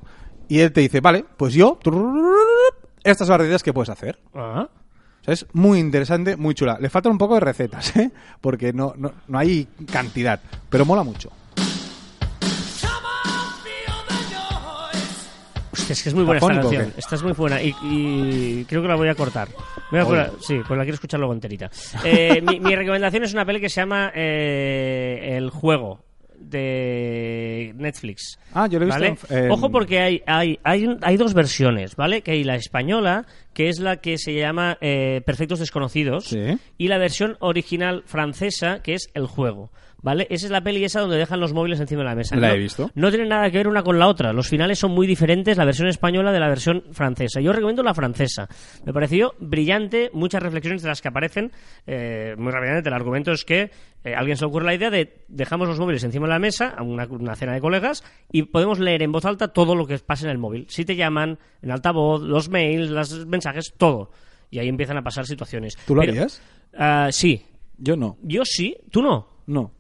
y 0.49 0.61
él 0.61 0.73
te 0.73 0.81
dice, 0.81 1.01
vale, 1.01 1.25
pues 1.37 1.55
yo, 1.55 1.79
estas 3.05 3.27
son 3.27 3.35
las 3.35 3.41
recetas 3.41 3.63
que 3.63 3.73
puedes 3.73 3.89
hacer. 3.91 4.19
O 5.23 5.25
sea, 5.25 5.35
es 5.35 5.47
muy 5.53 5.79
interesante, 5.79 6.37
muy 6.37 6.55
chula. 6.55 6.79
Le 6.81 6.91
faltan 6.91 7.13
un 7.13 7.19
poco 7.19 7.35
de 7.35 7.41
recetas, 7.41 7.97
¿eh? 7.97 8.11
Porque 8.41 8.73
no, 8.73 8.93
no, 8.97 9.13
no 9.29 9.39
hay 9.39 9.67
cantidad, 9.91 10.41
pero 10.69 10.85
mola 10.85 11.03
mucho. 11.05 11.31
Hostia, 15.73 15.95
es 15.95 16.03
que 16.03 16.09
es 16.11 16.15
muy 16.15 16.25
buena 16.25 16.39
esta 16.39 16.47
¿Afónico 16.47 16.69
o 16.69 16.71
canción. 16.71 16.93
qué? 16.93 16.99
Esta 17.01 17.15
es 17.17 17.23
muy 17.23 17.33
buena 17.33 17.63
y, 17.63 17.75
y 17.85 18.65
creo 18.69 18.83
que 18.83 18.89
la 18.89 18.95
voy 18.95 19.09
a 19.09 19.15
cortar. 19.15 19.49
Voy 19.91 20.01
a 20.01 20.05
Oye. 20.07 20.17
cortar- 20.25 20.33
sí, 20.41 20.57
pues 20.67 20.77
la 20.79 20.85
quiero 20.85 20.95
escuchar 20.95 21.19
luego 21.19 21.33
enterita. 21.33 21.71
Eh, 22.05 22.43
mi, 22.43 22.61
mi 22.61 22.77
recomendación 22.77 23.25
es 23.25 23.33
una 23.33 23.45
peli 23.47 23.59
que 23.61 23.71
se 23.71 23.81
llama 23.81 24.13
eh, 24.15 25.35
El 25.37 25.49
Juego 25.51 26.05
de 26.39 27.73
Netflix. 27.77 28.39
Ah, 28.53 28.67
yo 28.67 28.79
lo 28.79 28.85
he 28.85 28.87
visto 28.89 29.01
¿Vale? 29.01 29.17
en- 29.31 29.45
en- 29.47 29.51
Ojo 29.51 29.71
porque 29.71 30.01
hay, 30.01 30.23
hay, 30.27 30.59
hay, 30.63 30.87
un- 30.87 30.99
hay 31.01 31.17
dos 31.17 31.33
versiones, 31.33 31.97
¿vale? 31.97 32.21
Que 32.21 32.33
hay 32.33 32.45
la 32.45 32.57
española, 32.57 33.25
que 33.55 33.69
es 33.69 33.79
la 33.81 33.99
que 33.99 34.19
se 34.19 34.35
llama 34.35 34.79
eh, 34.81 35.21
Perfectos 35.27 35.59
Desconocidos, 35.61 36.25
Sí. 36.27 36.59
y 36.79 36.89
la 36.89 36.99
versión 36.99 37.37
original 37.41 38.03
francesa, 38.07 38.83
que 38.83 38.95
es 38.95 39.11
El 39.15 39.27
Juego. 39.27 39.71
¿Vale? 40.05 40.27
Esa 40.31 40.47
es 40.47 40.51
la 40.51 40.65
peli 40.65 40.83
esa 40.83 40.99
donde 40.99 41.17
dejan 41.17 41.39
los 41.39 41.53
móviles 41.53 41.79
encima 41.79 42.01
de 42.03 42.09
la 42.09 42.17
mesa. 42.17 42.35
La 42.35 42.49
No- 42.49 42.55
he 42.55 42.59
visto. 42.59 42.91
no 42.97 43.11
tiene 43.11 43.25
nada 43.29 43.49
que 43.53 43.59
ver 43.59 43.69
una 43.69 43.85
con 43.85 44.01
la 44.01 44.09
otra. 44.09 44.33
Los 44.33 44.49
finales 44.49 44.81
son 44.81 44.91
muy 44.91 45.07
diferentes, 45.07 45.57
la 45.57 45.65
versión 45.65 45.87
española 45.87 46.33
de 46.33 46.41
la 46.41 46.49
versión 46.49 46.83
francesa. 46.91 47.41
Yo 47.41 47.53
recomiendo 47.53 47.85
la 47.85 47.95
francesa. 47.95 48.49
Me 48.85 48.93
pareció 48.93 49.35
brillante, 49.39 50.11
muchas 50.13 50.43
reflexiones 50.43 50.83
de 50.83 50.89
las 50.89 51.01
que 51.01 51.07
aparecen. 51.07 51.53
eh, 51.87 52.35
muy 52.37 52.51
rápidamente, 52.51 52.89
el 52.89 52.95
argumento 52.97 53.31
es 53.31 53.45
que 53.45 53.71
eh, 54.05 54.15
alguien 54.17 54.37
se 54.37 54.43
le 54.45 54.49
ocurre 54.49 54.65
la 54.67 54.75
idea 54.75 54.91
de 54.91 55.19
dejamos 55.29 55.69
los 55.69 55.79
móviles 55.79 56.03
encima 56.03 56.27
de 56.27 56.33
la 56.33 56.41
mesa, 56.41 56.71
a 56.77 56.83
una, 56.83 57.07
una 57.07 57.37
cena 57.37 57.53
de 57.55 57.61
colegas, 57.61 58.03
y 58.33 58.43
podemos 58.43 58.81
leer 58.81 59.03
en 59.05 59.13
voz 59.13 59.25
alta 59.25 59.53
todo 59.53 59.77
lo 59.77 59.87
que 59.87 59.97
pasa 59.99 60.25
en 60.25 60.33
el 60.33 60.39
móvil. 60.39 60.67
Si 60.69 60.85
te 60.85 60.97
llaman, 60.97 61.39
en 61.63 61.71
altavoz, 61.71 62.23
los 62.23 62.49
mails, 62.49 62.91
los 62.91 63.25
mensajes, 63.27 63.42
todo. 63.77 64.11
Y 64.51 64.59
ahí 64.59 64.69
empiezan 64.69 64.97
a 64.99 65.03
pasar 65.03 65.27
situaciones. 65.27 65.77
¿Tú 65.87 65.95
lo 65.95 66.01
Pero- 66.03 66.13
harías? 66.13 66.43
Ah, 66.77 67.09
sí. 67.11 67.43
Yo 67.79 67.97
no. 67.97 68.19
Yo 68.23 68.45
sí. 68.45 68.77
¿Tú 68.91 69.03
no? 69.03 69.29
No. 69.47 69.73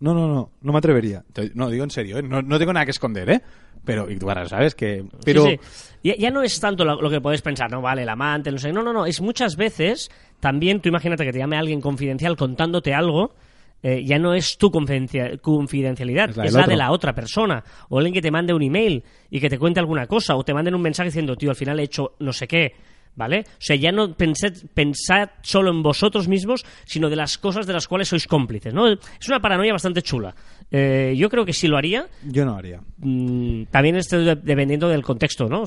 No, 0.00 0.14
no, 0.14 0.26
no. 0.28 0.52
No 0.62 0.72
me 0.72 0.78
atrevería. 0.78 1.24
No, 1.54 1.68
digo 1.68 1.84
en 1.84 1.90
serio, 1.90 2.18
¿eh? 2.18 2.22
No, 2.22 2.40
no 2.42 2.58
tengo 2.58 2.72
nada 2.72 2.84
que 2.86 2.90
esconder, 2.92 3.28
¿eh? 3.30 3.42
Pero, 3.84 4.10
y 4.10 4.16
tú 4.18 4.28
ahora 4.28 4.46
sabes 4.48 4.74
que... 4.74 5.04
Pero... 5.24 5.44
Sí, 5.44 5.58
sí. 5.62 5.94
Ya, 6.02 6.16
ya 6.16 6.30
no 6.30 6.42
es 6.42 6.58
tanto 6.60 6.84
lo, 6.84 7.00
lo 7.00 7.10
que 7.10 7.20
puedes 7.20 7.40
pensar, 7.42 7.70
no 7.70 7.80
vale, 7.82 8.02
el 8.02 8.08
amante, 8.08 8.50
no 8.50 8.58
sé. 8.58 8.72
No, 8.72 8.82
no, 8.82 8.92
no. 8.92 9.06
Es 9.06 9.20
muchas 9.20 9.56
veces 9.56 10.10
también, 10.38 10.80
tú 10.80 10.88
imagínate 10.88 11.24
que 11.24 11.32
te 11.32 11.38
llame 11.38 11.56
alguien 11.56 11.80
confidencial 11.80 12.36
contándote 12.36 12.94
algo. 12.94 13.34
Eh, 13.82 14.04
ya 14.04 14.18
no 14.18 14.34
es 14.34 14.58
tu 14.58 14.70
confidencia- 14.70 15.38
confidencialidad, 15.38 16.30
Es 16.30 16.38
es 16.38 16.52
la 16.54 16.66
de 16.66 16.76
la 16.76 16.90
otra 16.90 17.14
persona. 17.14 17.62
O 17.88 17.98
alguien 17.98 18.14
que 18.14 18.22
te 18.22 18.30
mande 18.30 18.52
un 18.52 18.62
email 18.62 19.02
y 19.30 19.40
que 19.40 19.48
te 19.48 19.58
cuente 19.58 19.80
alguna 19.80 20.06
cosa, 20.06 20.36
o 20.36 20.44
te 20.44 20.52
manden 20.54 20.74
un 20.74 20.82
mensaje 20.82 21.08
diciendo, 21.08 21.36
tío, 21.36 21.50
al 21.50 21.56
final 21.56 21.80
he 21.80 21.84
hecho 21.84 22.14
no 22.20 22.32
sé 22.32 22.46
qué. 22.48 22.74
¿Vale? 23.16 23.40
O 23.40 23.44
sea, 23.58 23.74
ya 23.74 23.90
no 23.90 24.14
pensad, 24.14 24.52
pensad 24.72 25.30
solo 25.42 25.72
en 25.72 25.82
vosotros 25.82 26.28
mismos, 26.28 26.64
sino 26.86 27.10
de 27.10 27.16
las 27.16 27.38
cosas 27.38 27.66
de 27.66 27.72
las 27.72 27.88
cuales 27.88 28.06
sois 28.06 28.24
cómplices, 28.28 28.72
¿no? 28.72 28.86
Es 28.86 29.28
una 29.28 29.40
paranoia 29.40 29.72
bastante 29.72 30.00
chula. 30.00 30.32
Eh, 30.70 31.12
yo 31.18 31.28
creo 31.28 31.44
que 31.44 31.52
sí 31.52 31.66
lo 31.66 31.76
haría, 31.76 32.06
Yo 32.24 32.44
no 32.44 32.54
haría. 32.54 32.80
Mm, 32.98 33.64
también 33.64 33.96
esto 33.96 34.16
de- 34.20 34.36
dependiendo 34.36 34.88
del 34.88 35.02
contexto, 35.02 35.48
¿no? 35.48 35.64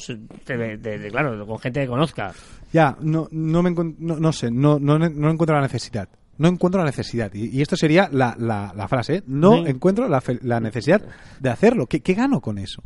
De- 0.48 0.78
de- 0.78 1.10
claro, 1.12 1.46
con 1.46 1.60
gente 1.60 1.82
que 1.82 1.88
conozca. 1.88 2.34
Ya, 2.72 2.96
no, 3.02 3.28
no, 3.32 3.62
me 3.62 3.72
no, 3.72 4.16
no 4.20 4.32
sé, 4.32 4.50
no, 4.50 4.80
no, 4.80 4.98
no 4.98 5.30
encuentro 5.30 5.54
la 5.58 5.62
necesidad. 5.64 6.08
No 6.38 6.48
encuentro 6.48 6.80
la 6.82 6.86
necesidad. 6.88 7.32
Y, 7.34 7.56
y 7.58 7.62
esto 7.62 7.76
sería 7.76 8.10
la, 8.12 8.36
la, 8.40 8.74
la 8.76 8.88
frase. 8.88 9.16
¿eh? 9.18 9.24
No 9.28 9.64
Sí. 9.64 9.70
encuentro 9.70 10.08
la, 10.10 10.20
fe- 10.22 10.40
la 10.42 10.60
necesidad 10.60 11.02
de 11.40 11.50
hacerlo. 11.50 11.86
¿Qué, 11.88 12.02
qué 12.02 12.14
gano 12.14 12.42
con 12.42 12.58
eso? 12.58 12.82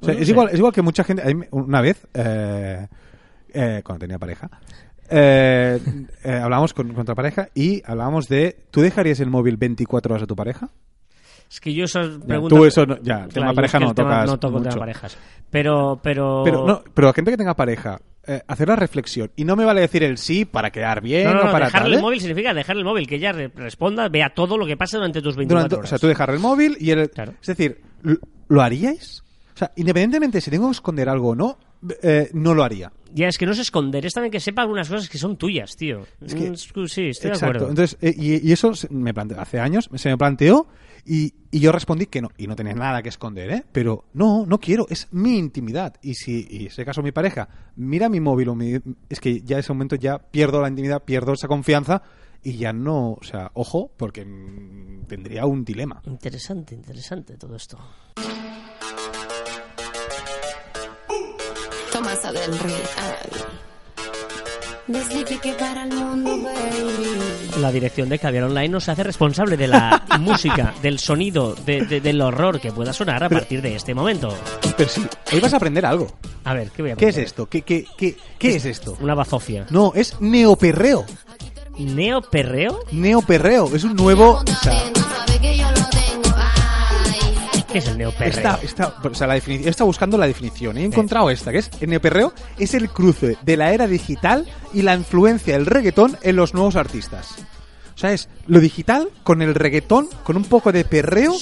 O 0.00 0.04
sea, 0.04 0.14
No 0.14 0.20
es, 0.20 0.26
sé. 0.26 0.32
igual, 0.32 0.48
es 0.52 0.58
igual 0.58 0.72
que 0.72 0.82
mucha 0.82 1.02
gente... 1.04 1.22
Una 1.50 1.80
vez, 1.80 2.06
eh, 2.14 2.86
eh, 3.52 3.82
cuando 3.84 4.00
tenía 4.00 4.18
pareja, 4.18 4.48
eh, 5.10 5.80
eh, 6.24 6.32
hablábamos 6.42 6.72
con, 6.72 6.88
con 6.92 7.00
otra 7.02 7.14
pareja 7.14 7.48
y 7.54 7.82
hablábamos 7.84 8.28
de... 8.28 8.64
¿Tú 8.70 8.80
dejarías 8.80 9.20
el 9.20 9.30
móvil 9.30 9.56
24 9.56 10.14
horas 10.14 10.22
a 10.22 10.26
tu 10.26 10.36
pareja? 10.36 10.70
Es 11.50 11.60
que 11.60 11.72
yo 11.74 11.84
esas 11.84 12.18
preguntas... 12.26 12.58
tú 12.58 12.64
eso 12.64 12.86
no- 12.86 13.00
ya, 13.02 13.24
el 13.24 13.32
tema 13.32 13.50
es 13.50 13.56
pareja 13.56 13.78
que 13.78 13.84
no 13.84 13.90
el 13.90 13.94
tema 13.96 14.10
tocas 14.10 14.26
No 14.30 14.38
toco 14.38 14.58
mucho. 14.60 14.78
parejas. 14.78 15.18
Pero, 15.50 16.00
pero... 16.02 16.42
Pero, 16.44 16.66
no, 16.66 16.82
pero 16.94 17.08
la 17.08 17.14
gente 17.14 17.30
que 17.30 17.36
tenga 17.36 17.54
pareja, 17.54 17.98
eh, 18.26 18.42
hacer 18.46 18.68
la 18.68 18.76
reflexión. 18.76 19.30
Y 19.36 19.44
no 19.44 19.56
me 19.56 19.64
vale 19.64 19.80
decir 19.80 20.02
el 20.02 20.18
sí 20.18 20.44
para 20.44 20.70
quedar 20.70 21.00
bien 21.00 21.24
No, 21.24 21.34
no, 21.34 21.48
o 21.48 21.52
para 21.52 21.66
dejarle 21.66 21.84
tal. 21.86 21.92
el 21.94 21.98
¿eh? 21.98 22.02
móvil 22.02 22.20
significa 22.20 22.54
dejar 22.54 22.76
el 22.76 22.84
móvil, 22.84 23.06
que 23.06 23.16
ella 23.16 23.32
re- 23.32 23.50
responda, 23.54 24.08
vea 24.08 24.30
todo 24.34 24.56
lo 24.58 24.66
que 24.66 24.76
pasa 24.76 24.96
durante 24.98 25.20
tus 25.22 25.36
24 25.36 25.56
Durante- 25.58 25.74
horas. 25.76 25.88
o 25.88 25.90
sea, 25.90 25.98
tú 25.98 26.06
dejar 26.06 26.30
el 26.30 26.38
móvil 26.38 26.76
y 26.80 26.90
el... 26.90 27.10
Claro. 27.10 27.34
Es 27.40 27.46
decir, 27.46 27.80
¿lo, 28.02 28.16
lo 28.48 28.62
haríais? 28.62 29.22
O 29.54 29.58
sea, 29.58 29.70
independientemente 29.76 30.40
si 30.40 30.50
tengo 30.50 30.66
que 30.68 30.72
esconder 30.72 31.08
algo 31.08 31.30
o 31.30 31.34
no, 31.34 31.58
eh, 32.02 32.30
no 32.32 32.54
lo 32.54 32.62
haría. 32.64 32.92
Ya, 33.12 33.28
es 33.28 33.38
que 33.38 33.46
no 33.46 33.52
es 33.52 33.58
esconder, 33.60 34.04
es 34.04 34.12
también 34.12 34.32
que 34.32 34.40
sepa 34.40 34.62
algunas 34.62 34.88
cosas 34.88 35.08
que 35.08 35.18
son 35.18 35.36
tuyas, 35.36 35.76
tío. 35.76 36.00
Es 36.20 36.34
que- 36.34 36.50
Mm, 36.50 36.86
sí, 36.88 37.08
estoy 37.08 37.30
de 37.30 37.36
acuerdo. 37.36 37.68
Entonces, 37.68 37.96
eh, 38.00 38.12
y, 38.16 38.48
y 38.48 38.52
eso 38.52 38.74
se- 38.74 38.88
me 38.92 39.14
planteó, 39.14 39.40
hace 39.40 39.60
años 39.60 39.88
se 39.94 40.08
me 40.08 40.18
planteó 40.18 40.66
y, 41.06 41.32
y 41.52 41.60
yo 41.60 41.70
respondí 41.70 42.06
que 42.06 42.20
no. 42.20 42.30
Y 42.36 42.48
no 42.48 42.56
tenía 42.56 42.74
nada 42.74 43.02
que 43.02 43.10
esconder, 43.10 43.50
¿eh? 43.52 43.64
Pero 43.70 44.06
no, 44.14 44.44
no 44.46 44.58
quiero, 44.58 44.86
es 44.90 45.06
mi 45.12 45.38
intimidad. 45.38 45.94
Y 46.02 46.14
si, 46.14 46.44
y 46.50 46.62
en 46.62 46.66
ese 46.66 46.84
caso 46.84 47.02
mi 47.02 47.12
pareja 47.12 47.48
mira 47.76 48.08
mi 48.08 48.18
móvil 48.18 48.48
o 48.48 48.54
mi... 48.56 48.80
Es 49.08 49.20
que 49.20 49.42
ya 49.42 49.56
en 49.56 49.60
ese 49.60 49.72
momento 49.72 49.94
ya 49.94 50.18
pierdo 50.18 50.60
la 50.60 50.68
intimidad, 50.68 51.04
pierdo 51.04 51.34
esa 51.34 51.46
confianza 51.46 52.02
y 52.42 52.56
ya 52.56 52.72
no... 52.72 53.12
O 53.12 53.22
sea, 53.22 53.52
ojo, 53.54 53.92
porque 53.96 54.24
mm, 54.24 55.04
tendría 55.06 55.46
un 55.46 55.64
dilema. 55.64 56.02
Interesante, 56.06 56.74
interesante 56.74 57.36
todo 57.36 57.54
esto. 57.54 57.78
Tomasa 62.04 62.32
del 62.32 62.58
Real. 62.58 63.30
Desde 64.86 65.24
que 65.40 65.52
para 65.54 65.84
el 65.84 65.94
mundo, 65.94 66.36
baby. 66.42 67.60
La 67.62 67.72
dirección 67.72 68.10
de 68.10 68.18
Caviar 68.18 68.44
Online 68.44 68.68
nos 68.68 68.86
hace 68.90 69.02
responsable 69.02 69.56
de 69.56 69.68
la 69.68 70.04
música, 70.20 70.74
del 70.82 70.98
sonido, 70.98 71.54
de- 71.64 71.86
de- 71.86 72.02
del 72.02 72.20
horror 72.20 72.60
que 72.60 72.72
pueda 72.72 72.92
sonar 72.92 73.24
a 73.24 73.30
partir 73.30 73.62
de 73.62 73.74
este 73.76 73.94
momento. 73.94 74.36
Pero 74.76 74.90
sí, 74.90 75.02
hoy 75.32 75.40
vas 75.40 75.54
a 75.54 75.56
aprender 75.56 75.86
algo. 75.86 76.08
A 76.44 76.52
ver, 76.52 76.70
¿qué 76.72 76.82
voy 76.82 76.90
a 76.90 76.96
¿Qué 76.96 77.06
es 77.06 77.14
aprender? 77.14 77.26
esto? 77.26 77.46
¿Qué, 77.46 77.62
qué, 77.62 77.86
qué, 77.96 78.16
qué 78.38 78.56
es 78.56 78.66
esto? 78.66 78.98
Una 79.00 79.14
bazofia. 79.14 79.64
No, 79.70 79.92
es 79.94 80.20
neoperreo. 80.20 81.06
¿Neoperreo? 81.78 82.80
Neoperreo. 82.92 83.74
Es 83.74 83.82
un 83.84 83.96
nuevo... 83.96 84.42
o 84.46 84.62
sea, 84.62 84.78
¿Qué 87.74 87.78
es 87.78 87.88
el 87.88 87.98
neoperreo? 87.98 88.28
Está, 88.28 88.60
está, 88.62 88.94
o 89.02 89.14
sea, 89.14 89.26
la 89.26 89.34
definición, 89.34 89.68
está 89.68 89.82
buscando 89.82 90.16
la 90.16 90.28
definición. 90.28 90.78
y 90.78 90.82
He 90.82 90.84
encontrado 90.84 91.28
esta, 91.28 91.50
que 91.50 91.58
es 91.58 91.72
el 91.80 91.90
neoperreo 91.90 92.32
es 92.56 92.72
el 92.72 92.88
cruce 92.88 93.36
de 93.42 93.56
la 93.56 93.72
era 93.72 93.88
digital 93.88 94.46
y 94.72 94.82
la 94.82 94.94
influencia 94.94 95.54
del 95.54 95.66
reggaetón 95.66 96.16
en 96.22 96.36
los 96.36 96.54
nuevos 96.54 96.76
artistas. 96.76 97.34
O 97.92 97.98
sea, 97.98 98.12
es 98.12 98.28
lo 98.46 98.60
digital 98.60 99.08
con 99.24 99.42
el 99.42 99.56
reggaetón, 99.56 100.08
con 100.22 100.36
un 100.36 100.44
poco 100.44 100.70
de 100.70 100.84
perreo 100.84 101.34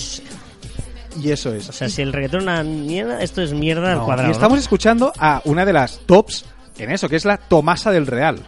y 1.20 1.30
eso 1.32 1.52
es. 1.52 1.68
O 1.68 1.72
sea, 1.72 1.90
si 1.90 2.00
el 2.00 2.14
reggaetón 2.14 2.40
es 2.40 2.44
una 2.44 2.62
mierda, 2.62 3.22
esto 3.22 3.42
es 3.42 3.52
mierda 3.52 3.92
al 3.92 4.00
cuadrado. 4.02 4.30
y 4.30 4.32
estamos 4.32 4.56
¿no? 4.56 4.62
escuchando 4.62 5.12
a 5.18 5.42
una 5.44 5.66
de 5.66 5.74
las 5.74 5.98
tops 6.06 6.46
en 6.78 6.92
eso, 6.92 7.10
que 7.10 7.16
es 7.16 7.26
la 7.26 7.36
Tomasa 7.36 7.90
del 7.90 8.06
Real. 8.06 8.38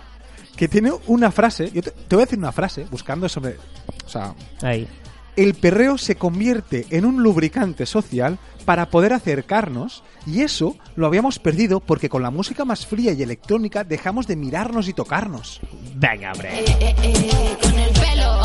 Que 0.56 0.68
tiene 0.68 0.90
una 1.06 1.30
frase, 1.30 1.70
yo 1.70 1.82
te, 1.82 1.90
te 1.90 2.16
voy 2.16 2.22
a 2.22 2.24
decir 2.24 2.38
una 2.38 2.52
frase, 2.52 2.86
buscando 2.90 3.28
sobre... 3.28 3.58
O 4.06 4.08
sea, 4.08 4.34
Ahí. 4.62 4.88
El 5.36 5.54
perreo 5.54 5.98
se 5.98 6.16
convierte 6.16 6.86
en 6.90 7.04
un 7.04 7.22
lubricante 7.22 7.86
social 7.86 8.38
para 8.64 8.88
poder 8.88 9.12
acercarnos 9.12 10.02
y 10.26 10.42
eso 10.42 10.76
lo 10.96 11.06
habíamos 11.06 11.38
perdido 11.38 11.80
porque 11.80 12.08
con 12.08 12.22
la 12.22 12.30
música 12.30 12.64
más 12.64 12.86
fría 12.86 13.12
y 13.12 13.22
electrónica 13.22 13.84
dejamos 13.84 14.26
de 14.26 14.36
mirarnos 14.36 14.88
y 14.88 14.94
tocarnos. 14.94 15.60
Venga, 15.94 16.32
hombre. 16.32 16.60
Eh, 16.60 16.64
eh, 16.80 16.94
eh, 17.02 17.56
con 17.62 17.78
el 17.78 17.92
pelo. 17.92 18.42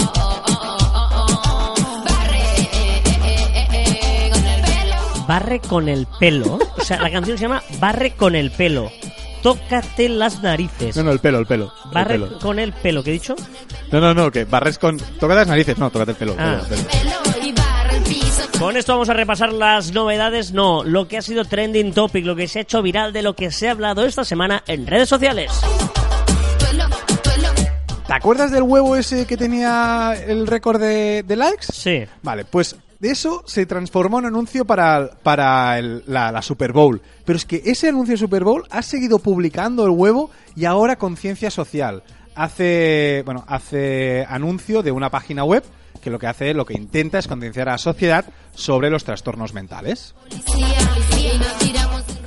Barre. 2.05 2.79
con 4.31 4.45
el 4.45 4.61
pelo. 4.61 5.27
Barre 5.27 5.59
con 5.61 5.89
el 5.89 6.07
pelo. 6.19 6.59
O 6.77 6.83
sea, 6.83 7.01
la 7.01 7.11
canción 7.11 7.37
se 7.37 7.43
llama 7.43 7.63
Barre 7.79 8.11
con 8.11 8.35
el 8.35 8.51
pelo. 8.51 8.91
Tócate 9.43 10.09
las 10.09 10.41
narices. 10.43 10.95
No, 10.97 11.03
no, 11.03 11.11
el 11.11 11.19
pelo, 11.19 11.39
el 11.39 11.45
pelo. 11.45 11.71
el 11.85 11.91
Barre 11.91 12.13
pelo. 12.19 12.39
con 12.39 12.59
el 12.59 12.73
pelo, 12.73 13.03
¿qué 13.03 13.11
he 13.11 13.13
dicho? 13.13 13.35
No, 13.91 13.99
no, 14.01 14.13
no, 14.13 14.29
que 14.31 14.45
barres 14.45 14.77
con... 14.77 14.97
Tócate 14.97 15.35
las 15.35 15.47
narices, 15.47 15.77
no, 15.77 15.89
tócate 15.89 16.11
el 16.11 16.17
pelo. 16.17 16.33
el 16.33 16.39
Ah. 16.39 16.61
pelo, 16.67 16.79
el 16.81 17.53
pelo. 17.53 18.59
Con 18.59 18.75
esto 18.75 18.91
vamos 18.91 19.07
a 19.09 19.13
repasar 19.13 19.53
las 19.53 19.93
novedades, 19.93 20.51
no, 20.51 20.83
lo 20.83 21.07
que 21.07 21.17
ha 21.17 21.21
sido 21.21 21.45
trending 21.45 21.93
topic, 21.93 22.25
lo 22.25 22.35
que 22.35 22.47
se 22.49 22.59
ha 22.59 22.61
hecho 22.63 22.81
viral 22.81 23.13
de 23.13 23.21
lo 23.21 23.33
que 23.33 23.51
se 23.51 23.69
ha 23.69 23.71
hablado 23.71 24.05
esta 24.05 24.25
semana 24.25 24.63
en 24.67 24.85
redes 24.85 25.07
sociales. 25.07 25.49
¿Te 28.05 28.13
acuerdas 28.13 28.51
del 28.51 28.63
huevo 28.63 28.95
ese 28.95 29.25
que 29.25 29.37
tenía 29.37 30.13
el 30.27 30.47
récord 30.47 30.81
de, 30.81 31.23
de 31.23 31.35
likes? 31.35 31.67
Sí. 31.71 32.03
Vale, 32.23 32.43
pues 32.43 32.75
de 32.99 33.11
eso 33.11 33.43
se 33.45 33.65
transformó 33.65 34.19
en 34.19 34.25
anuncio 34.25 34.65
para, 34.65 35.09
para 35.23 35.79
el- 35.79 36.03
la, 36.07 36.31
la 36.31 36.41
Super 36.41 36.73
Bowl. 36.73 37.01
Pero 37.25 37.37
es 37.37 37.45
que 37.45 37.61
ese 37.65 37.89
anuncio 37.89 38.13
de 38.13 38.17
Super 38.17 38.43
Bowl 38.43 38.65
ha 38.69 38.81
seguido 38.81 39.19
publicando 39.19 39.83
el 39.85 39.91
huevo 39.91 40.29
y 40.55 40.65
ahora 40.65 40.97
Conciencia 40.97 41.49
Social. 41.51 42.03
Hace, 42.35 43.21
bueno, 43.25 43.43
hace 43.47 44.25
anuncio 44.29 44.81
de 44.83 44.91
una 44.91 45.09
página 45.09 45.43
web 45.43 45.63
que 46.01 46.09
lo 46.09 46.19
que 46.19 46.27
hace, 46.27 46.53
lo 46.53 46.65
que 46.65 46.73
intenta 46.75 47.19
es 47.19 47.27
concienciar 47.27 47.67
a 47.67 47.73
la 47.73 47.77
sociedad 47.77 48.25
sobre 48.53 48.89
los 48.89 49.03
trastornos 49.03 49.53
mentales. 49.53 50.15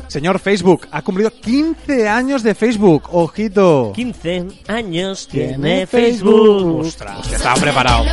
Señor 0.08 0.38
Facebook, 0.40 0.86
ha 0.90 1.00
cumplido 1.00 1.30
15 1.30 2.06
años 2.06 2.42
de 2.42 2.54
Facebook. 2.54 3.04
Ojito. 3.12 3.92
15 3.94 4.46
años 4.68 5.26
tiene. 5.26 5.86
Facebook. 5.86 6.80
Ostras. 6.80 7.26
Que 7.28 7.36
estaba 7.36 7.54
preparado. 7.58 8.04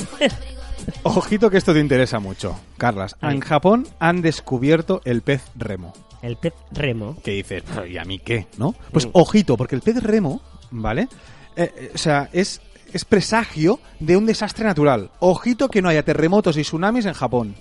Ojito 1.02 1.50
que 1.50 1.56
esto 1.58 1.72
te 1.72 1.80
interesa 1.80 2.18
mucho, 2.20 2.58
Carlas. 2.76 3.16
En 3.22 3.40
Japón 3.40 3.86
han 3.98 4.22
descubierto 4.22 5.00
el 5.04 5.22
pez 5.22 5.42
remo. 5.56 5.92
El 6.22 6.36
pez 6.36 6.54
remo. 6.72 7.16
Que 7.24 7.32
dices, 7.32 7.62
"Pero, 7.66 7.86
¿y 7.86 7.98
a 7.98 8.04
mí 8.04 8.18
qué? 8.18 8.46
¿No? 8.56 8.74
Pues 8.92 9.06
Mm. 9.06 9.10
ojito, 9.14 9.56
porque 9.56 9.74
el 9.74 9.82
pez 9.82 10.02
remo, 10.02 10.40
¿vale? 10.70 11.08
Eh, 11.56 11.72
eh, 11.76 11.92
o 11.94 11.98
sea, 11.98 12.28
es, 12.32 12.60
es 12.92 13.04
presagio 13.04 13.80
de 14.00 14.16
un 14.16 14.26
desastre 14.26 14.64
natural. 14.64 15.10
Ojito 15.20 15.68
que 15.68 15.82
no 15.82 15.88
haya 15.88 16.04
terremotos 16.04 16.56
y 16.56 16.62
tsunamis 16.62 17.06
en 17.06 17.14
Japón. 17.14 17.54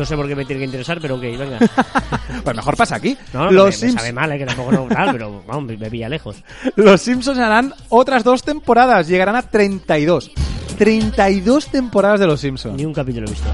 No 0.00 0.06
sé 0.06 0.16
por 0.16 0.26
qué 0.26 0.34
me 0.34 0.46
tiene 0.46 0.60
que 0.60 0.64
interesar, 0.64 0.98
pero 0.98 1.16
ok, 1.16 1.20
venga. 1.20 1.58
Pues 2.42 2.56
mejor 2.56 2.74
pasa 2.74 2.96
aquí. 2.96 3.18
No, 3.34 3.44
no, 3.44 3.50
los, 3.50 3.78
me, 3.82 3.86
me 3.88 3.92
Sims- 3.92 3.98
sabe 3.98 4.12
mal, 4.14 4.32
eh, 4.32 4.38
que 4.38 4.46
tampoco 4.46 4.72
no 4.72 4.86
tal, 4.88 5.12
pero 5.12 5.42
vamos, 5.46 5.64
me, 5.64 5.76
me 5.76 5.90
pilla 5.90 6.08
lejos. 6.08 6.42
los 6.76 7.02
Simpsons 7.02 7.38
harán 7.38 7.74
otras 7.90 8.24
dos 8.24 8.42
temporadas. 8.42 9.08
Llegarán 9.08 9.36
a 9.36 9.42
32. 9.42 10.30
32 10.78 11.66
temporadas 11.66 12.18
de 12.18 12.26
los 12.26 12.40
Simpsons. 12.40 12.76
Ni 12.78 12.86
un 12.86 12.94
capítulo 12.94 13.26
he 13.26 13.30
visto. 13.30 13.46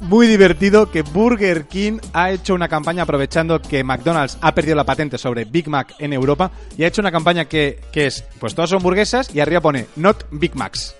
muy 0.00 0.26
divertido 0.26 0.90
que 0.90 1.02
Burger 1.02 1.66
King 1.68 1.98
ha 2.14 2.30
hecho 2.30 2.54
una 2.54 2.66
campaña 2.68 3.02
aprovechando 3.04 3.60
que 3.60 3.84
McDonald's 3.84 4.38
ha 4.40 4.54
perdido 4.54 4.74
la 4.74 4.84
patente 4.84 5.18
sobre 5.18 5.44
Big 5.44 5.68
Mac 5.68 5.94
en 5.98 6.12
Europa 6.14 6.50
y 6.76 6.82
ha 6.84 6.88
hecho 6.88 7.00
una 7.02 7.12
campaña 7.12 7.44
que, 7.44 7.78
que 7.92 8.06
es, 8.06 8.24
pues 8.40 8.54
todas 8.54 8.70
son 8.70 8.78
hamburguesas 8.78 9.32
y 9.34 9.40
arriba 9.40 9.60
pone 9.60 9.86
Not 9.96 10.24
Big 10.32 10.56
Macs. 10.56 10.96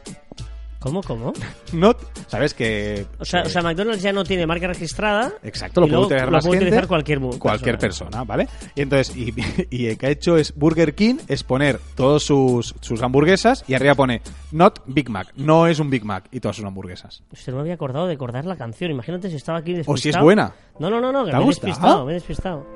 ¿Cómo, 0.81 1.03
cómo? 1.03 1.35
Not, 1.75 1.99
¿sabes 2.27 2.55
que 2.55 3.07
O 3.19 3.25
sea, 3.27 3.43
o 3.43 3.49
sea, 3.51 3.61
McDonald's 3.61 4.03
ya 4.03 4.15
no 4.15 4.25
tiene 4.25 4.47
marca 4.47 4.67
registrada. 4.67 5.31
Exacto, 5.43 5.83
lo 5.83 5.87
puede 5.87 6.01
utilizar 6.01 6.27
lo 6.27 6.33
más 6.33 6.47
puede 6.47 6.59
gente, 6.59 6.71
utilizar 6.71 6.89
cualquier, 6.89 7.21
cualquier 7.39 7.79
persona, 7.79 8.25
¿vale? 8.25 8.49
Y 8.75 8.81
entonces, 8.81 9.15
y, 9.15 9.35
y 9.71 9.87
el 9.89 9.99
que 9.99 10.07
ha 10.07 10.11
hecho 10.11 10.39
es 10.39 10.55
Burger 10.57 10.95
King, 10.95 11.17
es 11.29 11.45
poner 11.45 11.79
todos 11.95 12.23
sus, 12.23 12.75
sus 12.81 13.03
hamburguesas 13.03 13.63
y 13.69 13.75
arriba 13.75 13.95
pone 13.95 14.23
Not 14.53 14.83
Big 14.87 15.11
Mac, 15.11 15.29
no 15.37 15.67
es 15.67 15.79
un 15.81 15.91
Big 15.91 16.05
Mac 16.05 16.29
y 16.33 16.41
todas 16.41 16.57
sus 16.57 16.65
hamburguesas. 16.65 17.23
Usted 17.31 17.53
no 17.53 17.57
me 17.57 17.63
había 17.63 17.75
acordado 17.75 18.07
de 18.07 18.15
acordar 18.15 18.47
la 18.47 18.57
canción. 18.57 18.91
Imagínate 18.91 19.29
si 19.29 19.37
estaba 19.37 19.59
aquí 19.59 19.75
despistado. 19.75 19.95
O 19.95 19.99
si 19.99 20.09
es 20.09 20.19
buena. 20.19 20.55
No, 20.79 20.89
no, 20.89 20.99
no, 20.99 21.13
no, 21.13 21.27
que 21.27 21.31
¿Te 21.31 21.37
ha 21.37 21.41
me 21.41 21.45
he 21.45 21.49
despistado, 21.49 22.07
me 22.07 22.13
he 22.13 22.15
despistado. 22.15 22.67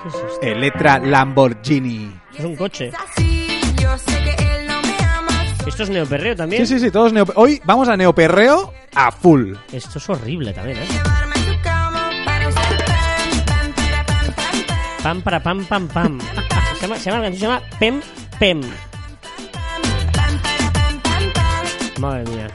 ¿Qué 0.00 0.08
es 0.08 0.14
esto? 0.14 0.40
Electra 0.42 1.00
Lamborghini. 1.00 2.14
Es 2.38 2.44
un 2.44 2.54
coche. 2.54 2.92
Así, 2.96 3.48
yo 3.80 3.98
sé 3.98 4.22
que 4.22 4.43
Esto 5.66 5.82
es 5.84 5.90
neoperreo 5.90 6.36
también. 6.36 6.66
Sí, 6.66 6.74
sí, 6.74 6.84
sí, 6.84 6.90
todos 6.90 7.12
neo... 7.12 7.24
Hoy 7.36 7.60
vamos 7.64 7.88
a 7.88 7.96
neoperreo 7.96 8.72
a 8.94 9.10
full. 9.10 9.54
Esto 9.72 9.98
es 9.98 10.08
horrible 10.10 10.52
también, 10.52 10.78
¿eh? 10.78 10.86
Pam, 15.02 15.22
para, 15.22 15.42
pam, 15.42 15.64
pam, 15.64 15.88
pam. 15.88 16.20
Se 16.74 16.80
llama, 16.82 16.98
se 16.98 17.10
llama, 17.10 17.22
la 17.22 17.30
canción 17.30 17.40
se 17.40 17.46
llama 17.46 17.62
Pem, 17.78 18.00
Pem. 18.38 18.60
Madre 21.98 22.24
mía. 22.30 22.48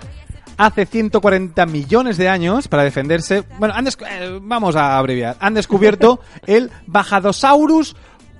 Hace 0.57 0.85
140 0.85 1.65
millones 1.65 2.17
de 2.17 2.29
años 2.29 2.67
para 2.67 2.83
defenderse. 2.83 3.43
Bueno, 3.57 3.73
han 3.73 3.87
eh, 3.87 4.39
vamos 4.41 4.75
a 4.75 4.97
abreviar. 4.97 5.37
Han 5.39 5.53
descubierto 5.55 6.19
el 6.45 6.69
Bajadosaurus 6.85 7.95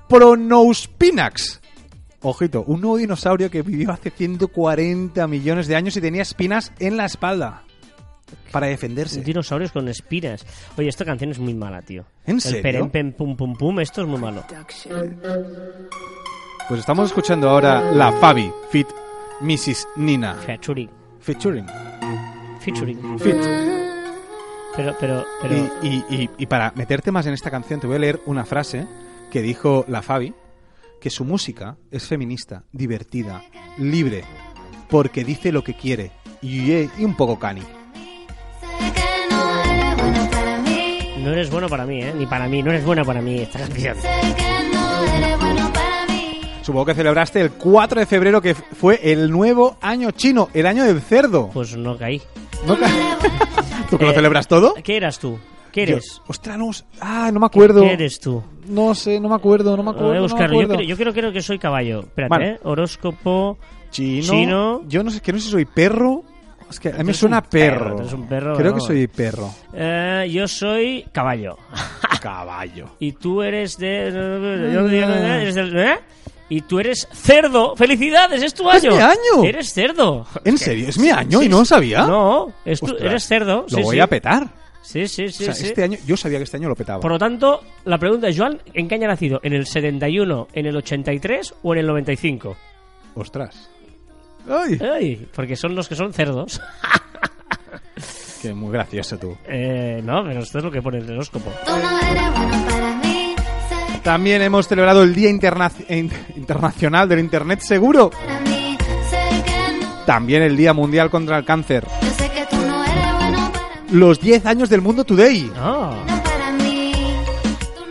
pronouspinax. 0.10 1.59
Ojito, 2.22 2.64
un 2.68 2.82
nuevo 2.82 2.98
dinosaurio 2.98 3.50
que 3.50 3.62
vivió 3.62 3.92
hace 3.92 4.10
140 4.10 5.26
millones 5.28 5.68
de 5.68 5.76
años 5.76 5.96
y 5.96 6.02
tenía 6.02 6.22
espinas 6.22 6.74
en 6.80 6.98
la 6.98 7.06
espalda. 7.06 7.64
Para 8.52 8.68
defenderse. 8.68 9.22
Dinosaurios 9.22 9.72
con 9.72 9.88
espinas. 9.88 10.46
Oye, 10.78 10.90
esta 10.90 11.06
canción 11.06 11.32
es 11.32 11.40
muy 11.40 11.54
mala, 11.54 11.82
tío. 11.82 12.06
¿En 12.26 12.36
El 12.36 12.42
serio? 12.42 12.62
perem, 12.62 12.90
pem, 12.90 13.14
pum, 13.14 13.36
pum, 13.36 13.54
pum, 13.56 13.80
esto 13.80 14.02
es 14.02 14.08
muy 14.08 14.20
malo. 14.20 14.44
Pues 16.68 16.80
estamos 16.82 17.08
escuchando 17.08 17.50
ahora 17.50 17.92
la 17.92 18.12
Fabi, 18.12 18.52
Fit 18.70 18.88
Mrs. 19.42 19.88
Nina. 19.96 20.36
Featuring. 20.36 20.90
Featuring. 21.22 21.66
Featuring. 22.60 23.20
Fit. 23.20 23.36
Pero, 24.76 24.96
pero, 25.00 25.26
pero... 25.42 25.56
Y, 25.82 25.88
y- 25.88 26.06
y- 26.24 26.30
y 26.38 26.46
para 26.46 26.72
meterte 26.76 27.12
más 27.12 27.26
en 27.26 27.34
esta 27.34 27.50
canción, 27.50 27.80
te 27.80 27.88
voy 27.88 27.96
a 27.96 28.00
leer 28.00 28.20
una 28.28 28.46
frase 28.46 28.86
que 29.32 29.42
dijo 29.42 29.86
la 29.88 30.02
Fabi, 30.04 30.34
que 31.00 31.10
su 31.10 31.26
música 31.26 31.78
es 31.92 32.08
feminista, 32.08 32.64
divertida, 32.72 33.44
libre, 33.78 34.24
porque 34.90 35.24
dice 35.24 35.52
lo 35.52 35.64
que 35.64 35.74
quiere 35.76 36.12
y, 36.42 36.72
un 37.04 37.16
poco 37.16 37.40
cani. 37.40 37.62
No 41.24 41.32
eres 41.32 41.50
bueno 41.52 41.68
para 41.68 41.86
mí, 41.86 42.02
¿eh? 42.02 42.14
Ni 42.18 42.26
para 42.26 42.48
mí. 42.48 42.64
No 42.64 42.72
eres 42.72 42.86
buena 42.86 43.04
para 43.04 43.22
mí 43.22 43.40
esta 43.40 43.60
canción. 43.60 43.98
Supongo 46.64 46.86
que 46.86 46.94
celebraste 46.94 47.42
el 47.42 47.52
4 47.52 48.00
de 48.00 48.06
febrero, 48.06 48.42
que 48.42 48.54
fue 48.56 49.00
el 49.12 49.32
nuevo 49.32 49.78
año 49.82 50.12
chino, 50.12 50.50
el 50.54 50.66
año 50.66 50.84
del 50.86 51.02
cerdo. 51.02 51.50
Pues 51.54 51.76
no 51.76 51.98
caí. 51.98 52.22
¿No 52.66 52.76
¿Tú 53.90 53.98
que 53.98 54.06
lo 54.06 54.12
Eh, 54.12 54.16
celebras 54.16 54.48
todo? 54.48 54.76
¿Qué 54.84 54.98
eras 54.98 55.20
tú? 55.20 55.40
¿Qué 55.72 55.84
eres? 55.84 56.16
Yo- 56.18 56.24
ostras, 56.28 56.58
no, 56.58 56.70
ah, 57.02 57.30
no 57.34 57.40
me 57.40 57.46
acuerdo. 57.46 57.82
¿Qué 57.82 57.94
eres 57.94 58.20
tú? 58.20 58.44
No 58.68 58.94
sé, 58.96 59.20
no 59.20 59.30
me 59.30 59.36
acuerdo, 59.36 59.76
no 59.78 59.84
me 59.84 59.92
acuerdo. 59.92 60.08
voy 60.10 60.18
a 60.18 60.20
no 60.22 60.26
me 60.28 60.32
buscarlo. 60.32 60.56
yo, 60.56 60.62
acuerdo. 60.64 60.76
creo, 60.78 60.88
yo 60.90 60.98
creo, 60.98 61.14
creo 61.14 61.32
que 61.34 61.42
soy 61.42 61.60
caballo. 61.60 62.00
Espérate, 62.02 62.30
Vale. 62.30 62.50
¿eh? 62.52 62.60
Horóscopo... 62.64 63.58
Chino, 63.92 64.24
Chino. 64.32 64.82
Yo 64.88 65.04
no 65.04 65.10
sé, 65.10 65.20
que 65.20 65.34
no 65.34 65.40
sé 65.40 65.46
si 65.46 65.52
soy 65.52 65.66
perro. 65.66 66.24
Es 66.70 66.80
que 66.80 66.90
a 66.90 66.98
mí 67.00 67.06
me 67.06 67.14
suena 67.16 67.42
perro, 67.42 67.96
perro. 67.98 68.16
un 68.16 68.28
perro, 68.28 68.54
Creo 68.54 68.66
que 68.68 68.80
vamos. 68.80 68.86
soy 68.86 69.08
perro. 69.08 69.50
Eh, 69.74 70.30
yo 70.32 70.48
soy 70.48 71.06
caballo. 71.12 71.58
Caballo. 72.22 72.90
Y 73.00 73.14
tú 73.14 73.42
eres 73.42 73.78
de... 73.78 74.12
yo 74.74 74.88
digo, 74.88 75.08
eres 75.10 75.56
del- 75.56 75.78
¿eh? 75.80 76.00
Y 76.50 76.62
tú 76.62 76.80
eres 76.80 77.08
cerdo. 77.14 77.76
¡Felicidades! 77.76 78.44
¡Es 78.44 78.54
tu 78.54 78.70
¡Es 78.70 78.84
año! 78.84 78.96
mi 78.96 79.02
año! 79.02 79.44
Eres 79.46 79.72
cerdo. 79.74 80.26
¿En 80.44 80.58
serio? 80.58 80.90
¿Es 80.90 80.98
mi 81.00 81.10
año 81.10 81.40
Sí, 81.40 81.46
y 81.46 81.50
no 81.50 81.60
lo 81.60 81.66
sabía? 81.66 82.04
No, 82.06 82.52
es 82.66 82.80
tu- 82.80 82.88
Ostras, 82.88 83.02
eres 83.04 83.28
cerdo. 83.28 83.66
Lo 83.70 83.78
sí, 83.78 83.82
voy 83.84 83.96
sí. 83.96 84.00
a 84.02 84.08
petar. 84.08 84.48
Sí, 84.82 85.08
sí, 85.08 85.30
sí. 85.30 85.44
o 85.44 85.46
sea, 85.48 85.54
sí. 85.54 85.66
este 85.68 85.84
año, 85.84 85.98
yo 86.06 86.16
sabía 86.18 86.38
que 86.40 86.46
este 86.46 86.58
año 86.58 86.70
lo 86.70 86.76
petaba. 86.76 87.00
Por 87.02 87.12
lo 87.12 87.20
tanto, 87.20 87.62
la 87.86 87.98
pregunta 87.98 88.28
es, 88.30 88.38
Joan, 88.38 88.60
¿en 88.74 88.88
qué 88.88 88.96
año 88.96 89.06
ha 89.06 89.10
nacido? 89.10 89.40
¿En 89.44 89.54
el 89.54 89.66
71, 89.68 90.48
en 90.54 90.66
el 90.66 90.76
83 90.78 91.54
o 91.64 91.74
en 91.74 91.80
el 91.80 91.88
95? 91.88 92.56
Ostras. 93.16 93.70
Ay, 94.50 94.80
Ay, 94.82 95.28
porque 95.36 95.56
son 95.56 95.76
los 95.76 95.88
que 95.90 95.96
son 95.96 96.14
cerdos. 96.14 96.62
qué 98.42 98.54
muy 98.54 98.72
gracioso 98.72 99.18
tú. 99.18 99.38
Eh, 99.48 100.02
no, 100.04 100.24
pero 100.26 100.40
esto 100.40 100.60
es 100.60 100.64
lo 100.64 100.72
que 100.72 100.82
pone 100.82 101.00
el 101.00 101.12
horóscopo. 101.12 101.52
También 104.04 104.42
hemos 104.42 104.68
celebrado 104.68 105.04
el 105.04 105.14
Día 105.14 105.30
Interna- 105.30 105.72
in- 105.90 106.10
Internacional 106.38 107.08
del 107.10 107.20
Internet 107.20 107.60
Seguro. 107.60 108.10
También 110.06 110.42
el 110.42 110.56
Día 110.58 110.74
Mundial 110.74 111.10
contra 111.12 111.38
el 111.38 111.46
Cáncer. 111.46 111.86
Los 113.92 114.20
10 114.20 114.46
años 114.46 114.70
del 114.70 114.82
Mundo 114.82 115.04
Today. 115.04 115.52
Ah, 115.58 116.19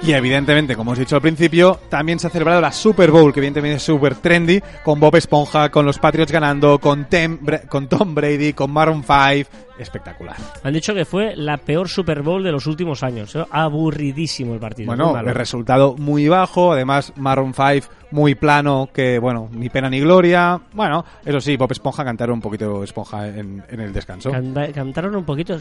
Y 0.08 0.12
evidentemente, 0.14 0.74
como 0.74 0.92
os 0.92 0.96
he 0.98 1.02
dicho 1.02 1.16
al 1.16 1.20
principio, 1.20 1.78
también 1.90 2.18
se 2.18 2.28
ha 2.28 2.30
celebrado 2.30 2.62
la 2.62 2.72
Super 2.72 3.10
Bowl, 3.10 3.30
que 3.30 3.40
evidentemente 3.40 3.76
es 3.76 3.82
súper 3.82 4.14
trendy, 4.14 4.58
con 4.82 4.98
Bob 4.98 5.14
Esponja, 5.16 5.68
con 5.70 5.84
los 5.84 5.98
Patriots 5.98 6.32
ganando, 6.32 6.78
con, 6.78 7.06
Tem- 7.10 7.66
con 7.68 7.88
Tom 7.88 8.14
Brady, 8.14 8.54
con 8.54 8.70
Maroon 8.70 9.02
5. 9.02 9.50
Espectacular. 9.78 10.34
han 10.64 10.72
dicho 10.72 10.92
que 10.92 11.04
fue 11.04 11.36
la 11.36 11.56
peor 11.58 11.88
Super 11.88 12.22
Bowl 12.22 12.42
de 12.42 12.50
los 12.50 12.66
últimos 12.66 13.04
años. 13.04 13.36
¿eh? 13.36 13.44
Aburridísimo 13.50 14.54
el 14.54 14.58
partido. 14.58 14.86
Bueno, 14.86 15.16
el 15.16 15.32
resultado 15.34 15.94
muy 15.96 16.26
bajo, 16.26 16.72
además 16.72 17.12
Maroon 17.14 17.52
5 17.54 17.86
muy 18.10 18.34
plano, 18.34 18.88
que 18.92 19.18
bueno, 19.20 19.48
ni 19.52 19.68
pena 19.68 19.88
ni 19.90 20.00
gloria. 20.00 20.58
Bueno, 20.72 21.04
eso 21.24 21.40
sí, 21.40 21.56
Bob 21.56 21.70
Esponja 21.70 22.02
cantaron 22.04 22.34
un 22.36 22.40
poquito 22.40 22.82
Esponja 22.82 23.28
en, 23.28 23.62
en 23.68 23.80
el 23.80 23.92
descanso. 23.92 24.32
Canta- 24.32 24.72
cantaron 24.72 25.14
un 25.14 25.24
poquito. 25.24 25.58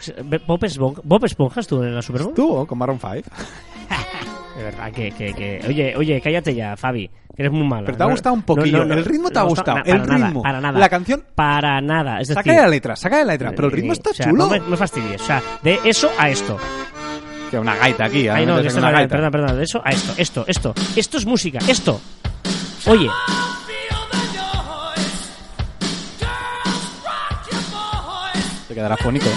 Bob 0.48 0.64
Esponja, 0.64 1.02
Bob 1.04 1.26
Esponja 1.26 1.60
estuvo 1.60 1.84
en 1.84 1.94
la 1.94 2.02
Super 2.02 2.22
Bowl. 2.24 2.32
Estuvo 2.32 2.66
con 2.66 2.78
Maroon 2.78 3.00
5. 3.00 3.30
De 4.58 4.64
verdad, 4.64 4.92
que, 4.92 5.12
que, 5.12 5.34
que- 5.34 5.62
Oye, 5.68 5.94
oye, 5.96 6.20
cállate 6.20 6.54
ya, 6.56 6.76
Fabi. 6.76 7.08
Que 7.36 7.44
eres 7.44 7.52
muy 7.52 7.68
malo. 7.68 7.86
Pero 7.86 7.98
te 7.98 8.04
ha 8.04 8.08
gustado 8.08 8.34
un 8.34 8.42
poquillo. 8.42 8.82
El 8.82 9.06
ritmo 9.06 9.30
te 9.30 9.38
ha 9.38 9.44
gustado. 9.44 9.78
para 9.84 9.92
El 9.92 10.08
nada, 10.08 10.26
ritmo. 10.26 10.42
Para 10.42 10.60
nada. 10.60 10.80
La 10.80 10.90
canción- 10.90 11.24
Para 11.36 11.80
nada. 11.82 12.20
Es 12.20 12.30
Saca 12.30 12.40
decir, 12.42 12.54
de 12.54 12.62
la 12.62 12.68
letra, 12.68 12.96
saca 12.96 13.18
la 13.18 13.26
letra. 13.34 13.52
Pero 13.52 13.68
el 13.68 13.72
ritmo 13.74 13.92
eh, 13.92 13.94
está 13.94 14.10
o 14.10 14.14
sea, 14.14 14.26
chulo. 14.26 14.46
No 14.46 14.50
me, 14.50 14.60
me 14.60 14.76
fastidies. 14.76 15.22
O 15.22 15.26
sea, 15.26 15.44
de 15.62 15.80
eso 15.84 16.10
a 16.18 16.30
esto. 16.30 16.58
Que 17.52 17.60
una 17.60 17.76
gaita 17.76 18.06
aquí. 18.06 18.28
Ay, 18.28 18.46
no, 18.48 18.58
esto 18.60 18.80
una 18.80 18.90
gaita. 18.92 19.16
perdón, 19.16 19.32
perdón. 19.32 19.58
De 19.58 19.64
eso 19.64 19.80
a 19.86 19.90
esto, 19.92 20.14
esto, 20.18 20.44
esto. 20.48 20.74
Esto 20.96 21.18
es 21.20 21.26
música. 21.28 21.60
Esto. 21.68 22.02
Oye. 22.88 23.08
Te 28.68 28.74
quedará 28.74 28.98
fónico. 28.98 29.28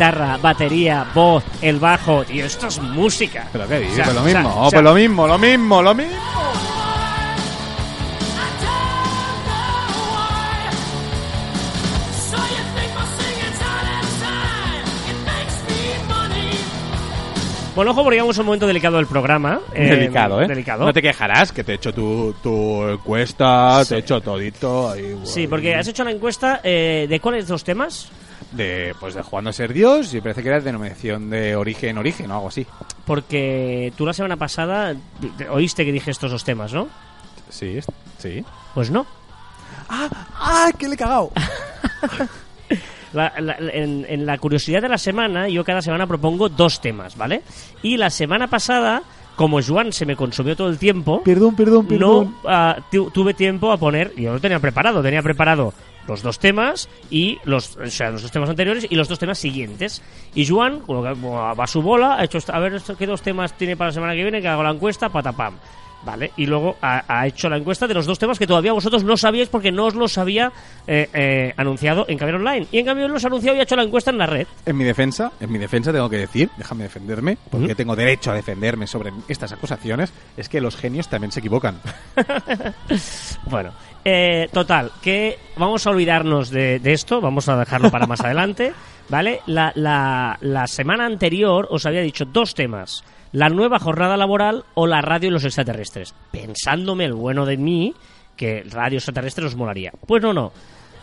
Guitarra, 0.00 0.38
batería, 0.38 1.04
voz, 1.12 1.44
el 1.60 1.78
bajo. 1.78 2.24
Tío, 2.24 2.46
esto 2.46 2.68
es 2.68 2.80
música. 2.80 3.46
Pero 3.52 3.68
qué 3.68 3.80
dices, 3.80 3.98
O 4.00 4.04
sea, 4.04 4.14
lo 4.14 4.22
o 4.22 4.24
sea, 4.24 4.40
mismo. 4.40 4.48
o 4.48 4.66
Oh, 4.66 4.70
sea, 4.70 4.78
pues 4.78 4.82
lo 4.84 4.94
mismo, 4.94 5.26
lo 5.26 5.36
mismo, 5.38 5.82
lo 5.82 5.94
mismo. 5.94 6.16
Bueno, 17.74 17.92
ojo, 17.92 18.02
porque 18.02 18.16
llegamos 18.16 18.36
a 18.36 18.40
un 18.42 18.46
momento 18.46 18.66
delicado 18.66 18.96
del 18.96 19.06
programa. 19.06 19.60
eh, 19.72 19.88
delicado, 19.90 20.42
¿eh? 20.42 20.48
Delicado. 20.48 20.84
No 20.84 20.92
te 20.92 21.00
quejarás, 21.00 21.52
que 21.52 21.62
te 21.64 21.72
he 21.72 21.74
hecho 21.76 21.94
tu, 21.94 22.34
tu 22.42 22.86
encuesta, 22.88 23.82
te 23.88 23.94
he 23.94 23.98
hecho 24.00 24.20
todito. 24.20 24.90
ahí, 24.90 25.16
Sí, 25.22 25.46
porque 25.46 25.74
has 25.74 25.86
hecho 25.88 26.04
la 26.04 26.10
encuesta 26.10 26.60
eh, 26.64 27.06
de 27.08 27.20
cuáles 27.20 27.46
dos 27.46 27.62
temas. 27.64 28.10
De, 28.52 28.94
pues 28.98 29.14
de 29.14 29.22
jugando 29.22 29.50
a 29.50 29.52
ser 29.52 29.72
Dios 29.72 30.12
y 30.12 30.20
parece 30.20 30.42
que 30.42 30.48
era 30.48 30.60
denominación 30.60 31.30
de 31.30 31.54
origen, 31.54 31.96
origen 31.98 32.30
o 32.30 32.34
algo 32.34 32.48
así. 32.48 32.66
Porque 33.06 33.92
tú 33.96 34.04
la 34.04 34.12
semana 34.12 34.36
pasada 34.36 34.94
te- 35.38 35.48
oíste 35.48 35.84
que 35.84 35.92
dije 35.92 36.10
estos 36.10 36.32
dos 36.32 36.42
temas, 36.44 36.72
¿no? 36.72 36.88
Sí, 37.48 37.78
sí. 38.18 38.44
Pues 38.74 38.90
no. 38.90 39.06
¡Ah, 39.88 40.70
que 40.78 40.88
le 40.88 40.94
he 40.94 40.98
cagado! 40.98 41.30
La- 43.12 43.32
la- 43.40 43.56
en, 43.58 44.06
en 44.08 44.24
la 44.24 44.38
curiosidad 44.38 44.80
de 44.82 44.88
la 44.88 44.96
semana, 44.98 45.48
yo 45.48 45.64
cada 45.64 45.82
semana 45.82 46.06
propongo 46.06 46.48
dos 46.48 46.80
temas, 46.80 47.16
¿vale? 47.16 47.42
Y 47.82 47.96
la 47.96 48.08
semana 48.08 48.46
pasada, 48.46 49.02
como 49.34 49.60
Juan 49.60 49.92
se 49.92 50.06
me 50.06 50.14
consumió 50.14 50.54
todo 50.54 50.68
el 50.68 50.78
tiempo, 50.78 51.20
Perdón, 51.24 51.56
perdón, 51.56 51.86
perdón. 51.88 52.34
no 52.44 52.48
ah, 52.48 52.76
tu- 52.88 53.10
tuve 53.10 53.34
tiempo 53.34 53.72
a 53.72 53.78
poner, 53.78 54.14
yo 54.14 54.32
lo 54.34 54.40
tenía 54.40 54.60
preparado, 54.60 55.02
tenía 55.02 55.22
preparado 55.22 55.74
los 56.10 56.22
dos 56.22 56.38
temas 56.38 56.88
y 57.08 57.38
los, 57.44 57.76
o 57.76 57.86
sea, 57.86 58.10
los 58.10 58.22
dos 58.22 58.32
temas 58.32 58.50
anteriores 58.50 58.86
y 58.90 58.94
los 58.96 59.08
dos 59.08 59.18
temas 59.18 59.38
siguientes. 59.38 60.02
Y 60.34 60.46
Juan, 60.46 60.82
va 60.88 61.64
a 61.64 61.66
su 61.66 61.80
bola, 61.82 62.16
ha 62.16 62.24
hecho, 62.24 62.38
a 62.48 62.58
ver 62.58 62.82
qué 62.98 63.06
dos 63.06 63.22
temas 63.22 63.56
tiene 63.56 63.76
para 63.76 63.90
la 63.90 63.94
semana 63.94 64.14
que 64.14 64.22
viene, 64.22 64.42
que 64.42 64.48
hago 64.48 64.62
la 64.62 64.70
encuesta, 64.70 65.08
patapam. 65.08 65.54
Vale, 66.02 66.32
y 66.38 66.46
luego 66.46 66.76
ha, 66.80 67.04
ha 67.06 67.26
hecho 67.26 67.50
la 67.50 67.58
encuesta 67.58 67.86
de 67.86 67.92
los 67.92 68.06
dos 68.06 68.18
temas 68.18 68.38
que 68.38 68.46
todavía 68.46 68.72
vosotros 68.72 69.04
no 69.04 69.18
sabíais 69.18 69.50
porque 69.50 69.70
no 69.70 69.84
os 69.84 69.94
los 69.94 70.16
había 70.16 70.50
eh, 70.86 71.10
eh, 71.12 71.52
anunciado 71.58 72.06
en 72.08 72.16
Caber 72.16 72.36
Online. 72.36 72.66
Y 72.72 72.78
en 72.78 72.86
cambio 72.86 73.06
los 73.06 73.22
ha 73.24 73.26
anunciado 73.26 73.56
y 73.58 73.60
ha 73.60 73.64
hecho 73.64 73.76
la 73.76 73.82
encuesta 73.82 74.10
en 74.10 74.16
la 74.16 74.26
red. 74.26 74.46
En 74.64 74.78
mi 74.78 74.84
defensa, 74.84 75.30
en 75.40 75.52
mi 75.52 75.58
defensa 75.58 75.92
tengo 75.92 76.08
que 76.08 76.16
decir, 76.16 76.48
déjame 76.56 76.84
defenderme, 76.84 77.36
porque 77.50 77.74
tengo 77.74 77.94
derecho 77.94 78.30
a 78.30 78.34
defenderme 78.34 78.86
sobre 78.86 79.12
estas 79.28 79.52
acusaciones, 79.52 80.10
es 80.38 80.48
que 80.48 80.62
los 80.62 80.74
genios 80.74 81.08
también 81.08 81.32
se 81.32 81.40
equivocan. 81.40 81.80
Bueno, 83.46 83.72
eh, 84.04 84.48
total, 84.52 84.90
que 85.02 85.38
vamos 85.56 85.86
a 85.86 85.90
olvidarnos 85.90 86.50
de, 86.50 86.78
de 86.78 86.92
esto, 86.92 87.20
vamos 87.20 87.48
a 87.48 87.56
dejarlo 87.56 87.90
para 87.90 88.06
más 88.06 88.20
adelante, 88.24 88.72
¿vale? 89.08 89.40
La, 89.46 89.72
la, 89.74 90.38
la 90.40 90.66
semana 90.66 91.06
anterior 91.06 91.68
os 91.70 91.86
había 91.86 92.00
dicho 92.00 92.24
dos 92.24 92.54
temas, 92.54 93.04
la 93.32 93.48
nueva 93.48 93.78
jornada 93.78 94.16
laboral 94.16 94.64
o 94.74 94.86
la 94.86 95.00
radio 95.00 95.28
y 95.28 95.32
los 95.32 95.44
extraterrestres, 95.44 96.14
pensándome 96.30 97.04
el 97.04 97.14
bueno 97.14 97.46
de 97.46 97.56
mí 97.56 97.94
que 98.36 98.64
radio 98.68 98.98
extraterrestres 98.98 99.48
os 99.48 99.56
molaría. 99.56 99.92
Pues 100.06 100.22
no, 100.22 100.32
no, 100.32 100.52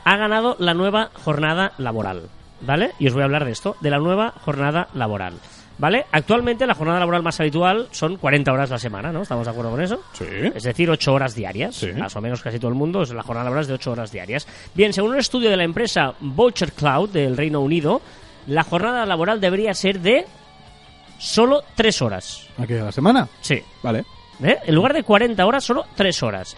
ha 0.04 0.18
ganado 0.18 0.56
la 0.60 0.74
nueva 0.74 1.12
jornada 1.24 1.74
laboral, 1.78 2.30
¿vale? 2.62 2.92
Y 2.98 3.08
os 3.08 3.14
voy 3.14 3.22
a 3.22 3.26
hablar 3.26 3.46
de 3.46 3.52
esto, 3.52 3.76
de 3.82 3.92
la 3.92 4.00
nueva 4.00 4.34
jornada 4.44 4.88
laboral. 4.94 5.34
¿Vale? 5.80 6.06
Actualmente 6.12 6.66
la 6.66 6.74
jornada 6.74 7.00
laboral 7.00 7.22
más 7.22 7.40
habitual 7.40 7.88
son 7.92 8.18
40 8.18 8.52
horas 8.52 8.70
la 8.70 8.80
semana, 8.80 9.12
¿no? 9.12 9.22
¿Estamos 9.22 9.46
de 9.46 9.52
acuerdo 9.52 9.72
con 9.72 9.82
eso? 9.82 10.02
Sí. 10.14 10.26
Es 10.56 10.64
decir, 10.64 10.90
8 10.90 11.14
horas 11.14 11.36
diarias. 11.36 11.76
Sí. 11.76 11.92
Más 11.94 12.16
o 12.16 12.22
menos 12.22 12.42
casi 12.42 12.58
todo 12.58 12.70
el 12.70 12.76
mundo, 12.76 13.04
es 13.04 13.12
la 13.12 13.22
jornada 13.22 13.46
laboral 13.46 13.62
es 13.62 13.68
de 13.68 13.76
8 13.76 13.92
horas 13.92 14.12
diarias. 14.12 14.48
Bien, 14.74 14.92
según 14.92 15.12
un 15.12 15.20
estudio 15.20 15.50
de 15.50 15.58
la 15.58 15.64
empresa 15.64 16.16
Voucher 16.20 16.72
Cloud 16.72 17.10
del 17.10 17.38
Reino 17.38 17.62
Unido, 17.62 18.02
la 18.48 18.64
jornada 18.64 19.06
laboral 19.06 19.40
debería 19.40 19.74
ser 19.76 20.00
de 20.00 20.26
solo 21.20 21.64
3 21.76 22.02
horas. 22.02 22.48
¿Aquí 22.58 22.74
a 22.74 22.86
la 22.86 22.92
semana? 22.92 23.28
Sí. 23.42 23.62
Vale. 23.84 24.04
¿Eh? 24.44 24.58
En 24.66 24.76
lugar 24.76 24.94
de 24.94 25.04
40 25.04 25.46
horas, 25.46 25.64
solo 25.64 25.86
3 25.96 26.24
horas. 26.24 26.56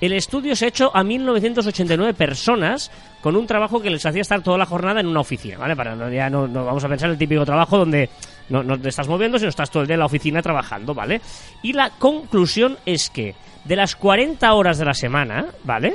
El 0.00 0.14
estudio 0.14 0.56
se 0.56 0.64
ha 0.64 0.68
hecho 0.68 0.90
a 0.94 1.04
1989 1.04 2.14
personas 2.14 2.90
con 3.20 3.36
un 3.36 3.46
trabajo 3.46 3.82
que 3.82 3.90
les 3.90 4.04
hacía 4.06 4.22
estar 4.22 4.42
toda 4.42 4.56
la 4.56 4.64
jornada 4.64 5.00
en 5.00 5.06
una 5.06 5.20
oficina, 5.20 5.58
¿vale? 5.58 5.76
Para 5.76 5.94
no, 5.94 6.08
ya 6.10 6.30
no, 6.30 6.48
no 6.48 6.64
vamos 6.64 6.82
a 6.82 6.88
pensar 6.88 7.08
en 7.08 7.12
el 7.12 7.18
típico 7.18 7.44
trabajo 7.44 7.76
donde 7.76 8.08
no, 8.50 8.62
no 8.62 8.78
te 8.78 8.88
estás 8.88 9.08
moviendo, 9.08 9.38
sino 9.38 9.48
estás 9.48 9.70
todo 9.70 9.82
el 9.82 9.86
día 9.86 9.94
en 9.94 10.00
la 10.00 10.06
oficina 10.06 10.42
trabajando, 10.42 10.94
¿vale? 10.94 11.20
Y 11.62 11.72
la 11.72 11.90
conclusión 11.90 12.76
es 12.84 13.08
que 13.08 13.34
de 13.64 13.76
las 13.76 13.96
40 13.96 14.52
horas 14.52 14.78
de 14.78 14.84
la 14.84 14.94
semana, 14.94 15.46
¿vale? 15.64 15.94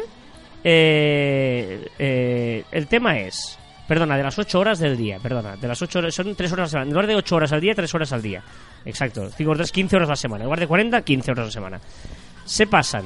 Eh, 0.64 1.88
eh, 2.00 2.64
el 2.72 2.88
tema 2.88 3.20
es, 3.20 3.60
perdona, 3.88 4.18
de 4.18 4.24
las 4.24 4.40
8 4.40 4.60
horas 4.60 4.80
del 4.80 4.98
día, 4.98 5.20
perdona, 5.20 5.56
de 5.58 5.68
las 5.68 5.82
8 5.82 6.00
horas, 6.00 6.16
son 6.16 6.34
3 6.34 6.52
horas 6.54 6.64
a 6.64 6.66
la 6.66 6.70
semana, 6.70 6.88
en 6.88 6.94
lugar 6.94 7.08
de 7.08 7.16
8 7.16 7.36
horas 7.36 7.52
al 7.52 7.62
día, 7.62 7.76
3 7.76 7.94
horas 7.94 8.14
al 8.14 8.22
día. 8.22 8.42
Exacto, 8.86 9.30
5 9.30 9.50
por 9.50 9.58
3, 9.58 9.72
15 9.72 9.96
horas 9.98 10.10
a 10.10 10.14
la 10.14 10.16
semana, 10.16 10.44
en 10.44 10.46
lugar 10.46 10.60
de 10.60 10.68
40, 10.68 11.02
15 11.02 11.32
horas 11.32 11.44
a 11.44 11.46
la 11.46 11.52
semana. 11.52 11.82
Se 12.46 12.66
pasan 12.68 13.06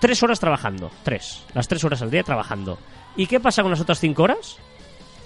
3 0.00 0.22
horas 0.22 0.38
trabajando, 0.38 0.90
3, 1.02 1.46
las 1.54 1.66
3 1.66 1.82
horas 1.84 2.02
al 2.02 2.10
día 2.10 2.22
trabajando. 2.22 2.78
¿Y 3.16 3.26
qué 3.26 3.40
pasa 3.40 3.62
con 3.62 3.70
las 3.70 3.80
otras 3.80 3.98
5 3.98 4.22
horas? 4.22 4.58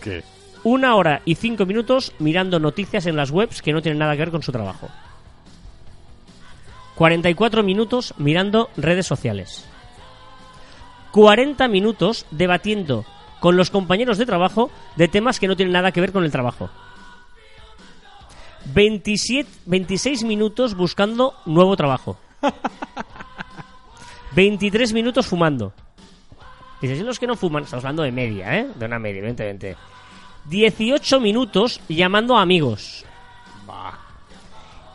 ¿Qué? 0.01 0.23
Una 0.65 0.97
hora 0.97 1.23
y 1.25 1.35
cinco 1.37 1.67
minutos 1.67 2.13
mirando 2.19 2.59
noticias 2.59 3.07
en 3.07 3.17
las 3.17 3.31
webs 3.31 3.63
que 3.63 3.73
no 3.73 3.81
tienen 3.81 3.99
nada 3.99 4.13
que 4.13 4.19
ver 4.19 4.31
con 4.31 4.43
su 4.43 4.53
trabajo. 4.53 4.89
44 6.97 7.63
minutos 7.63 8.13
mirando 8.19 8.71
redes 8.77 9.07
sociales. 9.07 9.65
40 11.13 11.69
minutos 11.69 12.27
debatiendo 12.31 13.05
con 13.41 13.57
los 13.57 13.71
compañeros 13.71 14.19
de 14.19 14.27
trabajo 14.27 14.71
de 14.97 15.09
temas 15.09 15.39
que 15.39 15.47
no 15.47 15.57
tienen 15.57 15.73
nada 15.73 15.93
que 15.93 16.01
ver 16.01 16.13
con 16.13 16.25
el 16.25 16.33
trabajo. 16.33 16.69
27, 18.75 19.49
26 19.67 20.25
minutos 20.25 20.75
buscando 20.75 21.35
nuevo 21.47 21.77
trabajo. 21.77 22.19
23 24.35 24.93
minutos 24.93 25.27
fumando. 25.27 25.73
Dices, 26.81 26.99
¿y 26.99 27.03
los 27.03 27.19
que 27.19 27.27
no 27.27 27.37
fuman? 27.37 27.65
Estamos 27.65 27.85
hablando 27.85 28.03
de 28.03 28.13
media, 28.13 28.59
¿eh? 28.59 28.69
De 28.75 28.87
una 28.87 28.99
media, 28.99 29.19
evidentemente. 29.19 29.77
18 30.49 31.21
minutos 31.21 31.81
llamando 31.89 32.37
a 32.37 32.43
amigos. 32.43 33.05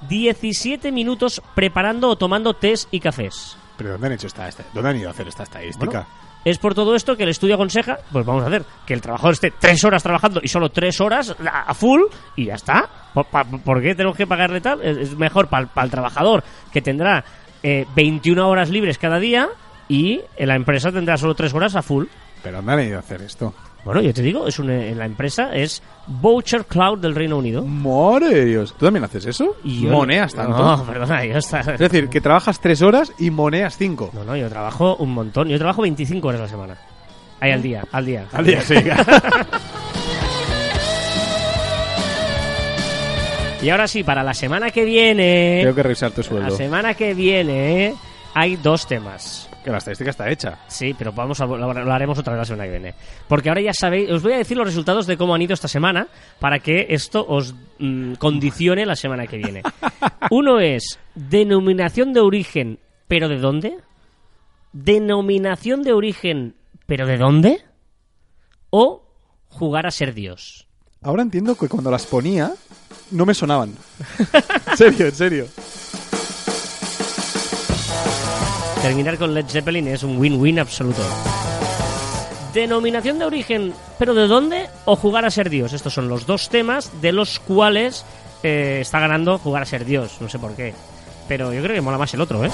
17 0.09 0.91
minutos 0.91 1.41
preparando 1.55 2.09
o 2.09 2.15
tomando 2.17 2.53
tés 2.53 2.87
y 2.91 2.99
cafés. 2.99 3.55
¿Pero 3.77 3.91
dónde 3.93 4.07
han 4.07 4.13
hecho 4.13 4.27
esta, 4.27 4.47
esta- 4.47 4.63
¿Dónde 4.73 4.89
han 4.89 4.97
ido 4.97 5.07
a 5.07 5.11
hacer 5.11 5.27
esta 5.27 5.43
estadística? 5.43 5.85
Bueno, 5.85 6.05
es 6.43 6.57
por 6.57 6.75
todo 6.75 6.93
esto 6.95 7.15
que 7.15 7.23
el 7.23 7.29
estudio 7.29 7.55
aconseja, 7.55 7.99
pues 8.11 8.25
vamos 8.25 8.43
a 8.43 8.47
hacer, 8.47 8.65
que 8.85 8.93
el 8.93 8.99
trabajador 9.01 9.33
esté 9.33 9.51
tres 9.51 9.81
horas 9.85 10.03
trabajando 10.03 10.41
y 10.43 10.49
solo 10.49 10.69
tres 10.69 10.99
horas 10.99 11.33
a 11.45 11.73
full 11.73 12.01
y 12.35 12.45
ya 12.45 12.55
está. 12.55 12.89
¿Por, 13.13 13.25
pa- 13.27 13.45
por 13.45 13.81
qué 13.81 13.95
tenemos 13.95 14.17
que 14.17 14.27
pagarle 14.27 14.59
tal? 14.59 14.81
Es, 14.81 15.15
mejor 15.17 15.47
para 15.47 15.69
el 15.83 15.89
trabajador 15.89 16.43
que 16.71 16.81
tendrá 16.81 17.23
eh, 17.63 17.87
21 17.95 18.47
horas 18.49 18.69
libres 18.69 18.97
cada 18.97 19.19
día 19.19 19.47
y 19.87 20.19
la 20.37 20.55
empresa 20.55 20.91
tendrá 20.91 21.15
solo 21.17 21.33
tres 21.33 21.53
horas 21.53 21.75
a 21.77 21.81
full. 21.81 22.07
¿Pero 22.43 22.57
dónde 22.57 22.73
han 22.73 22.81
ido 22.87 22.97
a 22.97 22.99
hacer 22.99 23.21
esto? 23.21 23.53
Bueno, 23.85 24.01
yo 24.01 24.13
te 24.13 24.21
digo, 24.21 24.47
es 24.47 24.59
una, 24.59 24.85
en 24.85 24.97
la 24.97 25.05
empresa 25.05 25.53
es 25.53 25.83
Voucher 26.07 26.65
Cloud 26.65 26.99
del 26.99 27.13
Reino 27.15 27.37
Unido. 27.37 27.65
¡Madre 27.65 28.29
de 28.33 28.45
Dios! 28.45 28.73
¿Tú 28.79 28.85
también 28.85 29.03
haces 29.03 29.25
eso? 29.25 29.57
Yo- 29.63 29.89
¿Moneas 29.89 30.33
tanto? 30.33 30.57
No, 30.57 30.83
perdona, 30.87 31.25
yo 31.25 31.37
está... 31.37 31.59
Es 31.59 31.79
decir, 31.79 32.07
que 32.07 32.21
trabajas 32.21 32.61
tres 32.61 32.81
horas 32.81 33.11
y 33.19 33.29
moneas 33.29 33.77
cinco. 33.77 34.09
No, 34.13 34.23
no, 34.23 34.37
yo 34.37 34.47
trabajo 34.47 34.95
un 34.97 35.11
montón. 35.13 35.49
Yo 35.49 35.57
trabajo 35.57 35.81
25 35.81 36.27
horas 36.27 36.39
a 36.39 36.43
la 36.43 36.49
semana. 36.49 36.77
Ahí 37.41 37.51
al 37.51 37.61
día, 37.61 37.83
al 37.91 38.05
día. 38.05 38.25
Al 38.31 38.45
día, 38.45 38.61
sí. 38.61 38.75
Y 43.61 43.69
ahora 43.69 43.87
sí, 43.87 44.03
para 44.03 44.23
la 44.23 44.33
semana 44.33 44.71
que 44.71 44.83
viene... 44.83 45.59
Tengo 45.61 45.75
que 45.75 45.83
revisar 45.83 46.11
tu 46.11 46.21
La 46.21 46.27
sueldo. 46.27 46.51
semana 46.57 46.93
que 46.95 47.13
viene 47.13 47.95
hay 48.33 48.57
dos 48.57 48.85
temas. 48.87 49.49
Que 49.63 49.71
la 49.71 49.77
estadística 49.77 50.09
está 50.09 50.29
hecha. 50.29 50.59
Sí, 50.67 50.93
pero 50.97 51.13
vamos 51.13 51.39
a, 51.39 51.45
lo, 51.45 51.73
lo 51.73 51.93
haremos 51.93 52.17
otra 52.19 52.33
vez 52.33 52.39
la 52.39 52.45
semana 52.45 52.65
que 52.65 52.71
viene. 52.71 52.95
Porque 53.27 53.49
ahora 53.49 53.61
ya 53.61 53.73
sabéis, 53.73 54.09
os 54.11 54.21
voy 54.21 54.33
a 54.33 54.37
decir 54.37 54.57
los 54.57 54.67
resultados 54.67 55.07
de 55.07 55.15
cómo 55.15 55.33
han 55.33 55.41
ido 55.41 55.53
esta 55.53 55.67
semana 55.67 56.07
para 56.39 56.59
que 56.59 56.87
esto 56.89 57.25
os 57.27 57.55
mm, 57.79 58.15
condicione 58.15 58.85
la 58.85 58.95
semana 58.95 59.27
que 59.27 59.37
viene. 59.37 59.63
Uno 60.31 60.59
es 60.59 60.99
denominación 61.15 62.13
de 62.13 62.19
origen, 62.19 62.79
pero 63.07 63.29
¿de 63.29 63.37
dónde? 63.37 63.77
Denominación 64.73 65.83
de 65.83 65.93
origen, 65.93 66.55
pero 66.85 67.07
¿de 67.07 67.17
dónde? 67.17 67.63
o 68.75 69.03
jugar 69.49 69.85
a 69.85 69.91
ser 69.91 70.15
Dios. 70.15 70.67
Ahora 71.03 71.21
entiendo 71.21 71.53
que 71.53 71.69
cuando 71.69 71.91
las 71.91 72.07
ponía 72.07 72.51
no 73.11 73.23
me 73.23 73.35
sonaban. 73.35 73.71
en 74.71 74.77
serio, 74.77 75.05
en 75.05 75.15
serio. 75.15 75.47
Terminar 78.83 79.17
con 79.17 79.33
Led 79.33 79.45
Zeppelin 79.47 79.87
es 79.87 80.03
un 80.03 80.17
win-win 80.17 80.59
absoluto. 80.59 81.01
Denominación 82.53 83.17
de 83.17 83.23
origen, 83.23 83.73
pero 83.97 84.13
¿de 84.13 84.27
dónde? 84.27 84.67
O 84.83 84.97
jugar 84.97 85.23
a 85.23 85.31
ser 85.31 85.49
Dios. 85.49 85.71
Estos 85.71 85.93
son 85.93 86.09
los 86.09 86.25
dos 86.25 86.49
temas 86.49 86.91
de 87.01 87.13
los 87.13 87.39
cuales 87.39 88.03
eh, 88.43 88.79
está 88.81 88.99
ganando 88.99 89.37
jugar 89.37 89.63
a 89.63 89.65
ser 89.65 89.85
Dios. 89.85 90.17
No 90.19 90.27
sé 90.27 90.37
por 90.37 90.53
qué. 90.57 90.73
Pero 91.29 91.53
yo 91.53 91.63
creo 91.63 91.75
que 91.75 91.81
mola 91.81 91.97
más 91.97 92.13
el 92.13 92.19
otro, 92.19 92.43
¿eh? 92.43 92.51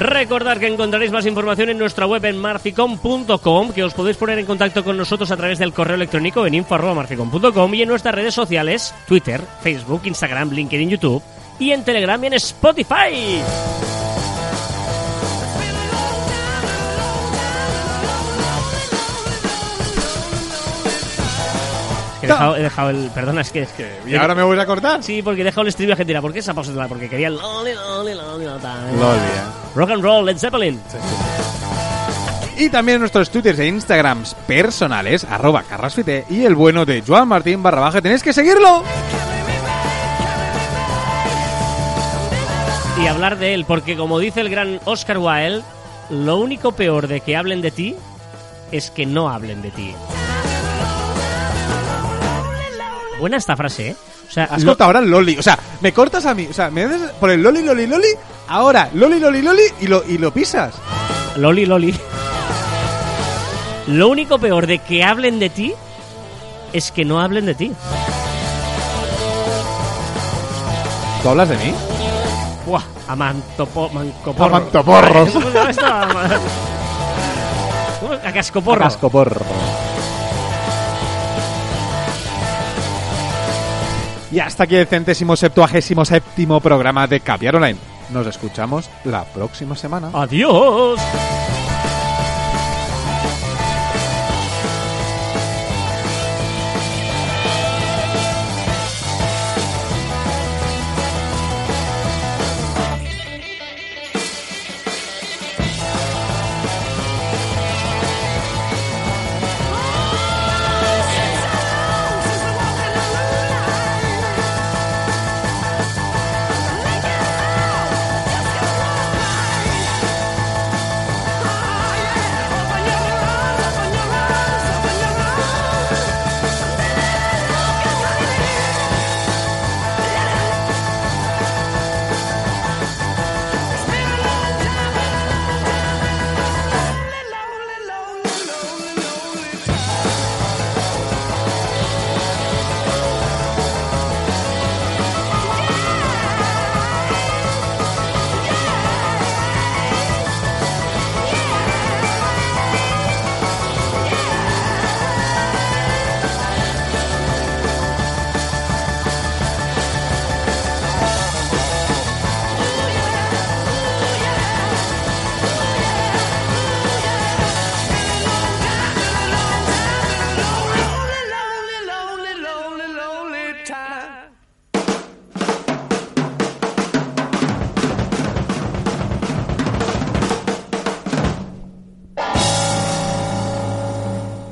Recordad 0.00 0.56
que 0.56 0.66
encontraréis 0.66 1.12
más 1.12 1.26
información 1.26 1.68
en 1.68 1.76
nuestra 1.76 2.06
web 2.06 2.24
en 2.24 2.38
marficom.com, 2.38 3.70
que 3.70 3.84
os 3.84 3.92
podéis 3.92 4.16
poner 4.16 4.38
en 4.38 4.46
contacto 4.46 4.82
con 4.82 4.96
nosotros 4.96 5.30
a 5.30 5.36
través 5.36 5.58
del 5.58 5.74
correo 5.74 5.96
electrónico 5.96 6.46
en 6.46 6.54
info.marficom.com 6.54 7.74
y 7.74 7.82
en 7.82 7.88
nuestras 7.88 8.14
redes 8.14 8.32
sociales, 8.32 8.94
Twitter, 9.06 9.42
Facebook, 9.60 10.00
Instagram, 10.04 10.52
LinkedIn, 10.52 10.88
YouTube 10.88 11.22
y 11.58 11.72
en 11.72 11.84
Telegram 11.84 12.24
y 12.24 12.28
en 12.28 12.32
Spotify. 12.32 13.42
Dejado, 22.32 22.56
he 22.56 22.62
dejado 22.62 22.90
el... 22.90 23.10
Perdona, 23.14 23.40
es 23.40 23.50
que... 23.50 23.62
Es 23.62 23.70
que 23.70 23.90
¿Y 24.06 24.14
ahora 24.16 24.34
me 24.34 24.42
voy 24.42 24.58
a 24.58 24.66
cortar? 24.66 25.02
Sí, 25.02 25.22
porque 25.22 25.42
he 25.42 25.44
dejado 25.44 25.66
el 25.66 25.72
stream 25.72 25.90
argentina. 25.90 26.20
¿Por 26.20 26.32
qué 26.32 26.38
esa 26.40 26.54
pausa? 26.54 26.72
Porque 26.88 27.08
quería 27.08 27.28
el... 27.28 27.36
loli, 27.36 27.72
loli, 27.74 28.14
loli. 28.14 28.46
Rock 29.74 29.90
and 29.90 30.02
roll, 30.02 30.26
Led 30.26 30.38
Zeppelin. 30.38 30.80
Y 32.56 32.68
también 32.68 33.00
nuestros 33.00 33.30
twitters 33.30 33.58
e 33.58 33.66
instagrams 33.66 34.34
personales, 34.46 35.24
arroba 35.24 35.62
carrasfite 35.62 36.26
y 36.28 36.44
el 36.44 36.54
bueno 36.54 36.84
de 36.84 37.02
Joan 37.06 37.28
Martín 37.28 37.62
barra 37.62 37.80
baja. 37.80 38.02
Tenéis 38.02 38.22
que 38.22 38.32
seguirlo. 38.32 38.82
y 43.02 43.06
hablar 43.06 43.38
de 43.38 43.54
él, 43.54 43.64
porque 43.64 43.96
como 43.96 44.18
dice 44.18 44.40
el 44.42 44.50
gran 44.50 44.78
Oscar 44.84 45.18
Wilde, 45.18 45.62
lo 46.10 46.36
único 46.36 46.72
peor 46.72 47.08
de 47.08 47.20
que 47.20 47.36
hablen 47.36 47.62
de 47.62 47.70
ti 47.70 47.96
es 48.72 48.90
que 48.90 49.06
no 49.06 49.30
hablen 49.30 49.62
de 49.62 49.70
ti. 49.70 49.94
Buena 53.20 53.36
esta 53.36 53.56
frase, 53.56 53.88
¿eh? 53.90 53.96
O 54.28 54.32
sea, 54.32 54.44
Has 54.44 54.62
lo- 54.62 54.72
cortado 54.72 54.88
ahora 54.88 54.98
el 55.00 55.10
loli. 55.10 55.36
O 55.38 55.42
sea, 55.42 55.58
me 55.80 55.92
cortas 55.92 56.24
a 56.26 56.34
mí. 56.34 56.46
O 56.50 56.52
sea, 56.54 56.70
me 56.70 56.84
haces 56.84 57.10
por 57.20 57.30
el 57.30 57.42
loli, 57.42 57.62
loli, 57.62 57.86
loli. 57.86 58.08
Ahora, 58.48 58.88
loli, 58.94 59.20
loli, 59.20 59.42
loli 59.42 59.62
y 59.80 59.86
lo, 59.86 60.02
y 60.08 60.18
lo 60.18 60.32
pisas. 60.32 60.74
Loli, 61.36 61.64
Loli. 61.66 61.94
Lo 63.86 64.08
único 64.08 64.38
peor 64.38 64.66
de 64.66 64.78
que 64.80 65.04
hablen 65.04 65.38
de 65.38 65.48
ti 65.50 65.72
es 66.72 66.90
que 66.92 67.04
no 67.04 67.20
hablen 67.20 67.46
de 67.46 67.54
ti. 67.54 67.72
¿Tú 71.22 71.28
hablas 71.28 71.48
de 71.50 71.56
mí? 71.58 71.74
Buah, 72.66 72.82
mancoporro. 73.16 73.90
¿Cómo 75.32 75.50
se 75.50 75.52
llama 75.54 75.70
esto? 75.70 75.86
Ama- 75.86 76.28
¿Cómo? 78.00 78.14
A 78.14 78.32
cascoporro. 78.32 79.40
Y 84.32 84.38
hasta 84.38 84.64
aquí 84.64 84.76
el 84.76 84.86
centésimo 84.86 85.36
septuagésimo 85.36 86.04
séptimo 86.04 86.60
programa 86.60 87.06
de 87.06 87.20
Caviar 87.20 87.56
Online. 87.56 87.78
Nos 88.10 88.26
escuchamos 88.26 88.90
la 89.04 89.24
próxima 89.24 89.74
semana. 89.74 90.10
Adiós. 90.12 91.00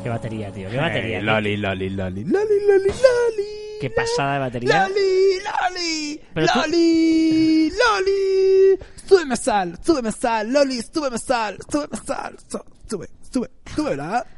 Qué 0.09 0.13
batería, 0.13 0.51
tío. 0.51 0.71
Qué 0.71 0.77
batería. 0.79 1.21
Tío. 1.21 1.27
loli, 1.33 1.57
loli, 1.59 1.91
loli, 1.91 2.25
loli, 2.25 2.61
loli, 2.67 2.89
loli. 2.89 3.45
Qué 3.79 3.91
pasada 3.91 4.33
de 4.35 4.39
batería. 4.39 4.89
Loli, 4.89 5.39
loli, 5.45 6.21
Pero 6.33 6.47
tú- 6.47 6.59
loli, 6.61 7.71
loli. 7.71 8.79
Súbeme 9.07 9.37
sal, 9.37 9.79
súbeme 9.85 10.11
sal, 10.13 10.51
loli, 10.51 10.81
súbeme 10.81 11.19
sal, 11.19 11.59
súbeme 11.71 11.97
sal, 12.07 12.37
su- 12.51 12.59
sube, 12.89 13.07
sube, 13.31 13.51
sube, 13.77 13.91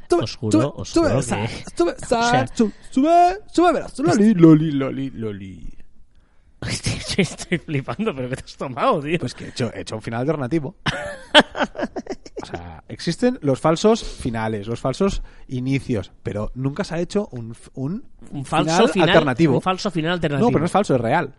juro, 0.09 0.27
sube, 0.27 0.27
súbeme 0.85 1.09
juro 1.09 1.21
sal, 1.21 1.49
sube 1.77 1.95
sal, 2.05 2.31
sea- 2.31 2.47
su- 2.53 2.71
sube, 2.89 3.37
súbemela, 3.53 3.87
loli, 3.97 4.33
loli, 4.33 4.71
loli, 4.73 5.09
loli. 5.11 5.77
Estoy, 6.67 7.23
estoy 7.23 7.57
flipando, 7.57 8.15
pero 8.15 8.29
¿qué 8.29 8.35
te 8.37 8.43
has 8.45 8.55
tomado, 8.57 9.01
tío? 9.01 9.17
Pues 9.19 9.33
que 9.33 9.45
he 9.45 9.49
hecho, 9.49 9.73
he 9.73 9.81
hecho 9.81 9.95
un 9.95 10.01
final 10.01 10.21
alternativo. 10.21 10.75
O 12.43 12.45
sea, 12.45 12.83
existen 12.87 13.39
los 13.41 13.59
falsos 13.59 14.03
finales, 14.03 14.67
los 14.67 14.79
falsos 14.79 15.21
inicios, 15.47 16.11
pero 16.23 16.51
nunca 16.55 16.83
se 16.83 16.95
ha 16.95 16.99
hecho 16.99 17.27
un, 17.31 17.55
un, 17.73 18.03
un 18.31 18.45
falso 18.45 18.87
final, 18.87 19.09
alternativo. 19.09 19.55
Un 19.55 19.61
falso 19.61 19.91
final 19.91 20.13
alternativo. 20.13 20.47
No, 20.47 20.51
pero 20.51 20.59
no 20.59 20.65
es 20.65 20.71
falso, 20.71 20.95
es 20.95 21.01
real. 21.01 21.33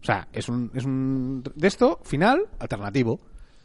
O 0.00 0.04
sea, 0.04 0.28
es 0.32 0.48
un, 0.48 0.70
es 0.74 0.84
un 0.84 1.42
de 1.54 1.66
esto 1.68 2.00
final 2.04 2.46
alternativo 2.58 3.20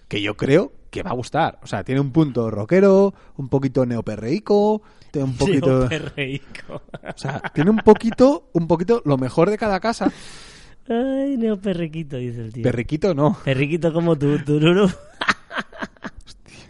que 0.08 0.22
yo 0.22 0.36
creo 0.36 0.74
que 0.90 1.04
va 1.04 1.12
a 1.12 1.16
gustar. 1.16 1.60
O 1.64 1.68
sea, 1.68 1.84
tiene 1.84 2.02
un 2.02 2.12
punto 2.12 2.50
rockero, 2.52 3.14
un 3.38 3.50
poquito 3.50 3.86
neoperreico, 3.86 4.82
tiene 5.12 5.28
un 5.30 5.38
poquito, 5.38 5.80
Tío, 5.88 5.90
perreico. 5.90 6.82
o 7.04 7.18
sea, 7.18 7.40
tiene 7.54 7.70
un 7.70 7.78
poquito, 7.78 8.50
un 8.54 8.68
poquito 8.68 9.02
lo 9.06 9.18
mejor 9.18 9.50
de 9.50 9.58
cada 9.58 9.80
casa. 9.80 10.12
Ay, 10.88 11.38
neoperriquito, 11.38 12.18
dice 12.18 12.42
el 12.42 12.54
tío. 12.54 12.64
Perriquito 12.64 13.14
no. 13.14 13.38
Perriquito 13.44 13.94
como 13.94 14.18
tú, 14.18 14.38
tururu. 14.40 14.90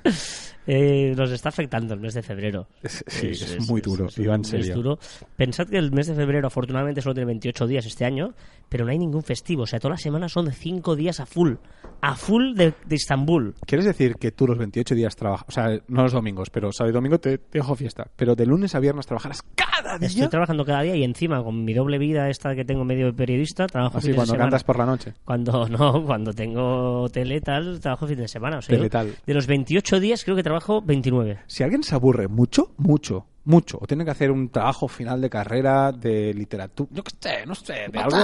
Eh, 0.68 1.14
nos 1.18 1.32
está 1.32 1.50
afectando 1.50 1.94
el 1.94 2.00
mes 2.00 2.14
de 2.14 2.22
febrero. 2.22 2.68
Es- 2.84 3.04
sí, 3.08 3.28
es 3.30 3.68
muy 3.68 3.82
duro, 3.82 4.08
es 4.08 4.74
duro. 4.74 5.00
Pensad 5.36 5.68
que 5.68 5.78
el 5.78 5.92
mes 5.92 6.08
de 6.08 6.16
febrero 6.16 6.48
afortunadamente 6.48 7.02
solo 7.02 7.16
tiene 7.16 7.26
28 7.28 7.66
días 7.68 7.86
este 7.86 8.06
año, 8.06 8.34
pero 8.70 8.86
no 8.86 8.92
hay 8.92 9.00
ningún 9.00 9.24
festivo. 9.24 9.64
O 9.64 9.68
sea, 9.68 9.80
todas 9.80 9.94
las 9.96 10.02
semanas 10.02 10.32
son 10.32 10.46
de 10.46 10.52
5 10.54 10.96
días 10.96 11.20
a 11.20 11.26
full. 11.26 11.54
A 12.02 12.16
full 12.16 12.54
de, 12.56 12.74
de 12.86 12.96
Istambul. 12.96 13.56
¿Quieres 13.66 13.86
decir 13.86 14.16
que 14.16 14.32
tú 14.32 14.48
los 14.48 14.58
28 14.58 14.96
días 14.96 15.16
trabajas? 15.16 15.46
O 15.48 15.52
sea, 15.52 15.80
no 15.88 16.04
los 16.04 16.14
domingos, 16.14 16.50
pero 16.50 16.72
sábado 16.72 16.92
y 16.92 16.94
domingo 16.94 17.20
te, 17.20 17.38
te 17.38 17.60
dejo 17.60 17.76
fiesta. 17.76 18.08
Pero 18.16 18.36
de 18.36 18.46
lunes 18.46 18.74
a 18.76 18.80
viernes 18.80 19.06
trabajarás 19.06 19.42
cada 19.56 19.72
maravilla! 19.84 20.08
Estoy 20.08 20.28
trabajando 20.30 20.66
cada 20.66 20.82
día 20.84 20.96
y 20.96 21.04
encima 21.04 21.44
con 21.44 21.64
mi 21.64 21.74
doble 21.74 21.98
vida 22.00 22.30
esta 22.30 22.56
que 22.56 22.66
tengo 22.66 22.84
medio 22.86 23.08
de 23.08 23.14
periodista, 23.14 23.68
trabajo 23.68 23.98
Así 23.98 24.08
fines 24.08 24.16
cuando 24.16 24.34
de 24.34 24.38
semana. 24.38 24.46
cantas 24.50 24.64
por 24.64 24.78
la 24.80 24.86
noche. 24.86 25.14
Cuando 25.26 25.68
no, 25.70 26.04
cuando 26.06 26.34
tengo 26.34 27.08
tele 27.10 27.42
tal, 27.42 27.80
trabajo 27.80 28.08
fin 28.08 28.18
de 28.18 28.28
semana. 28.28 28.58
O 28.60 28.62
sea, 28.62 28.74
yo 28.76 28.80
Teletal. 28.80 29.16
de 29.26 29.34
los 29.34 29.46
28 29.48 30.00
días 30.00 30.24
creo 30.24 30.36
que 30.36 30.44
trabajo 30.52 30.82
29. 30.82 31.40
Si 31.48 31.64
alguien 31.64 31.84
se 31.84 31.96
aburre 31.96 32.28
mucho, 32.28 32.72
mucho, 32.78 33.26
mucho, 33.46 33.78
o 33.82 33.88
tiene 33.88 34.06
que 34.06 34.12
hacer 34.12 34.32
un 34.32 34.50
trabajo 34.50 34.88
final 34.88 35.20
de 35.22 35.30
carrera 35.30 35.92
de 35.92 36.34
literatura, 36.34 36.90
yo 36.94 37.04
qué 37.04 37.12
sé, 37.20 37.46
no 37.46 37.56
sé, 37.56 37.88
de 37.92 38.00
algo, 38.00 38.18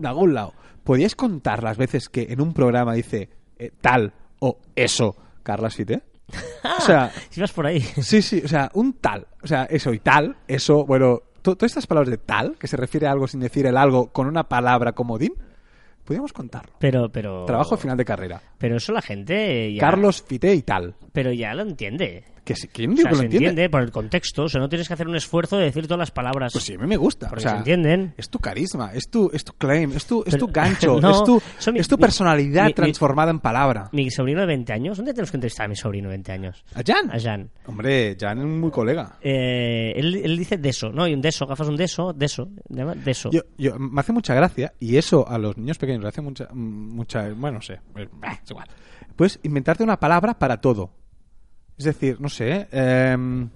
de 0.00 0.08
algún 0.08 0.34
lado, 0.34 0.52
¿podíais 0.82 1.14
contar 1.14 1.62
las 1.62 1.76
veces 1.76 2.08
que 2.08 2.26
en 2.30 2.40
un 2.40 2.52
programa 2.52 2.94
dice 2.94 3.28
eh, 3.58 3.70
tal 3.80 4.12
o 4.40 4.58
eso 4.74 5.16
Carlas 5.42 5.74
Fite? 5.76 6.02
O 6.78 6.80
sea, 6.80 7.12
Si 7.30 7.40
vas 7.40 7.52
por 7.52 7.66
ahí. 7.66 7.80
sí, 7.80 8.22
sí, 8.22 8.40
o 8.44 8.48
sea, 8.48 8.70
un 8.74 8.94
tal, 8.94 9.26
o 9.42 9.46
sea, 9.46 9.64
eso 9.64 9.92
y 9.92 9.98
tal, 10.00 10.36
eso, 10.48 10.84
bueno, 10.86 11.20
to- 11.42 11.54
todas 11.56 11.70
estas 11.72 11.86
palabras 11.86 12.10
de 12.10 12.16
tal, 12.18 12.56
que 12.58 12.66
se 12.66 12.76
refiere 12.78 13.06
a 13.06 13.12
algo 13.12 13.28
sin 13.28 13.40
decir 13.40 13.66
el 13.66 13.76
algo 13.76 14.08
con 14.10 14.26
una 14.26 14.44
palabra 14.48 14.92
comodín, 14.92 15.34
podríamos 16.04 16.32
contarlo. 16.32 16.72
Pero, 16.78 17.10
pero. 17.10 17.44
Trabajo 17.44 17.76
final 17.76 17.96
de 17.96 18.04
carrera. 18.04 18.40
Pero 18.58 18.76
eso 18.76 18.92
la 18.92 19.02
gente 19.02 19.72
ya. 19.72 19.80
Carlos 19.80 20.22
Fite 20.22 20.54
y 20.54 20.62
tal. 20.62 20.94
Pero 21.12 21.32
ya 21.32 21.54
lo 21.54 21.62
entiende. 21.62 22.24
Que 22.44 22.54
sí, 22.54 22.68
¿quién 22.68 22.90
O 22.90 22.94
digo 22.94 23.02
sea, 23.04 23.10
que 23.10 23.14
lo 23.14 23.20
se 23.20 23.24
entiende? 23.24 23.48
entiende 23.48 23.70
por 23.70 23.82
el 23.82 23.90
contexto. 23.90 24.42
O 24.44 24.48
sea, 24.48 24.60
no 24.60 24.68
tienes 24.68 24.86
que 24.86 24.92
hacer 24.94 25.08
un 25.08 25.16
esfuerzo 25.16 25.56
de 25.56 25.64
decir 25.64 25.84
todas 25.86 25.98
las 25.98 26.10
palabras. 26.10 26.52
Pues 26.52 26.64
sí, 26.64 26.74
a 26.74 26.78
mí 26.78 26.86
me 26.86 26.96
gusta. 26.98 27.28
Porque 27.30 27.40
o 27.40 27.42
sea, 27.42 27.52
se 27.52 27.56
entienden. 27.58 28.12
Es 28.18 28.28
tu 28.28 28.38
carisma, 28.38 28.92
es 28.92 29.08
tu, 29.08 29.30
es 29.32 29.42
tu 29.44 29.54
claim, 29.54 29.92
es 29.92 30.04
tu, 30.06 30.22
es 30.26 30.36
tu 30.36 30.46
gancho, 30.48 31.00
No, 31.00 31.10
es 31.10 31.24
tu, 31.24 31.72
mi- 31.72 31.78
es 31.80 31.88
tu 31.88 31.96
personalidad 31.98 32.64
mi- 32.64 32.68
mi- 32.68 32.74
transformada 32.74 33.30
en 33.30 33.40
palabra. 33.40 33.88
Mi 33.92 34.10
sobrino 34.10 34.40
de 34.42 34.46
20 34.46 34.72
años. 34.74 34.96
¿Dónde 34.98 35.12
tenemos 35.14 35.30
que 35.30 35.38
entrevistar 35.38 35.64
a 35.64 35.68
mi 35.68 35.76
sobrino 35.76 36.08
de 36.08 36.16
20 36.16 36.32
años? 36.32 36.64
¿A 36.74 36.82
Jan? 36.86 37.10
A 37.10 37.18
Jan. 37.18 37.50
Hombre, 37.66 38.16
Jan 38.20 38.38
es 38.38 38.44
muy 38.44 38.70
colega. 38.70 39.16
Eh, 39.22 39.92
él, 39.96 40.14
él 40.22 40.36
dice 40.36 40.58
deso, 40.58 40.90
¿no? 40.90 41.08
Y 41.08 41.14
un 41.14 41.22
deso, 41.22 41.46
gafas 41.46 41.68
un 41.68 41.76
deso, 41.76 42.12
deso. 42.12 42.48
Deso. 42.68 43.30
Yo, 43.30 43.40
yo- 43.56 43.78
me 43.78 44.00
hace 44.00 44.12
mucha 44.12 44.34
gracia 44.34 44.74
y 44.78 44.96
eso 44.98 45.26
a 45.26 45.38
los 45.38 45.56
niños 45.56 45.78
pequeños 45.78 46.02
le 46.02 46.08
hace 46.08 46.20
mucha, 46.20 46.46
mucha 46.52 47.30
bueno, 47.32 47.56
no 47.58 47.62
sé, 47.62 47.80
eh, 47.96 48.06
es 48.42 48.50
igual. 48.50 48.68
Puedes 49.16 49.38
inventarte 49.44 49.82
una 49.82 49.98
palabra 49.98 50.38
para 50.38 50.60
todo. 50.60 50.90
Es 51.76 51.84
decir, 51.84 52.20
no 52.20 52.28
sé, 52.28 52.68
em, 52.70 53.48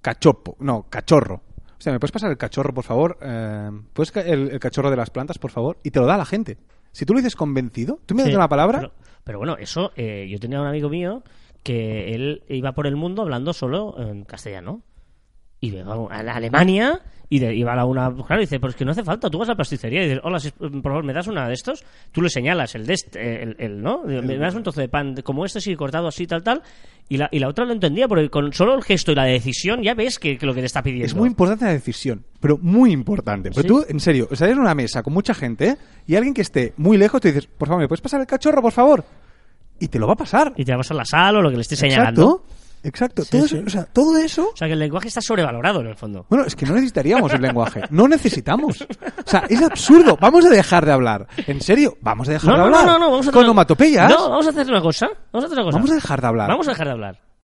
cachopo, 0.00 0.56
no, 0.60 0.86
cachorro. 0.88 1.42
O 1.76 1.80
sea, 1.84 1.92
¿me 1.92 1.98
puedes 2.00 2.12
pasar 2.12 2.30
el 2.30 2.36
cachorro, 2.38 2.72
por 2.72 2.84
favor? 2.84 3.18
Em, 3.20 3.84
¿Puedes 3.92 4.12
ca- 4.12 4.20
el, 4.22 4.50
el 4.50 4.60
cachorro 4.60 4.90
de 4.90 4.96
las 4.96 5.10
plantas, 5.10 5.38
por 5.38 5.50
favor? 5.50 5.78
Y 5.82 5.90
te 5.90 6.00
lo 6.00 6.06
da 6.06 6.16
la 6.16 6.24
gente. 6.24 6.56
Si 6.92 7.04
tú 7.04 7.12
lo 7.12 7.18
dices 7.18 7.34
convencido, 7.36 7.98
tú 8.06 8.14
me 8.14 8.22
das 8.22 8.30
Sí, 8.30 8.36
una 8.36 8.48
palabra, 8.48 8.78
Pero, 8.78 8.92
pero 9.24 9.38
bueno, 9.38 9.56
eso, 9.58 9.90
eh, 9.96 10.26
yo 10.30 10.38
tenía 10.38 10.60
un 10.60 10.66
amigo 10.68 10.88
mío 10.88 11.22
que 11.62 12.14
él 12.14 12.42
iba 12.48 12.72
por 12.72 12.86
el 12.86 12.94
mundo 12.96 13.22
hablando 13.22 13.52
solo 13.52 13.96
en 13.98 14.24
castellano. 14.24 14.82
Y 15.64 15.76
iba 15.76 15.94
a 15.94 16.36
Alemania 16.36 17.00
y 17.28 17.38
de- 17.38 17.54
iba 17.54 17.72
a 17.72 17.84
una. 17.84 18.12
Claro, 18.26 18.40
dice, 18.40 18.60
pues 18.60 18.74
que 18.76 18.84
no 18.84 18.90
hace 18.92 19.02
falta, 19.02 19.30
tú 19.30 19.38
vas 19.38 19.48
a 19.48 19.52
la 19.52 19.56
pasticería 19.56 20.02
y 20.02 20.08
dices, 20.08 20.20
hola, 20.24 20.38
si- 20.38 20.50
por 20.50 20.82
favor, 20.82 21.04
¿me 21.04 21.12
das 21.12 21.26
una 21.26 21.46
de 21.48 21.54
estos? 21.54 21.84
Tú 22.12 22.20
le 22.22 22.28
señalas 22.28 22.74
el 22.74 22.86
de 22.86 22.94
este, 22.94 23.42
el, 23.42 23.56
el, 23.58 23.82
¿no? 23.82 24.02
Me 24.04 24.36
das 24.36 24.54
un 24.54 24.62
trozo 24.62 24.80
de 24.80 24.88
pan 24.88 25.14
como 25.24 25.44
este, 25.44 25.60
sí, 25.60 25.74
cortado 25.74 26.08
así, 26.08 26.26
tal, 26.26 26.42
tal. 26.42 26.62
Y 27.08 27.18
la, 27.18 27.28
y 27.30 27.38
la 27.38 27.48
otra 27.48 27.66
lo 27.66 27.72
entendía, 27.72 28.08
porque 28.08 28.30
con 28.30 28.50
solo 28.54 28.74
el 28.74 28.82
gesto 28.82 29.12
y 29.12 29.14
la 29.14 29.24
decisión 29.24 29.82
ya 29.82 29.92
ves 29.94 30.18
que, 30.18 30.38
que 30.38 30.46
lo 30.46 30.54
que 30.54 30.60
te 30.60 30.66
está 30.66 30.82
pidiendo. 30.82 31.04
Es 31.06 31.14
muy 31.14 31.28
importante 31.28 31.66
la 31.66 31.72
decisión, 31.72 32.24
pero 32.40 32.56
muy 32.58 32.92
importante. 32.92 33.50
Pero 33.50 33.60
Sí. 33.62 33.68
tú, 33.68 33.84
en 33.86 34.00
serio, 34.00 34.26
estás 34.30 34.48
en 34.50 34.58
una 34.58 34.74
mesa 34.74 35.02
con 35.02 35.12
mucha 35.12 35.34
gente 35.34 35.68
¿eh? 35.68 35.76
y 36.06 36.14
alguien 36.16 36.32
que 36.32 36.40
esté 36.42 36.72
muy 36.78 36.96
lejos 36.96 37.20
te 37.20 37.28
dices, 37.28 37.46
por 37.46 37.68
favor, 37.68 37.82
¿me 37.82 37.88
puedes 37.88 38.00
pasar 38.00 38.20
el 38.22 38.26
cachorro, 38.26 38.62
por 38.62 38.72
favor? 38.72 39.04
Y 39.80 39.88
te 39.88 39.98
lo 39.98 40.06
va 40.06 40.14
a 40.14 40.16
pasar. 40.16 40.54
Y 40.56 40.64
te 40.64 40.74
vas 40.74 40.90
a 40.90 40.94
la 40.94 41.04
sala 41.04 41.40
o 41.40 41.42
lo 41.42 41.50
que 41.50 41.56
le 41.56 41.62
estés 41.62 41.78
señalando. 41.78 42.22
Exacto, 42.46 42.63
exacto. 42.84 43.24
Sí, 43.24 43.30
todo, 43.30 43.48
sí. 43.48 43.56
Eso, 43.56 43.64
o 43.66 43.70
sea, 43.70 43.84
todo 43.84 44.16
eso... 44.18 44.50
O 44.52 44.56
sea, 44.56 44.68
que 44.68 44.74
el 44.74 44.78
lenguaje 44.78 45.08
está 45.08 45.20
sobrevalorado 45.20 45.80
en 45.80 45.88
el 45.88 45.96
fondo. 45.96 46.26
Bueno, 46.28 46.44
es 46.46 46.54
que 46.54 46.64
no 46.66 46.74
necesitaríamos 46.74 47.32
el 47.32 47.42
lenguaje. 47.42 47.82
No 47.90 48.06
necesitamos. 48.06 48.80
O 48.82 49.28
sea, 49.28 49.44
es 49.48 49.60
absurdo. 49.62 50.16
Vamos 50.20 50.44
a 50.46 50.50
dejar 50.50 50.84
de 50.86 50.92
hablar. 50.92 51.26
En 51.46 51.60
serio, 51.60 51.96
vamos 52.00 52.28
a 52.28 52.32
dejar 52.32 52.46
No, 52.50 52.52
de 52.52 52.58
no, 52.58 52.64
hablar. 52.66 52.86
no, 52.86 52.92
no, 52.92 52.98
no, 52.98 53.10
vamos 53.10 53.28
a 53.28 53.30
Con 53.32 53.40
hacer- 53.40 53.44
onomatopeyas. 53.50 54.10
No, 54.10 54.30
vamos 54.30 54.46
a 54.46 54.50
hacer 54.50 54.66
una 54.68 54.80
cosa. 54.80 55.06
Vamos 55.32 55.44
a 55.44 55.46
hacer 55.46 55.58
una 55.58 55.64
cosa. 55.64 55.76
Vamos 55.78 55.90
a 55.90 55.94
dejar 55.94 56.20
de 56.20 56.26
hablar. 56.26 56.48
Vamos 56.48 56.68
a 56.68 56.70
dejar 56.70 56.86
de 56.86 56.92
hablar. 56.92 57.18